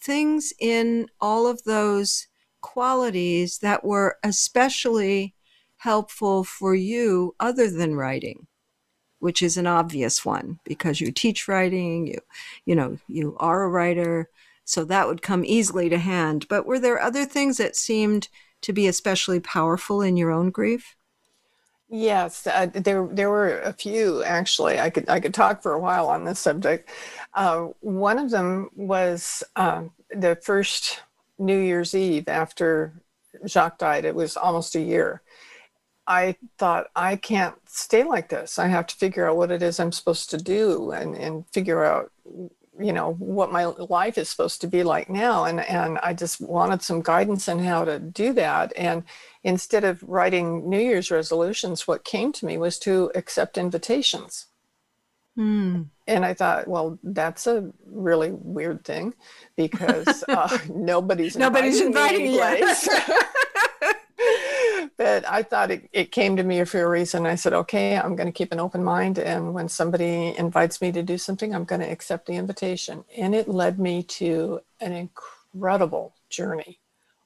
things 0.00 0.52
in 0.58 1.08
all 1.20 1.46
of 1.46 1.64
those 1.64 2.26
qualities 2.60 3.58
that 3.58 3.84
were 3.84 4.18
especially 4.22 5.34
helpful 5.78 6.44
for 6.44 6.74
you 6.74 7.34
other 7.38 7.70
than 7.70 7.94
writing 7.94 8.46
which 9.18 9.42
is 9.42 9.56
an 9.56 9.66
obvious 9.66 10.24
one 10.24 10.58
because 10.64 11.00
you 11.00 11.10
teach 11.10 11.46
writing 11.46 12.06
you 12.06 12.18
you 12.64 12.74
know 12.74 12.98
you 13.06 13.36
are 13.38 13.62
a 13.62 13.68
writer 13.68 14.28
so 14.64 14.84
that 14.84 15.06
would 15.06 15.22
come 15.22 15.44
easily 15.44 15.88
to 15.88 15.98
hand. 15.98 16.46
But 16.48 16.66
were 16.66 16.78
there 16.78 17.00
other 17.00 17.24
things 17.24 17.58
that 17.58 17.76
seemed 17.76 18.28
to 18.62 18.72
be 18.72 18.86
especially 18.86 19.40
powerful 19.40 20.00
in 20.00 20.16
your 20.16 20.30
own 20.30 20.50
grief 20.50 20.96
Yes, 21.96 22.44
uh, 22.48 22.66
there 22.72 23.06
there 23.06 23.30
were 23.30 23.60
a 23.60 23.72
few 23.72 24.24
actually. 24.24 24.80
I 24.80 24.90
could 24.90 25.08
I 25.08 25.20
could 25.20 25.32
talk 25.32 25.62
for 25.62 25.74
a 25.74 25.78
while 25.78 26.08
on 26.08 26.24
this 26.24 26.40
subject. 26.40 26.90
Uh, 27.34 27.68
one 27.82 28.18
of 28.18 28.30
them 28.30 28.68
was 28.74 29.44
um, 29.54 29.92
the 30.10 30.36
first 30.42 31.02
New 31.38 31.56
Year's 31.56 31.94
Eve 31.94 32.28
after 32.28 32.94
Jacques 33.46 33.78
died. 33.78 34.04
It 34.04 34.16
was 34.16 34.36
almost 34.36 34.74
a 34.74 34.80
year. 34.80 35.22
I 36.08 36.36
thought 36.58 36.88
I 36.96 37.14
can't 37.14 37.54
stay 37.68 38.02
like 38.02 38.28
this. 38.28 38.58
I 38.58 38.66
have 38.66 38.88
to 38.88 38.96
figure 38.96 39.28
out 39.28 39.36
what 39.36 39.52
it 39.52 39.62
is 39.62 39.78
I'm 39.78 39.92
supposed 39.92 40.30
to 40.30 40.36
do 40.38 40.90
and 40.90 41.14
and 41.16 41.44
figure 41.52 41.84
out 41.84 42.10
you 42.80 42.92
know 42.92 43.12
what 43.14 43.52
my 43.52 43.66
life 43.66 44.18
is 44.18 44.28
supposed 44.28 44.60
to 44.60 44.66
be 44.66 44.82
like 44.82 45.08
now. 45.08 45.44
And 45.44 45.60
and 45.60 45.98
I 45.98 46.12
just 46.12 46.40
wanted 46.40 46.82
some 46.82 47.02
guidance 47.02 47.48
on 47.48 47.58
how 47.60 47.84
to 47.84 47.98
do 47.98 48.32
that. 48.34 48.72
And 48.76 49.04
instead 49.42 49.84
of 49.84 50.02
writing 50.02 50.68
new 50.68 50.80
year's 50.80 51.10
resolutions 51.10 51.86
what 51.86 52.04
came 52.04 52.32
to 52.32 52.46
me 52.46 52.58
was 52.58 52.78
to 52.80 53.10
accept 53.14 53.58
invitations. 53.58 54.46
Mm. 55.36 55.88
and 56.06 56.24
I 56.24 56.32
thought 56.32 56.68
well 56.68 56.96
that's 57.02 57.48
a 57.48 57.72
really 57.86 58.30
weird 58.30 58.84
thing 58.84 59.14
because 59.56 60.22
uh, 60.28 60.58
nobody's 60.72 61.36
nobody's 61.36 61.80
inviting, 61.80 62.26
inviting 62.26 62.62
you 62.62 63.92
but 64.96 65.28
I 65.28 65.42
thought 65.42 65.70
it, 65.70 65.88
it 65.92 66.12
came 66.12 66.36
to 66.36 66.42
me 66.42 66.64
for 66.64 66.82
a 66.82 66.88
reason. 66.88 67.26
I 67.26 67.34
said, 67.34 67.52
okay, 67.52 67.96
I'm 67.96 68.14
going 68.16 68.26
to 68.26 68.32
keep 68.32 68.52
an 68.52 68.60
open 68.60 68.84
mind. 68.84 69.18
And 69.18 69.52
when 69.52 69.68
somebody 69.68 70.34
invites 70.38 70.80
me 70.80 70.92
to 70.92 71.02
do 71.02 71.18
something, 71.18 71.54
I'm 71.54 71.64
going 71.64 71.80
to 71.80 71.90
accept 71.90 72.26
the 72.26 72.34
invitation. 72.34 73.04
And 73.16 73.34
it 73.34 73.48
led 73.48 73.78
me 73.78 74.02
to 74.02 74.60
an 74.80 74.92
incredible 74.92 76.14
journey. 76.30 76.78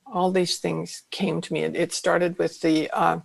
All 0.06 0.30
these 0.30 0.58
things 0.58 1.02
came 1.10 1.40
to 1.42 1.52
me. 1.52 1.64
It, 1.64 1.76
it 1.76 1.92
started 1.92 2.38
with 2.38 2.60
the, 2.62 2.90
uh, 2.90 3.20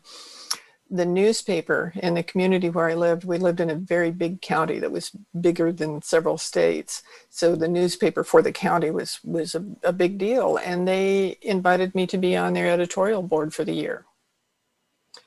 the 0.93 1.05
newspaper 1.05 1.93
in 1.95 2.13
the 2.13 2.21
community 2.21 2.69
where 2.69 2.89
I 2.89 2.93
lived, 2.93 3.23
we 3.23 3.37
lived 3.37 3.59
in 3.59 3.69
a 3.69 3.75
very 3.75 4.11
big 4.11 4.41
county 4.41 4.77
that 4.79 4.91
was 4.91 5.11
bigger 5.39 5.71
than 5.71 6.01
several 6.01 6.37
states. 6.37 7.01
So 7.29 7.55
the 7.55 7.67
newspaper 7.67 8.23
for 8.23 8.41
the 8.41 8.51
county 8.51 8.91
was 8.91 9.19
was 9.23 9.55
a, 9.55 9.65
a, 9.83 9.91
big 9.91 10.19
deal, 10.19 10.57
and 10.57 10.87
they 10.87 11.37
invited 11.41 11.95
me 11.95 12.05
to 12.07 12.17
be 12.17 12.35
on 12.35 12.53
their 12.53 12.69
editorial 12.69 13.23
board 13.23 13.55
for 13.55 13.63
the 13.63 13.73
year. 13.73 14.05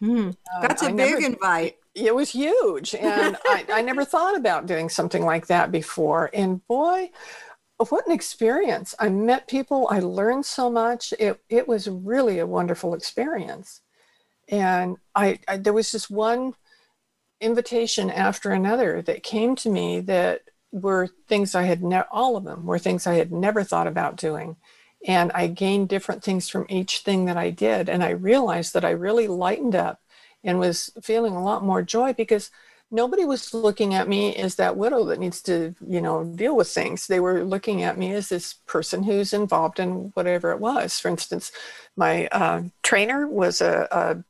Hmm. 0.00 0.30
That's 0.60 0.82
a 0.82 0.86
I 0.86 0.88
big 0.88 0.96
never, 0.96 1.18
invite. 1.18 1.76
It 1.94 2.14
was 2.14 2.30
huge. 2.30 2.94
And 2.94 3.36
I, 3.46 3.64
I 3.72 3.82
never 3.82 4.04
thought 4.04 4.36
about 4.36 4.66
doing 4.66 4.88
something 4.88 5.24
like 5.24 5.46
that 5.46 5.72
before. 5.72 6.30
And 6.34 6.66
boy, 6.66 7.10
what 7.78 8.06
an 8.06 8.12
experience. 8.12 8.94
I 8.98 9.08
met 9.08 9.48
people, 9.48 9.88
I 9.90 10.00
learned 10.00 10.46
so 10.46 10.70
much. 10.70 11.12
It, 11.18 11.40
it 11.48 11.66
was 11.68 11.88
really 11.88 12.38
a 12.38 12.46
wonderful 12.46 12.94
experience. 12.94 13.80
And 14.48 14.96
I, 15.14 15.38
I 15.48 15.56
there 15.56 15.72
was 15.72 15.90
just 15.90 16.10
one 16.10 16.54
invitation 17.40 18.10
after 18.10 18.50
another 18.50 19.02
that 19.02 19.22
came 19.22 19.56
to 19.56 19.70
me 19.70 20.00
that 20.00 20.42
were 20.72 21.08
things 21.28 21.54
I 21.54 21.64
had 21.64 21.82
never, 21.82 22.06
all 22.10 22.36
of 22.36 22.44
them 22.44 22.66
were 22.66 22.78
things 22.78 23.06
I 23.06 23.14
had 23.14 23.32
never 23.32 23.62
thought 23.64 23.86
about 23.86 24.16
doing 24.16 24.56
and 25.06 25.30
I 25.34 25.46
gained 25.46 25.88
different 25.88 26.24
things 26.24 26.48
from 26.48 26.66
each 26.68 26.98
thing 26.98 27.26
that 27.26 27.36
I 27.36 27.50
did. 27.50 27.88
And 27.88 28.02
I 28.02 28.10
realized 28.10 28.74
that 28.74 28.84
I 28.84 28.90
really 28.90 29.28
lightened 29.28 29.76
up 29.76 30.00
and 30.42 30.58
was 30.58 30.90
feeling 31.00 31.34
a 31.34 31.42
lot 31.42 31.64
more 31.64 31.80
joy 31.80 32.12
because 32.12 32.50
nobody 32.90 33.24
was 33.24 33.54
looking 33.54 33.94
at 33.94 34.08
me 34.08 34.34
as 34.34 34.56
that 34.56 34.76
widow 34.76 35.04
that 35.04 35.20
needs 35.20 35.40
to, 35.42 35.74
you 35.86 36.00
know, 36.00 36.24
deal 36.24 36.56
with 36.56 36.68
things. 36.68 37.06
They 37.06 37.20
were 37.20 37.44
looking 37.44 37.82
at 37.82 37.96
me 37.96 38.12
as 38.12 38.28
this 38.28 38.54
person 38.66 39.04
who's 39.04 39.32
involved 39.32 39.78
in 39.78 40.10
whatever 40.14 40.50
it 40.50 40.60
was. 40.60 40.98
For 40.98 41.08
instance, 41.08 41.52
my 41.96 42.26
uh, 42.32 42.62
trainer 42.82 43.28
was 43.28 43.60
a, 43.60 43.88
a 43.92 44.24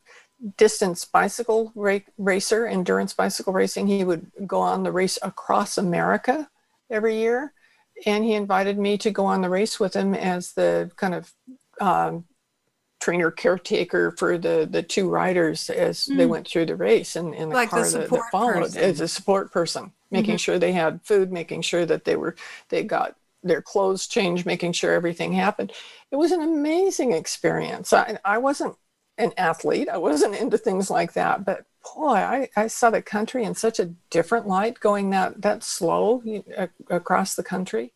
distance 0.58 1.06
bicycle 1.06 1.72
ra- 1.74 1.98
racer, 2.18 2.66
endurance 2.66 3.14
bicycle 3.14 3.54
racing. 3.54 3.86
He 3.86 4.04
would 4.04 4.30
go 4.46 4.60
on 4.60 4.82
the 4.82 4.92
race 4.92 5.18
across 5.22 5.78
America 5.78 6.50
every 6.90 7.16
year 7.16 7.54
and 8.04 8.24
he 8.24 8.34
invited 8.34 8.78
me 8.78 8.98
to 8.98 9.10
go 9.10 9.24
on 9.24 9.40
the 9.40 9.48
race 9.48 9.80
with 9.80 9.94
him 9.94 10.14
as 10.14 10.52
the 10.52 10.90
kind 10.96 11.14
of 11.14 11.32
um, 11.80 12.24
trainer 13.00 13.30
caretaker 13.30 14.10
for 14.12 14.38
the 14.38 14.68
the 14.70 14.82
two 14.82 15.08
riders 15.08 15.70
as 15.70 16.06
mm. 16.06 16.16
they 16.16 16.24
hmm. 16.24 16.30
went 16.30 16.48
through 16.48 16.66
the 16.66 16.76
race 16.76 17.16
and 17.16 17.34
in 17.34 17.50
the 17.50 17.54
like 17.54 17.70
car 17.70 17.84
the 17.88 17.98
that, 17.98 18.10
that, 18.10 18.22
followed 18.32 18.62
person. 18.62 18.82
as 18.82 19.00
a 19.00 19.08
support 19.08 19.52
person 19.52 19.92
making 20.10 20.32
mm-hmm. 20.32 20.36
sure 20.38 20.58
they 20.58 20.72
had 20.72 21.00
food 21.04 21.30
making 21.30 21.60
sure 21.60 21.84
that 21.84 22.04
they 22.04 22.16
were 22.16 22.34
they 22.70 22.82
got 22.82 23.16
their 23.46 23.62
clothes 23.62 24.06
changed, 24.06 24.46
making 24.46 24.72
sure 24.72 24.92
everything 24.92 25.32
happened. 25.32 25.72
It 26.10 26.16
was 26.16 26.32
an 26.32 26.42
amazing 26.42 27.12
experience. 27.12 27.92
I, 27.92 28.18
I 28.24 28.38
wasn't 28.38 28.76
an 29.18 29.32
athlete, 29.38 29.88
I 29.88 29.96
wasn't 29.96 30.34
into 30.34 30.58
things 30.58 30.90
like 30.90 31.14
that, 31.14 31.44
but 31.44 31.64
boy, 31.94 32.14
I, 32.14 32.48
I 32.56 32.66
saw 32.66 32.90
the 32.90 33.02
country 33.02 33.44
in 33.44 33.54
such 33.54 33.78
a 33.78 33.92
different 34.10 34.46
light 34.46 34.80
going 34.80 35.10
that, 35.10 35.42
that 35.42 35.62
slow 35.62 36.22
across 36.88 37.34
the 37.34 37.42
country. 37.42 37.92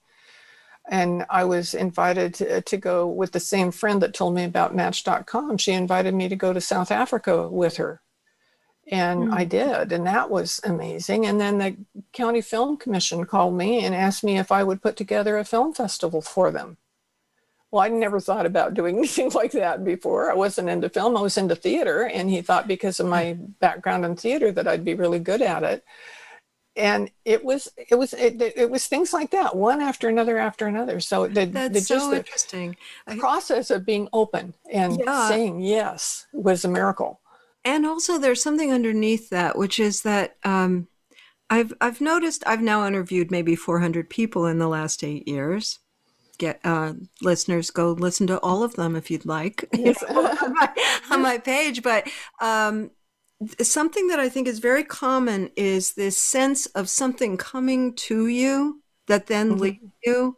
And 0.89 1.25
I 1.31 1.45
was 1.45 1.75
invited 1.75 2.35
to, 2.35 2.63
to 2.63 2.77
go 2.77 3.07
with 3.07 3.33
the 3.33 3.41
same 3.41 3.71
friend 3.71 4.03
that 4.03 4.15
told 4.15 4.35
me 4.35 4.45
about 4.45 4.75
Match.com. 4.75 5.59
She 5.59 5.73
invited 5.73 6.15
me 6.15 6.29
to 6.29 6.37
go 6.37 6.53
to 6.53 6.61
South 6.61 6.91
Africa 6.91 7.49
with 7.49 7.77
her 7.77 8.01
and 8.91 9.29
mm. 9.29 9.33
I 9.33 9.45
did, 9.45 9.93
and 9.93 10.07
that 10.07 10.31
was 10.31 10.61
amazing. 10.65 11.25
And 11.25 11.41
then 11.41 11.59
the 11.59 11.77
County 12.13 12.41
Film 12.41 12.77
Commission 12.77 13.25
called 13.25 13.55
me 13.55 13.85
and 13.85 13.95
asked 13.95 14.25
me 14.25 14.39
if 14.39 14.51
I 14.51 14.65
would 14.65 14.83
put 14.83 14.97
together 14.97 15.39
a 15.39 15.45
film 15.45 15.73
festival 15.73 16.21
for 16.21 16.51
them. 16.51 16.77
Well, 17.71 17.83
I'd 17.83 17.93
never 17.93 18.21
thought 18.21 18.47
about 18.47 18.75
doing 18.75 18.99
anything 18.99 19.31
like 19.31 19.53
that 19.53 19.85
before. 19.85 20.31
I 20.31 20.35
wasn't 20.35 20.69
into 20.69 20.89
film, 20.89 21.17
I 21.17 21.23
was 21.23 21.37
into 21.39 21.55
theater, 21.57 22.03
and 22.03 22.29
he 22.31 22.43
thought 22.43 22.69
because 22.69 23.01
of 23.01 23.07
my 23.07 23.35
background 23.61 24.05
in 24.05 24.17
theater 24.17 24.53
that 24.53 24.67
I'd 24.69 24.85
be 24.85 24.95
really 24.95 25.19
good 25.21 25.43
at 25.43 25.63
it. 25.63 25.85
And 26.77 27.11
it 27.25 27.45
was, 27.45 27.69
it 27.77 27.99
was, 27.99 28.13
it, 28.15 28.41
it 28.41 28.71
was 28.71 28.87
things 28.87 29.13
like 29.13 29.33
that, 29.33 29.57
one 29.57 29.81
after 29.81 30.09
another 30.09 30.39
after 30.39 30.67
another. 30.67 31.01
So 31.01 31.27
the, 31.27 31.47
That's 31.47 31.69
the, 31.75 31.81
so 31.81 31.95
just 31.97 32.11
the 32.11 32.17
interesting. 32.19 32.77
process 33.19 33.71
of 33.71 33.85
being 33.85 34.09
open 34.13 34.55
and 34.71 35.01
Yeah. 35.01 35.29
saying 35.29 35.61
yes 35.61 36.27
was 36.33 36.65
a 36.65 36.69
miracle. 36.69 37.21
And 37.65 37.85
also, 37.85 38.19
there's 38.19 38.43
something 38.43 38.73
underneath 38.73 39.29
that, 39.31 39.59
which 39.59 39.79
is 39.79 40.03
that 40.03 40.37
um, 40.45 40.89
I've 41.51 41.75
I've 41.81 42.01
noticed 42.01 42.45
I've 42.47 42.63
now 42.63 42.87
interviewed 42.87 43.31
maybe 43.31 43.57
400 43.57 44.09
people 44.09 44.47
in 44.47 44.59
the 44.59 44.69
last 44.69 45.05
eight 45.05 45.29
years. 45.29 45.79
Get 46.41 46.59
uh, 46.65 46.95
listeners 47.21 47.71
go 47.71 47.93
listen 47.93 48.27
to 48.29 48.41
all 48.41 48.63
of 48.63 48.75
them 48.75 48.97
if 48.97 49.11
you'd 49.11 49.27
like 49.27 49.69
you 49.75 49.85
Yes. 49.85 50.03
know, 50.03 50.27
on, 50.43 50.55
my, 50.55 50.69
on 51.11 51.21
my 51.23 51.37
page. 51.39 51.83
But 51.83 52.09
um, 52.41 52.91
something 53.61 54.09
that 54.09 54.19
I 54.19 54.29
think 54.31 54.49
is 54.49 54.59
very 54.59 54.83
common 54.85 55.51
is 55.55 55.93
this 55.93 56.17
sense 56.17 56.65
of 56.79 56.89
something 56.89 57.37
coming 57.37 57.95
to 58.09 58.27
you 58.27 58.83
that 59.07 59.27
then 59.27 59.51
Mhm. 59.51 59.61
leads 59.61 59.93
you. 60.05 60.37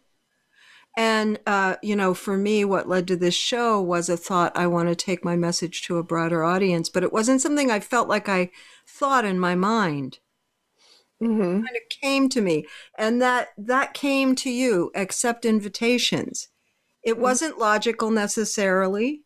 And, 0.96 1.38
uh, 1.46 1.76
you 1.82 1.96
know, 1.96 2.12
for 2.14 2.36
me, 2.36 2.64
what 2.64 2.88
led 2.88 3.07
to 3.09 3.16
this 3.16 3.34
show 3.34 3.80
was 3.80 4.09
a 4.09 4.16
thought 4.16 4.57
I 4.57 4.66
want 4.66 4.88
to 4.88 4.94
take 4.94 5.24
my 5.24 5.36
message 5.36 5.82
to 5.84 5.98
a 5.98 6.03
broader 6.03 6.42
audience, 6.44 6.90
but 6.90 7.03
it 7.03 7.12
wasn't 7.12 7.40
something 7.40 7.70
I 7.70 7.80
felt 7.80 8.09
like 8.09 8.28
I 8.28 8.50
thought 8.86 9.24
in 9.24 9.38
my 9.38 9.55
mind. 9.55 10.18
Hmm 11.27 11.43
It 11.43 11.64
kind 11.64 11.77
of 11.77 12.01
came 12.01 12.29
to 12.31 12.41
me. 12.41 12.66
And 12.99 13.20
that 13.23 13.49
that 13.59 13.95
came 13.95 14.35
to 14.37 14.51
you, 14.51 14.91
accept 14.95 15.45
invitations. 15.45 16.49
It 17.03 17.18
wasn't 17.18 17.59
logical 17.59 18.11
necessarily. 18.11 19.23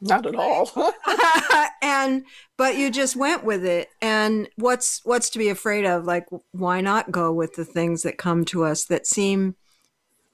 Not 0.00 0.26
at 0.26 0.34
all. 0.34 0.70
and 1.82 2.24
but 2.56 2.76
you 2.76 2.90
just 2.90 3.16
went 3.16 3.44
with 3.44 3.64
it 3.64 3.88
and 4.00 4.48
what's 4.56 5.00
what's 5.04 5.30
to 5.30 5.38
be 5.38 5.48
afraid 5.48 5.84
of 5.84 6.04
like 6.04 6.26
why 6.52 6.80
not 6.80 7.10
go 7.10 7.32
with 7.32 7.54
the 7.54 7.64
things 7.64 8.02
that 8.02 8.18
come 8.18 8.44
to 8.46 8.64
us 8.64 8.84
that 8.86 9.06
seem 9.06 9.56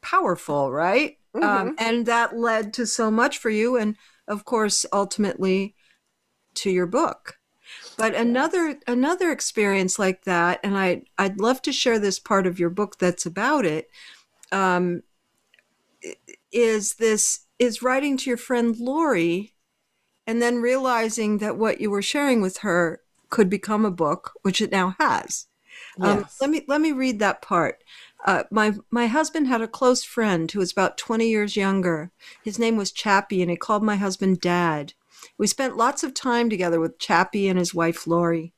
powerful 0.03 0.71
right 0.71 1.19
um, 1.43 1.75
and 1.79 2.07
that 2.07 2.37
led 2.37 2.73
to 2.75 2.87
so 2.87 3.11
much 3.11 3.39
for 3.39 3.51
you 3.51 3.77
and 3.77 3.97
of 4.29 4.45
course 4.45 4.87
ultimately 4.93 5.75
to 6.55 6.71
your 6.71 6.87
book 6.87 7.39
but 7.99 8.15
another 8.15 8.79
another 8.87 9.31
experience 9.31 9.99
like 9.99 10.25
that 10.25 10.61
and 10.63 10.77
i 10.77 11.03
i'd 11.19 11.41
love 11.41 11.61
to 11.63 11.73
share 11.73 11.99
this 11.99 12.19
part 12.19 12.47
of 12.47 12.59
your 12.59 12.71
book 12.71 12.99
that's 12.99 13.27
about 13.27 13.65
it 13.65 13.91
um, 14.53 15.03
is 16.53 16.95
this 16.95 17.47
is 17.59 17.83
writing 17.83 18.17
to 18.17 18.31
your 18.31 18.37
friend 18.37 18.79
lori 18.79 19.55
and 20.27 20.43
then 20.43 20.61
realizing 20.61 21.39
that 21.39 21.57
what 21.57 21.81
you 21.81 21.91
were 21.91 22.03
sharing 22.03 22.41
with 22.41 22.59
her 22.59 23.01
could 23.31 23.49
become 23.49 23.85
a 23.85 23.91
book, 23.91 24.33
which 24.43 24.61
it 24.61 24.73
now 24.73 24.97
has. 24.99 25.47
Um, 26.01 26.27
let 26.41 26.51
me 26.51 26.63
let 26.69 26.81
me 26.81 26.93
read 26.93 27.19
that 27.21 27.43
part. 27.43 27.83
Uh, 28.25 28.45
my 28.51 28.75
my 28.91 29.07
husband 29.07 29.47
had 29.47 29.63
a 29.63 29.69
close 29.69 30.05
friend 30.05 30.51
who 30.51 30.59
was 30.59 30.73
about 30.73 30.99
20 30.99 31.29
years 31.29 31.57
younger. 31.57 32.11
His 32.43 32.59
name 32.59 32.77
was 32.77 32.93
Chappie, 32.93 33.41
and 33.41 33.51
he 33.51 33.57
called 33.57 33.83
my 33.83 33.97
husband 33.97 34.41
Dad. 34.41 34.95
We 35.39 35.47
spent 35.47 35.77
lots 35.77 36.03
of 36.03 36.15
time 36.15 36.49
together 36.49 36.81
with 36.81 36.99
Chappie 36.99 37.49
and 37.49 37.59
his 37.59 37.75
wife 37.75 38.07
Lori. 38.07 38.55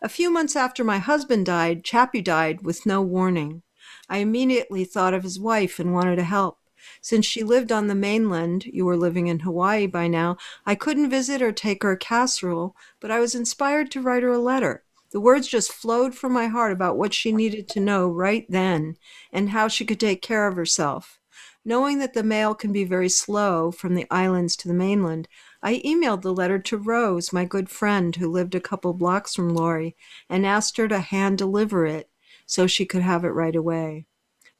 A 0.00 0.08
few 0.08 0.30
months 0.30 0.54
after 0.54 0.84
my 0.84 0.98
husband 0.98 1.46
died, 1.46 1.82
Chappie 1.82 2.22
died 2.22 2.62
with 2.62 2.86
no 2.86 3.02
warning. 3.02 3.62
I 4.08 4.18
immediately 4.18 4.84
thought 4.84 5.14
of 5.14 5.24
his 5.24 5.40
wife 5.40 5.78
and 5.80 5.92
wanted 5.92 6.16
to 6.16 6.24
help. 6.24 6.58
Since 7.00 7.26
she 7.26 7.42
lived 7.42 7.72
on 7.72 7.88
the 7.88 7.94
mainland, 7.94 8.64
you 8.66 8.84
were 8.84 8.96
living 8.96 9.26
in 9.26 9.40
Hawaii 9.40 9.86
by 9.86 10.06
now, 10.06 10.36
I 10.64 10.74
couldn't 10.74 11.10
visit 11.10 11.42
or 11.42 11.52
take 11.52 11.82
her 11.82 11.92
a 11.92 11.96
casserole, 11.96 12.76
but 13.00 13.10
I 13.10 13.20
was 13.20 13.34
inspired 13.34 13.90
to 13.92 14.00
write 14.00 14.22
her 14.22 14.32
a 14.32 14.38
letter. 14.38 14.84
The 15.10 15.20
words 15.20 15.48
just 15.48 15.72
flowed 15.72 16.14
from 16.14 16.32
my 16.32 16.46
heart 16.46 16.72
about 16.72 16.96
what 16.96 17.12
she 17.12 17.32
needed 17.32 17.68
to 17.70 17.80
know 17.80 18.08
right 18.08 18.46
then 18.48 18.96
and 19.32 19.50
how 19.50 19.66
she 19.66 19.84
could 19.84 19.98
take 19.98 20.22
care 20.22 20.46
of 20.46 20.54
herself. 20.54 21.18
Knowing 21.64 21.98
that 21.98 22.14
the 22.14 22.22
mail 22.22 22.54
can 22.54 22.72
be 22.72 22.84
very 22.84 23.08
slow 23.08 23.70
from 23.70 23.94
the 23.94 24.06
islands 24.10 24.56
to 24.56 24.68
the 24.68 24.74
mainland, 24.74 25.28
I 25.62 25.82
emailed 25.84 26.22
the 26.22 26.32
letter 26.32 26.58
to 26.58 26.78
Rose, 26.78 27.32
my 27.32 27.44
good 27.44 27.68
friend 27.68 28.16
who 28.16 28.30
lived 28.30 28.54
a 28.54 28.60
couple 28.60 28.94
blocks 28.94 29.34
from 29.34 29.50
Lori, 29.50 29.94
and 30.28 30.46
asked 30.46 30.78
her 30.78 30.88
to 30.88 31.00
hand 31.00 31.38
deliver 31.38 31.84
it 31.84 32.08
so 32.46 32.66
she 32.66 32.86
could 32.86 33.02
have 33.02 33.24
it 33.24 33.28
right 33.28 33.54
away. 33.54 34.06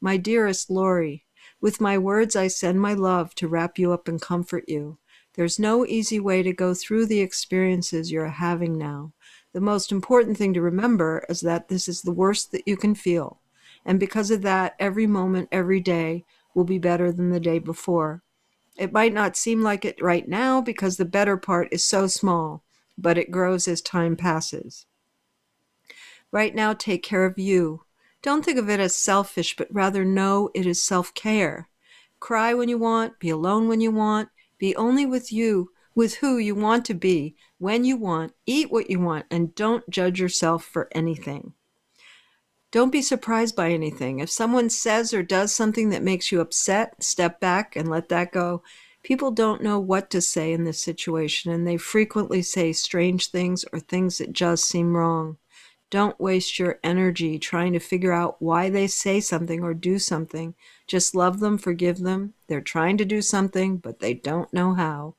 My 0.00 0.16
dearest 0.16 0.70
Lori, 0.70 1.24
with 1.60 1.80
my 1.80 1.96
words, 1.96 2.36
I 2.36 2.48
send 2.48 2.80
my 2.80 2.94
love 2.94 3.34
to 3.36 3.48
wrap 3.48 3.78
you 3.78 3.92
up 3.92 4.08
and 4.08 4.20
comfort 4.20 4.64
you. 4.68 4.98
There's 5.34 5.58
no 5.58 5.86
easy 5.86 6.20
way 6.20 6.42
to 6.42 6.52
go 6.52 6.74
through 6.74 7.06
the 7.06 7.20
experiences 7.20 8.12
you're 8.12 8.28
having 8.28 8.76
now. 8.76 9.12
The 9.52 9.60
most 9.60 9.90
important 9.90 10.36
thing 10.36 10.54
to 10.54 10.60
remember 10.60 11.24
is 11.28 11.40
that 11.40 11.68
this 11.68 11.88
is 11.88 12.02
the 12.02 12.12
worst 12.12 12.52
that 12.52 12.66
you 12.66 12.76
can 12.76 12.94
feel. 12.94 13.40
And 13.84 13.98
because 13.98 14.30
of 14.30 14.42
that, 14.42 14.74
every 14.78 15.06
moment, 15.06 15.48
every 15.50 15.80
day 15.80 16.24
will 16.54 16.64
be 16.64 16.78
better 16.78 17.10
than 17.10 17.30
the 17.30 17.40
day 17.40 17.58
before. 17.58 18.22
It 18.80 18.94
might 18.94 19.12
not 19.12 19.36
seem 19.36 19.60
like 19.60 19.84
it 19.84 20.00
right 20.00 20.26
now 20.26 20.62
because 20.62 20.96
the 20.96 21.04
better 21.04 21.36
part 21.36 21.68
is 21.70 21.84
so 21.84 22.06
small, 22.06 22.62
but 22.96 23.18
it 23.18 23.30
grows 23.30 23.68
as 23.68 23.82
time 23.82 24.16
passes. 24.16 24.86
Right 26.32 26.54
now, 26.54 26.72
take 26.72 27.02
care 27.02 27.26
of 27.26 27.38
you. 27.38 27.84
Don't 28.22 28.42
think 28.42 28.58
of 28.58 28.70
it 28.70 28.80
as 28.80 28.96
selfish, 28.96 29.54
but 29.54 29.68
rather 29.70 30.02
know 30.02 30.48
it 30.54 30.64
is 30.64 30.82
self 30.82 31.12
care. 31.12 31.68
Cry 32.20 32.54
when 32.54 32.70
you 32.70 32.78
want, 32.78 33.18
be 33.18 33.28
alone 33.28 33.68
when 33.68 33.82
you 33.82 33.90
want, 33.90 34.30
be 34.56 34.74
only 34.76 35.04
with 35.04 35.30
you, 35.30 35.72
with 35.94 36.14
who 36.14 36.38
you 36.38 36.54
want 36.54 36.86
to 36.86 36.94
be, 36.94 37.36
when 37.58 37.84
you 37.84 37.98
want, 37.98 38.32
eat 38.46 38.72
what 38.72 38.88
you 38.88 38.98
want, 38.98 39.26
and 39.30 39.54
don't 39.54 39.90
judge 39.90 40.18
yourself 40.18 40.64
for 40.64 40.88
anything. 40.92 41.52
Don't 42.72 42.92
be 42.92 43.02
surprised 43.02 43.56
by 43.56 43.70
anything. 43.70 44.20
If 44.20 44.30
someone 44.30 44.70
says 44.70 45.12
or 45.12 45.24
does 45.24 45.52
something 45.52 45.88
that 45.90 46.04
makes 46.04 46.30
you 46.30 46.40
upset, 46.40 47.02
step 47.02 47.40
back 47.40 47.74
and 47.74 47.88
let 47.88 48.08
that 48.10 48.30
go. 48.30 48.62
People 49.02 49.32
don't 49.32 49.62
know 49.62 49.80
what 49.80 50.08
to 50.10 50.20
say 50.20 50.52
in 50.52 50.62
this 50.62 50.80
situation, 50.80 51.50
and 51.50 51.66
they 51.66 51.76
frequently 51.76 52.42
say 52.42 52.72
strange 52.72 53.30
things 53.30 53.64
or 53.72 53.80
things 53.80 54.18
that 54.18 54.32
just 54.32 54.66
seem 54.66 54.96
wrong. 54.96 55.38
Don't 55.90 56.20
waste 56.20 56.60
your 56.60 56.78
energy 56.84 57.36
trying 57.36 57.72
to 57.72 57.80
figure 57.80 58.12
out 58.12 58.40
why 58.40 58.70
they 58.70 58.86
say 58.86 59.18
something 59.18 59.64
or 59.64 59.74
do 59.74 59.98
something. 59.98 60.54
Just 60.86 61.16
love 61.16 61.40
them, 61.40 61.58
forgive 61.58 61.98
them. 61.98 62.34
They're 62.46 62.60
trying 62.60 62.96
to 62.98 63.04
do 63.04 63.20
something, 63.20 63.78
but 63.78 63.98
they 63.98 64.14
don't 64.14 64.52
know 64.52 64.74
how. 64.74 65.16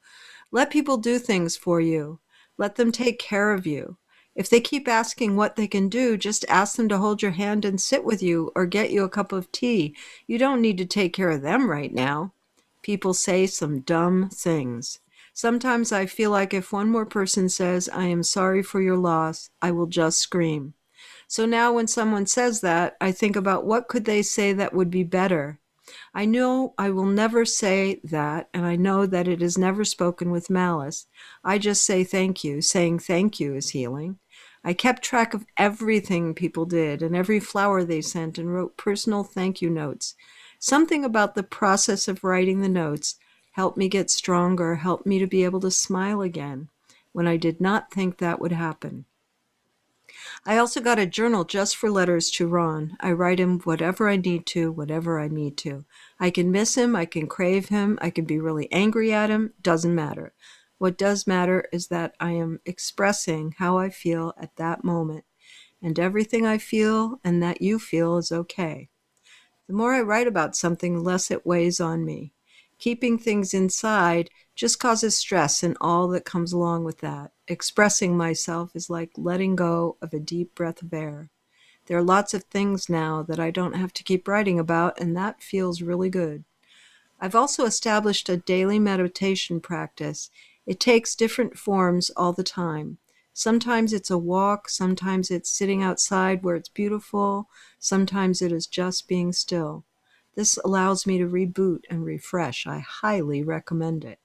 Let 0.51 0.69
people 0.69 0.95
do 0.95 1.19
things 1.19 1.57
for 1.57 1.81
you. 1.81 2.19
Let 2.57 2.75
them 2.75 2.93
take 2.93 3.19
care 3.19 3.51
of 3.51 3.67
you. 3.67 3.97
If 4.35 4.49
they 4.49 4.61
keep 4.61 4.87
asking 4.87 5.35
what 5.35 5.55
they 5.55 5.67
can 5.67 5.89
do, 5.89 6.17
just 6.17 6.45
ask 6.47 6.77
them 6.77 6.87
to 6.89 6.97
hold 6.97 7.21
your 7.21 7.31
hand 7.31 7.65
and 7.65 7.79
sit 7.81 8.03
with 8.03 8.23
you 8.23 8.51
or 8.55 8.65
get 8.65 8.91
you 8.91 9.03
a 9.03 9.09
cup 9.09 9.31
of 9.31 9.51
tea. 9.51 9.95
You 10.25 10.37
don't 10.37 10.61
need 10.61 10.77
to 10.77 10.85
take 10.85 11.13
care 11.13 11.29
of 11.29 11.41
them 11.41 11.69
right 11.69 11.93
now. 11.93 12.33
People 12.81 13.13
say 13.13 13.45
some 13.45 13.81
dumb 13.81 14.29
things. 14.29 14.99
Sometimes 15.33 15.91
I 15.91 16.05
feel 16.05 16.31
like 16.31 16.53
if 16.53 16.71
one 16.71 16.89
more 16.89 17.05
person 17.05 17.49
says, 17.49 17.89
I 17.89 18.05
am 18.05 18.23
sorry 18.23 18.63
for 18.63 18.81
your 18.81 18.97
loss, 18.97 19.49
I 19.61 19.71
will 19.71 19.87
just 19.87 20.19
scream. 20.19 20.73
So 21.27 21.45
now 21.45 21.73
when 21.73 21.87
someone 21.87 22.25
says 22.25 22.61
that, 22.61 22.97
I 22.99 23.11
think 23.11 23.35
about 23.35 23.65
what 23.65 23.87
could 23.87 24.05
they 24.05 24.21
say 24.21 24.53
that 24.53 24.73
would 24.73 24.91
be 24.91 25.03
better. 25.03 25.59
I 26.13 26.25
know 26.25 26.73
I 26.77 26.89
will 26.89 27.05
never 27.05 27.45
say 27.45 28.01
that, 28.03 28.49
and 28.53 28.65
I 28.65 28.75
know 28.75 29.05
that 29.05 29.29
it 29.29 29.41
is 29.41 29.57
never 29.57 29.85
spoken 29.85 30.29
with 30.29 30.49
malice. 30.49 31.07
I 31.43 31.57
just 31.57 31.85
say 31.85 32.03
thank 32.03 32.43
you. 32.43 32.61
Saying 32.61 32.99
thank 32.99 33.39
you 33.39 33.55
is 33.55 33.69
healing. 33.69 34.19
I 34.63 34.73
kept 34.73 35.03
track 35.03 35.33
of 35.33 35.45
everything 35.57 36.35
people 36.35 36.65
did 36.65 37.01
and 37.01 37.15
every 37.15 37.39
flower 37.39 37.83
they 37.83 38.01
sent 38.01 38.37
and 38.37 38.53
wrote 38.53 38.77
personal 38.77 39.23
thank 39.23 39.61
you 39.61 39.69
notes. 39.69 40.13
Something 40.59 41.03
about 41.03 41.33
the 41.33 41.43
process 41.43 42.07
of 42.07 42.23
writing 42.23 42.61
the 42.61 42.69
notes 42.69 43.15
helped 43.53 43.77
me 43.77 43.87
get 43.87 44.11
stronger, 44.11 44.75
helped 44.75 45.05
me 45.05 45.17
to 45.17 45.27
be 45.27 45.43
able 45.43 45.61
to 45.61 45.71
smile 45.71 46.21
again 46.21 46.69
when 47.13 47.25
I 47.27 47.37
did 47.37 47.59
not 47.59 47.91
think 47.91 48.17
that 48.17 48.39
would 48.39 48.51
happen. 48.51 49.05
I 50.43 50.57
also 50.57 50.81
got 50.81 50.97
a 50.97 51.05
journal 51.05 51.43
just 51.43 51.75
for 51.75 51.91
letters 51.91 52.31
to 52.31 52.47
Ron. 52.47 52.97
I 52.99 53.11
write 53.11 53.39
him 53.39 53.59
whatever 53.59 54.09
I 54.09 54.17
need 54.17 54.47
to, 54.47 54.71
whatever 54.71 55.19
I 55.19 55.27
need 55.27 55.55
to. 55.57 55.85
I 56.19 56.31
can 56.31 56.51
miss 56.51 56.75
him, 56.75 56.95
I 56.95 57.05
can 57.05 57.27
crave 57.27 57.69
him, 57.69 57.99
I 58.01 58.09
can 58.09 58.25
be 58.25 58.39
really 58.39 58.71
angry 58.71 59.13
at 59.13 59.29
him, 59.29 59.53
doesn't 59.61 59.93
matter. 59.93 60.33
What 60.79 60.97
does 60.97 61.27
matter 61.27 61.67
is 61.71 61.89
that 61.89 62.15
I 62.19 62.31
am 62.31 62.59
expressing 62.65 63.53
how 63.59 63.77
I 63.77 63.91
feel 63.91 64.33
at 64.35 64.55
that 64.55 64.83
moment, 64.83 65.25
and 65.79 65.99
everything 65.99 66.43
I 66.43 66.57
feel 66.57 67.19
and 67.23 67.43
that 67.43 67.61
you 67.61 67.77
feel 67.77 68.17
is 68.17 68.31
okay. 68.31 68.89
The 69.67 69.73
more 69.73 69.93
I 69.93 70.01
write 70.01 70.25
about 70.25 70.55
something, 70.55 70.95
the 70.95 71.01
less 71.01 71.29
it 71.29 71.45
weighs 71.45 71.79
on 71.79 72.03
me. 72.03 72.33
Keeping 72.79 73.19
things 73.19 73.53
inside 73.53 74.31
just 74.55 74.79
causes 74.79 75.15
stress 75.15 75.61
and 75.61 75.77
all 75.79 76.07
that 76.07 76.25
comes 76.25 76.51
along 76.51 76.83
with 76.83 76.97
that. 77.01 77.31
Expressing 77.51 78.15
myself 78.15 78.73
is 78.77 78.89
like 78.89 79.11
letting 79.17 79.57
go 79.57 79.97
of 80.01 80.13
a 80.13 80.21
deep 80.21 80.55
breath 80.55 80.81
of 80.81 80.93
air. 80.93 81.29
There 81.87 81.97
are 81.97 82.01
lots 82.01 82.33
of 82.33 82.45
things 82.45 82.87
now 82.87 83.23
that 83.23 83.41
I 83.41 83.51
don't 83.51 83.75
have 83.75 83.91
to 83.95 84.05
keep 84.05 84.25
writing 84.25 84.57
about, 84.57 84.97
and 84.97 85.17
that 85.17 85.43
feels 85.43 85.81
really 85.81 86.09
good. 86.09 86.45
I've 87.19 87.35
also 87.35 87.65
established 87.65 88.29
a 88.29 88.37
daily 88.37 88.79
meditation 88.79 89.59
practice. 89.59 90.29
It 90.65 90.79
takes 90.79 91.13
different 91.13 91.57
forms 91.57 92.09
all 92.11 92.31
the 92.31 92.41
time. 92.41 92.99
Sometimes 93.33 93.91
it's 93.91 94.09
a 94.09 94.17
walk, 94.17 94.69
sometimes 94.69 95.29
it's 95.29 95.49
sitting 95.49 95.83
outside 95.83 96.45
where 96.45 96.55
it's 96.55 96.69
beautiful, 96.69 97.49
sometimes 97.79 98.41
it 98.41 98.53
is 98.53 98.65
just 98.65 99.09
being 99.09 99.33
still. 99.33 99.83
This 100.35 100.57
allows 100.63 101.05
me 101.05 101.17
to 101.17 101.27
reboot 101.27 101.81
and 101.89 102.05
refresh. 102.05 102.65
I 102.65 102.79
highly 102.79 103.43
recommend 103.43 104.05
it. 104.05 104.20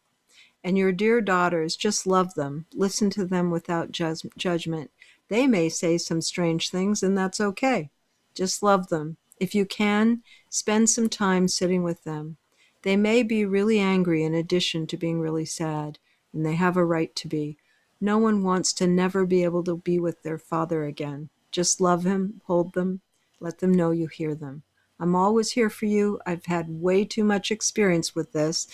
And 0.66 0.76
your 0.76 0.90
dear 0.90 1.20
daughters, 1.20 1.76
just 1.76 2.08
love 2.08 2.34
them. 2.34 2.66
Listen 2.74 3.08
to 3.10 3.24
them 3.24 3.52
without 3.52 3.92
ju- 3.92 4.16
judgment. 4.36 4.90
They 5.28 5.46
may 5.46 5.68
say 5.68 5.96
some 5.96 6.20
strange 6.20 6.70
things, 6.70 7.04
and 7.04 7.16
that's 7.16 7.40
okay. 7.40 7.90
Just 8.34 8.64
love 8.64 8.88
them. 8.88 9.16
If 9.38 9.54
you 9.54 9.64
can, 9.64 10.24
spend 10.50 10.90
some 10.90 11.08
time 11.08 11.46
sitting 11.46 11.84
with 11.84 12.02
them. 12.02 12.38
They 12.82 12.96
may 12.96 13.22
be 13.22 13.44
really 13.44 13.78
angry 13.78 14.24
in 14.24 14.34
addition 14.34 14.88
to 14.88 14.96
being 14.96 15.20
really 15.20 15.44
sad, 15.44 16.00
and 16.32 16.44
they 16.44 16.56
have 16.56 16.76
a 16.76 16.84
right 16.84 17.14
to 17.14 17.28
be. 17.28 17.58
No 18.00 18.18
one 18.18 18.42
wants 18.42 18.72
to 18.72 18.88
never 18.88 19.24
be 19.24 19.44
able 19.44 19.62
to 19.62 19.76
be 19.76 20.00
with 20.00 20.24
their 20.24 20.36
father 20.36 20.82
again. 20.82 21.28
Just 21.52 21.80
love 21.80 22.02
him, 22.02 22.40
hold 22.46 22.74
them, 22.74 23.02
let 23.38 23.60
them 23.60 23.72
know 23.72 23.92
you 23.92 24.08
hear 24.08 24.34
them. 24.34 24.64
I'm 24.98 25.14
always 25.14 25.52
here 25.52 25.70
for 25.70 25.86
you. 25.86 26.18
I've 26.26 26.46
had 26.46 26.80
way 26.80 27.04
too 27.04 27.22
much 27.22 27.52
experience 27.52 28.16
with 28.16 28.32
this, 28.32 28.66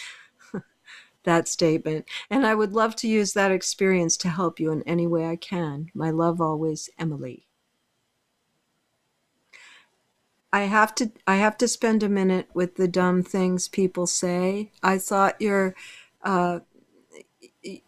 that 1.24 1.48
statement, 1.48 2.06
and 2.30 2.46
I 2.46 2.54
would 2.54 2.72
love 2.72 2.96
to 2.96 3.08
use 3.08 3.32
that 3.32 3.52
experience 3.52 4.16
to 4.18 4.28
help 4.28 4.58
you 4.58 4.72
in 4.72 4.82
any 4.82 5.06
way 5.06 5.26
I 5.26 5.36
can. 5.36 5.90
My 5.94 6.10
love 6.10 6.40
always, 6.40 6.90
Emily. 6.98 7.46
I 10.52 10.62
have 10.62 10.94
to 10.96 11.10
I 11.26 11.36
have 11.36 11.56
to 11.58 11.68
spend 11.68 12.02
a 12.02 12.08
minute 12.08 12.48
with 12.52 12.76
the 12.76 12.88
dumb 12.88 13.22
things 13.22 13.68
people 13.68 14.06
say. 14.06 14.70
I 14.82 14.98
thought 14.98 15.40
your 15.40 15.74
uh, 16.22 16.60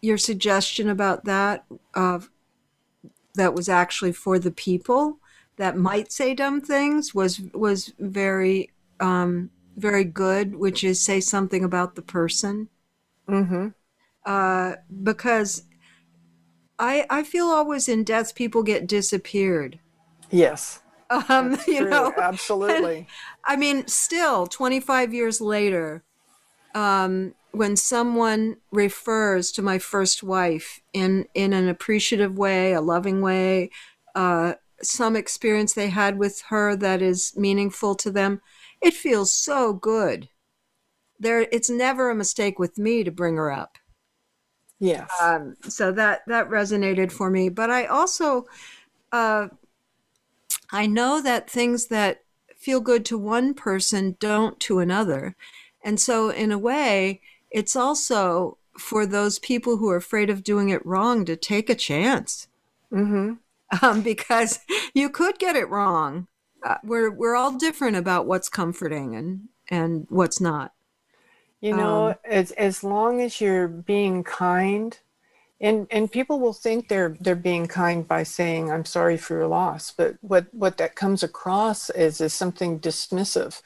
your 0.01 0.17
suggestion 0.17 0.89
about 0.89 1.25
that 1.25 1.67
uh, 1.95 2.21
that 3.35 3.55
was 3.55 3.69
actually 3.69 4.13
for 4.13 4.39
the 4.39 4.51
people 4.51 5.19
that 5.57 5.77
might 5.77 6.11
say 6.11 6.35
dumb 6.35 6.61
things 6.61 7.15
was 7.15 7.41
was 7.53 7.93
very 7.99 8.71
um, 9.01 9.51
very 9.77 10.05
good, 10.05 10.57
which 10.57 10.85
is 10.85 11.05
say 11.05 11.21
something 11.21 11.65
about 11.65 11.97
the 11.97 12.03
person. 12.03 12.69
Mm-hmm. 13.29 13.69
Uh, 14.27 14.75
because 15.03 15.65
I 16.79 17.07
I 17.11 17.23
feel 17.23 17.47
always 17.47 17.89
in 17.89 18.05
deaths 18.05 18.33
people 18.33 18.63
get 18.63 18.87
disappeared. 18.87 19.79
Yes. 20.31 20.81
Um, 21.11 21.53
That's 21.53 21.69
you 21.69 21.81
true. 21.81 21.91
know, 21.91 22.13
absolutely. 22.17 22.97
And, 22.97 23.07
I 23.45 23.57
mean, 23.57 23.87
still, 23.87 24.47
25 24.47 25.13
years 25.15 25.41
later, 25.41 26.03
um, 26.75 27.35
when 27.53 27.77
someone 27.77 28.57
refers 28.73 29.53
to 29.53 29.63
my 29.63 29.79
first 29.79 30.23
wife 30.23 30.81
in 30.93 31.27
in 31.35 31.53
an 31.53 31.69
appreciative 31.69 32.37
way, 32.37 32.73
a 32.73 32.81
loving 32.81 33.21
way, 33.21 33.71
uh, 34.15 34.55
some 34.83 35.17
experience 35.17 35.73
they 35.75 35.89
had 35.89 36.19
with 36.19 36.43
her 36.49 36.75
that 36.77 37.01
is 37.01 37.33
meaningful 37.37 37.95
to 37.97 38.11
them, 38.11 38.41
it 38.81 38.95
feels 38.95 39.31
so 39.31 39.73
good. 39.73 40.29
There, 41.25 41.49
it's 41.51 41.71
never 41.71 42.11
a 42.11 42.15
mistake 42.15 42.59
with 42.59 42.79
me 42.79 43.03
to 43.03 43.11
bring 43.11 43.37
her 43.37 43.51
up. 43.51 43.79
Yes. 44.79 45.11
Um, 45.23 45.57
so 45.69 45.93
that 45.93 46.23
that 46.27 46.51
resonated 46.51 47.11
for 47.11 47.31
me. 47.31 47.49
But 47.49 47.71
I 47.71 47.87
also, 47.87 48.45
uh, 49.13 49.49
I 50.71 50.87
know 50.87 51.23
that 51.23 51.49
things 51.49 51.87
that 51.87 52.21
feel 52.57 52.81
good 52.81 53.05
to 53.07 53.17
one 53.17 53.55
person 53.55 54.17
don't 54.21 54.61
to 54.61 54.81
another, 54.81 55.37
and 55.83 55.99
so 55.99 56.29
in 56.29 56.53
a 56.53 56.59
way, 56.59 57.23
it's 57.51 57.75
also 57.75 58.59
for 58.79 59.07
those 59.07 59.39
people 59.39 59.79
who 59.79 59.89
are 59.89 59.97
afraid 59.97 60.29
of 60.29 60.45
doing 60.45 60.69
it 60.69 60.85
wrong 60.85 61.25
to 61.25 61.37
take 61.37 61.71
a 61.71 61.75
chance. 61.75 62.49
mm-hmm. 62.93 63.35
um, 63.83 64.03
because 64.03 64.61
you 64.95 65.09
could 65.09 65.39
get 65.39 65.57
it 65.57 65.69
wrong. 65.71 66.27
Uh, 66.63 66.77
we're 66.85 67.11
we're 67.11 67.37
all 67.37 67.53
different 67.53 67.97
about 67.97 68.27
what's 68.27 68.51
comforting 68.51 69.15
and 69.15 69.49
and 69.71 70.07
what's 70.11 70.41
not. 70.43 70.73
You 71.65 71.73
know, 71.75 72.09
Um, 72.09 72.15
as 72.25 72.51
as 72.53 72.85
long 72.85 73.21
as 73.27 73.41
you're 73.41 73.69
being 73.69 74.23
kind, 74.25 74.99
and 75.61 75.87
and 75.91 76.13
people 76.13 76.39
will 76.41 76.53
think 76.65 76.89
they're 76.89 77.17
they're 77.21 77.35
being 77.51 77.67
kind 77.69 78.07
by 78.15 78.25
saying 78.25 78.71
I'm 78.71 78.85
sorry 78.85 79.17
for 79.19 79.35
your 79.39 79.49
loss, 79.49 79.91
but 79.91 80.17
what 80.23 80.45
what 80.53 80.77
that 80.79 80.95
comes 81.03 81.23
across 81.23 81.91
is 81.91 82.21
is 82.21 82.35
something 82.35 82.81
dismissive, 82.81 83.63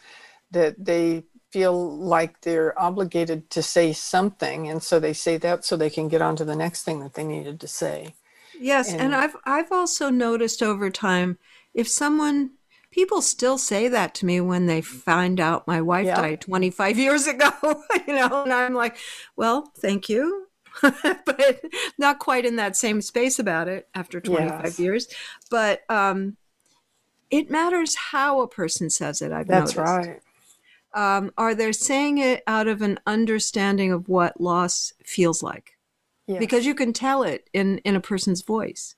that 0.52 0.74
they 0.90 1.24
feel 1.52 1.76
like 2.16 2.32
they're 2.42 2.78
obligated 2.80 3.50
to 3.50 3.62
say 3.62 3.92
something, 3.94 4.68
and 4.70 4.82
so 4.82 5.00
they 5.00 5.14
say 5.14 5.38
that 5.38 5.64
so 5.64 5.76
they 5.76 5.90
can 5.90 6.08
get 6.08 6.22
on 6.22 6.36
to 6.36 6.44
the 6.44 6.56
next 6.56 6.84
thing 6.84 7.00
that 7.00 7.14
they 7.14 7.24
needed 7.24 7.60
to 7.60 7.68
say. 7.68 8.14
Yes, 8.60 8.94
and, 8.94 9.02
And- 9.02 9.14
I've 9.14 9.36
I've 9.44 9.72
also 9.72 10.10
noticed 10.10 10.62
over 10.62 10.90
time 10.90 11.38
if 11.74 11.88
someone 11.88 12.57
people 12.90 13.20
still 13.22 13.58
say 13.58 13.88
that 13.88 14.14
to 14.16 14.26
me 14.26 14.40
when 14.40 14.66
they 14.66 14.80
find 14.80 15.40
out 15.40 15.66
my 15.66 15.80
wife 15.80 16.06
Yeah. 16.06 16.16
died 16.16 16.40
25 16.40 16.98
years 17.04 17.26
ago, 17.26 17.50
you 18.06 18.14
know, 18.14 18.42
and 18.44 18.52
I'm 18.52 18.74
like, 18.74 18.96
well, 19.36 19.72
thank 19.78 20.08
you. 20.08 20.46
but 20.82 21.60
not 21.98 22.18
quite 22.20 22.44
in 22.46 22.56
that 22.56 22.76
same 22.76 23.00
space 23.02 23.38
about 23.38 23.66
it 23.68 23.88
after 23.94 24.20
25 24.20 24.64
Yes. 24.64 24.78
years. 24.78 25.08
But 25.50 25.82
um 25.90 26.36
it 27.30 27.50
matters 27.50 27.94
how 27.94 28.40
a 28.40 28.48
person 28.48 28.88
says 28.90 29.20
it, 29.20 29.32
I've 29.32 29.48
That's 29.48 29.76
noticed. 29.76 29.96
right. 29.96 30.20
um, 30.94 31.30
are 31.36 31.54
they 31.54 31.72
saying 31.72 32.18
it 32.18 32.42
out 32.46 32.68
of 32.68 32.80
an 32.80 32.98
understanding 33.06 33.92
of 33.92 34.08
what 34.08 34.40
loss 34.40 34.94
feels 35.04 35.42
like? 35.42 35.76
Yes. 36.26 36.38
Because 36.38 36.64
you 36.64 36.74
can 36.74 36.92
tell 36.94 37.22
it 37.22 37.50
in, 37.52 37.78
in 37.78 37.96
a 37.96 38.00
person's 38.00 38.40
voice. 38.42 38.96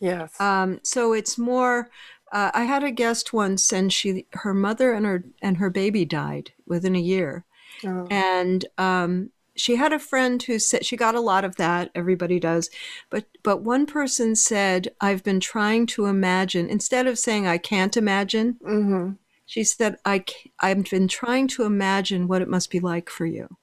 yes. 0.00 0.40
Um, 0.40 0.80
so 0.82 1.12
it's 1.12 1.38
more. 1.38 1.88
Uh, 2.32 2.50
I 2.54 2.64
had 2.64 2.82
a 2.82 2.90
guest 2.90 3.32
once, 3.34 3.72
and 3.72 3.92
she, 3.92 4.26
her 4.32 4.54
mother 4.54 4.92
and 4.92 5.04
her 5.04 5.24
and 5.42 5.58
her 5.58 5.68
baby 5.68 6.06
died 6.06 6.52
within 6.66 6.96
a 6.96 7.00
year, 7.00 7.44
Oh, 7.84 8.06
and 8.10 8.64
um, 8.78 9.30
she 9.54 9.76
had 9.76 9.92
a 9.92 9.98
friend 9.98 10.42
who 10.42 10.58
said 10.58 10.84
she 10.84 10.96
got 10.96 11.14
a 11.14 11.20
lot 11.20 11.44
of 11.44 11.56
that. 11.56 11.90
Everybody 11.94 12.40
does, 12.40 12.70
but 13.10 13.26
but 13.42 13.62
one 13.62 13.86
person 13.86 14.34
said, 14.34 14.94
"I've 15.00 15.22
been 15.22 15.40
trying 15.40 15.86
to 15.88 16.06
imagine." 16.06 16.68
Instead 16.68 17.06
of 17.06 17.18
saying, 17.18 17.46
"I 17.46 17.58
can't 17.58 17.96
imagine," 17.96 18.58
mm-hmm. 18.64 19.12
she 19.44 19.64
said, 19.64 19.96
"I 20.04 20.24
I've 20.60 20.88
been 20.90 21.08
trying 21.08 21.48
to 21.48 21.64
imagine 21.64 22.28
what 22.28 22.42
it 22.42 22.48
must 22.48 22.70
be 22.70 22.80
like 22.80 23.10
for 23.10 23.26
you. 23.26 23.56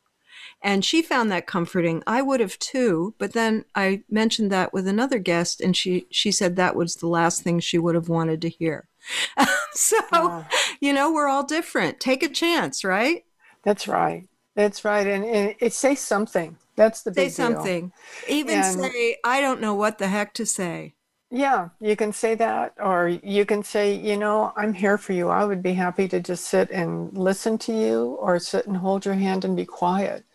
And 0.61 0.83
she 0.83 1.01
found 1.01 1.31
that 1.31 1.47
comforting. 1.47 2.03
I 2.05 2.21
would 2.21 2.41
have 2.41 2.59
too, 2.59 3.13
but 3.17 3.31
then 3.33 3.63
I 3.75 4.03
mentioned 4.09 4.51
that 4.51 4.73
with 4.73 4.87
another 4.87 5.17
guest, 5.17 5.61
and 5.61 5.75
she, 5.75 6.05
she 6.11 6.31
said 6.31 6.55
that 6.57 6.75
was 6.75 6.95
the 6.95 7.07
last 7.07 7.43
thing 7.43 7.59
she 7.61 7.77
would 7.77 7.95
have 7.95 8.09
wanted 8.09 8.41
to 8.41 8.49
hear. 8.49 8.87
so, 9.71 9.97
Wow. 10.11 10.45
you 10.81 10.91
know, 10.91 11.11
we're 11.13 11.27
all 11.29 11.43
different. 11.45 11.99
Take 12.01 12.23
a 12.23 12.29
chance, 12.29 12.83
right? 12.83 13.23
That's 13.63 13.87
right. 13.87 14.27
That's 14.55 14.83
right. 14.83 15.07
And, 15.07 15.23
and 15.23 15.55
it 15.59 15.71
say 15.73 15.95
something. 15.95 16.57
That's 16.75 17.03
the 17.03 17.13
Say 17.13 17.25
big 17.27 17.35
deal. 17.35 17.35
something. 17.35 17.91
Even 18.27 18.55
And- 18.59 18.79
say, 18.81 19.17
I 19.23 19.39
don't 19.41 19.61
know 19.61 19.73
what 19.75 19.97
the 19.97 20.07
heck 20.09 20.33
to 20.35 20.45
say. 20.45 20.93
Yeah, 21.31 21.69
you 21.79 21.95
can 21.95 22.11
say 22.11 22.33
that, 22.35 22.73
or 22.79 23.07
you 23.07 23.45
can 23.45 23.63
say, 23.63 23.93
you 23.93 24.17
know, 24.17 24.51
I'm 24.57 24.73
here 24.73 24.97
for 24.97 25.13
you. 25.13 25.29
I 25.29 25.45
would 25.45 25.61
be 25.61 25.73
happy 25.73 26.07
to 26.07 26.19
just 26.19 26.45
sit 26.45 26.71
and 26.71 27.15
listen 27.15 27.59
to 27.59 27.71
you, 27.73 28.17
or 28.19 28.39
sit 28.39 28.65
and 28.65 28.75
hold 28.77 29.05
your 29.05 29.13
hand 29.13 29.45
and 29.45 29.55
be 29.55 29.63
quiet. 29.65 30.25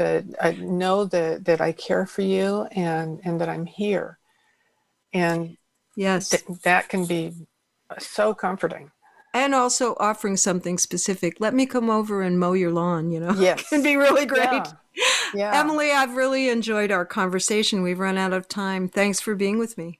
But 0.00 0.24
I 0.40 0.52
know 0.52 1.04
that 1.04 1.44
that 1.44 1.60
I 1.60 1.72
care 1.72 2.06
for 2.06 2.22
you 2.22 2.62
and 2.72 3.20
and 3.22 3.38
that 3.38 3.50
I'm 3.50 3.66
here, 3.66 4.18
and 5.12 5.58
Yes. 5.94 6.30
th- 6.30 6.42
that 6.62 6.88
can 6.88 7.04
be 7.04 7.34
so 7.98 8.32
comforting. 8.32 8.92
and 9.34 9.54
also 9.54 9.94
offering 10.00 10.38
something 10.38 10.78
specific. 10.78 11.34
Let 11.38 11.52
me 11.52 11.66
come 11.66 11.90
over 11.90 12.22
and 12.22 12.40
mow 12.40 12.54
your 12.54 12.72
lawn, 12.72 13.10
you 13.10 13.20
know? 13.20 13.32
Yes. 13.38 13.68
can 13.68 13.82
be 13.82 13.96
really 13.96 14.24
great. 14.24 14.44
Yeah. 14.50 14.72
Yeah. 15.34 15.60
Emily, 15.60 15.92
I've 15.92 16.16
really 16.16 16.48
enjoyed 16.48 16.90
our 16.90 17.04
conversation. 17.04 17.82
We've 17.82 18.00
run 18.00 18.16
out 18.16 18.32
of 18.32 18.48
time. 18.48 18.88
Thanks 18.88 19.20
for 19.20 19.34
being 19.34 19.58
with 19.58 19.76
me. 19.76 19.98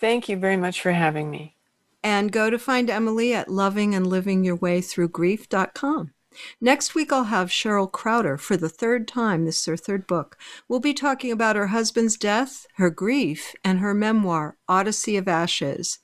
Thank 0.00 0.28
you 0.28 0.36
very 0.36 0.56
much 0.56 0.80
for 0.82 0.90
having 0.90 1.30
me. 1.30 1.54
And 2.02 2.32
go 2.32 2.50
to 2.50 2.58
find 2.58 2.90
Emily 2.90 3.32
at 3.32 3.46
lovingandlivingyourwaythroughgrief.com. 3.48 6.10
Next 6.60 6.94
week, 6.94 7.12
I'll 7.12 7.24
have 7.24 7.48
Cheryl 7.48 7.90
Crowder 7.90 8.36
for 8.36 8.56
the 8.56 8.68
third 8.68 9.06
time. 9.06 9.44
This 9.44 9.58
is 9.58 9.66
her 9.66 9.76
third 9.76 10.06
book. 10.06 10.36
We'll 10.68 10.80
be 10.80 10.94
talking 10.94 11.32
about 11.32 11.56
her 11.56 11.68
husband's 11.68 12.16
death, 12.16 12.66
her 12.76 12.90
grief, 12.90 13.54
and 13.64 13.80
her 13.80 13.94
memoir, 13.94 14.56
Odyssey 14.68 15.16
of 15.16 15.28
Ashes. 15.28 15.98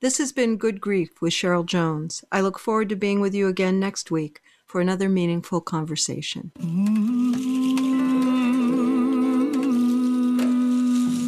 This 0.00 0.18
has 0.18 0.32
been 0.32 0.56
Good 0.58 0.80
Grief 0.80 1.22
with 1.22 1.32
Cheryl 1.32 1.64
Jones. 1.64 2.22
I 2.30 2.40
look 2.40 2.58
forward 2.58 2.88
to 2.90 2.96
being 2.96 3.20
with 3.20 3.34
you 3.34 3.48
again 3.48 3.80
next 3.80 4.10
week 4.10 4.40
for 4.66 4.80
another 4.80 5.08
meaningful 5.08 5.60
conversation. 5.60 6.52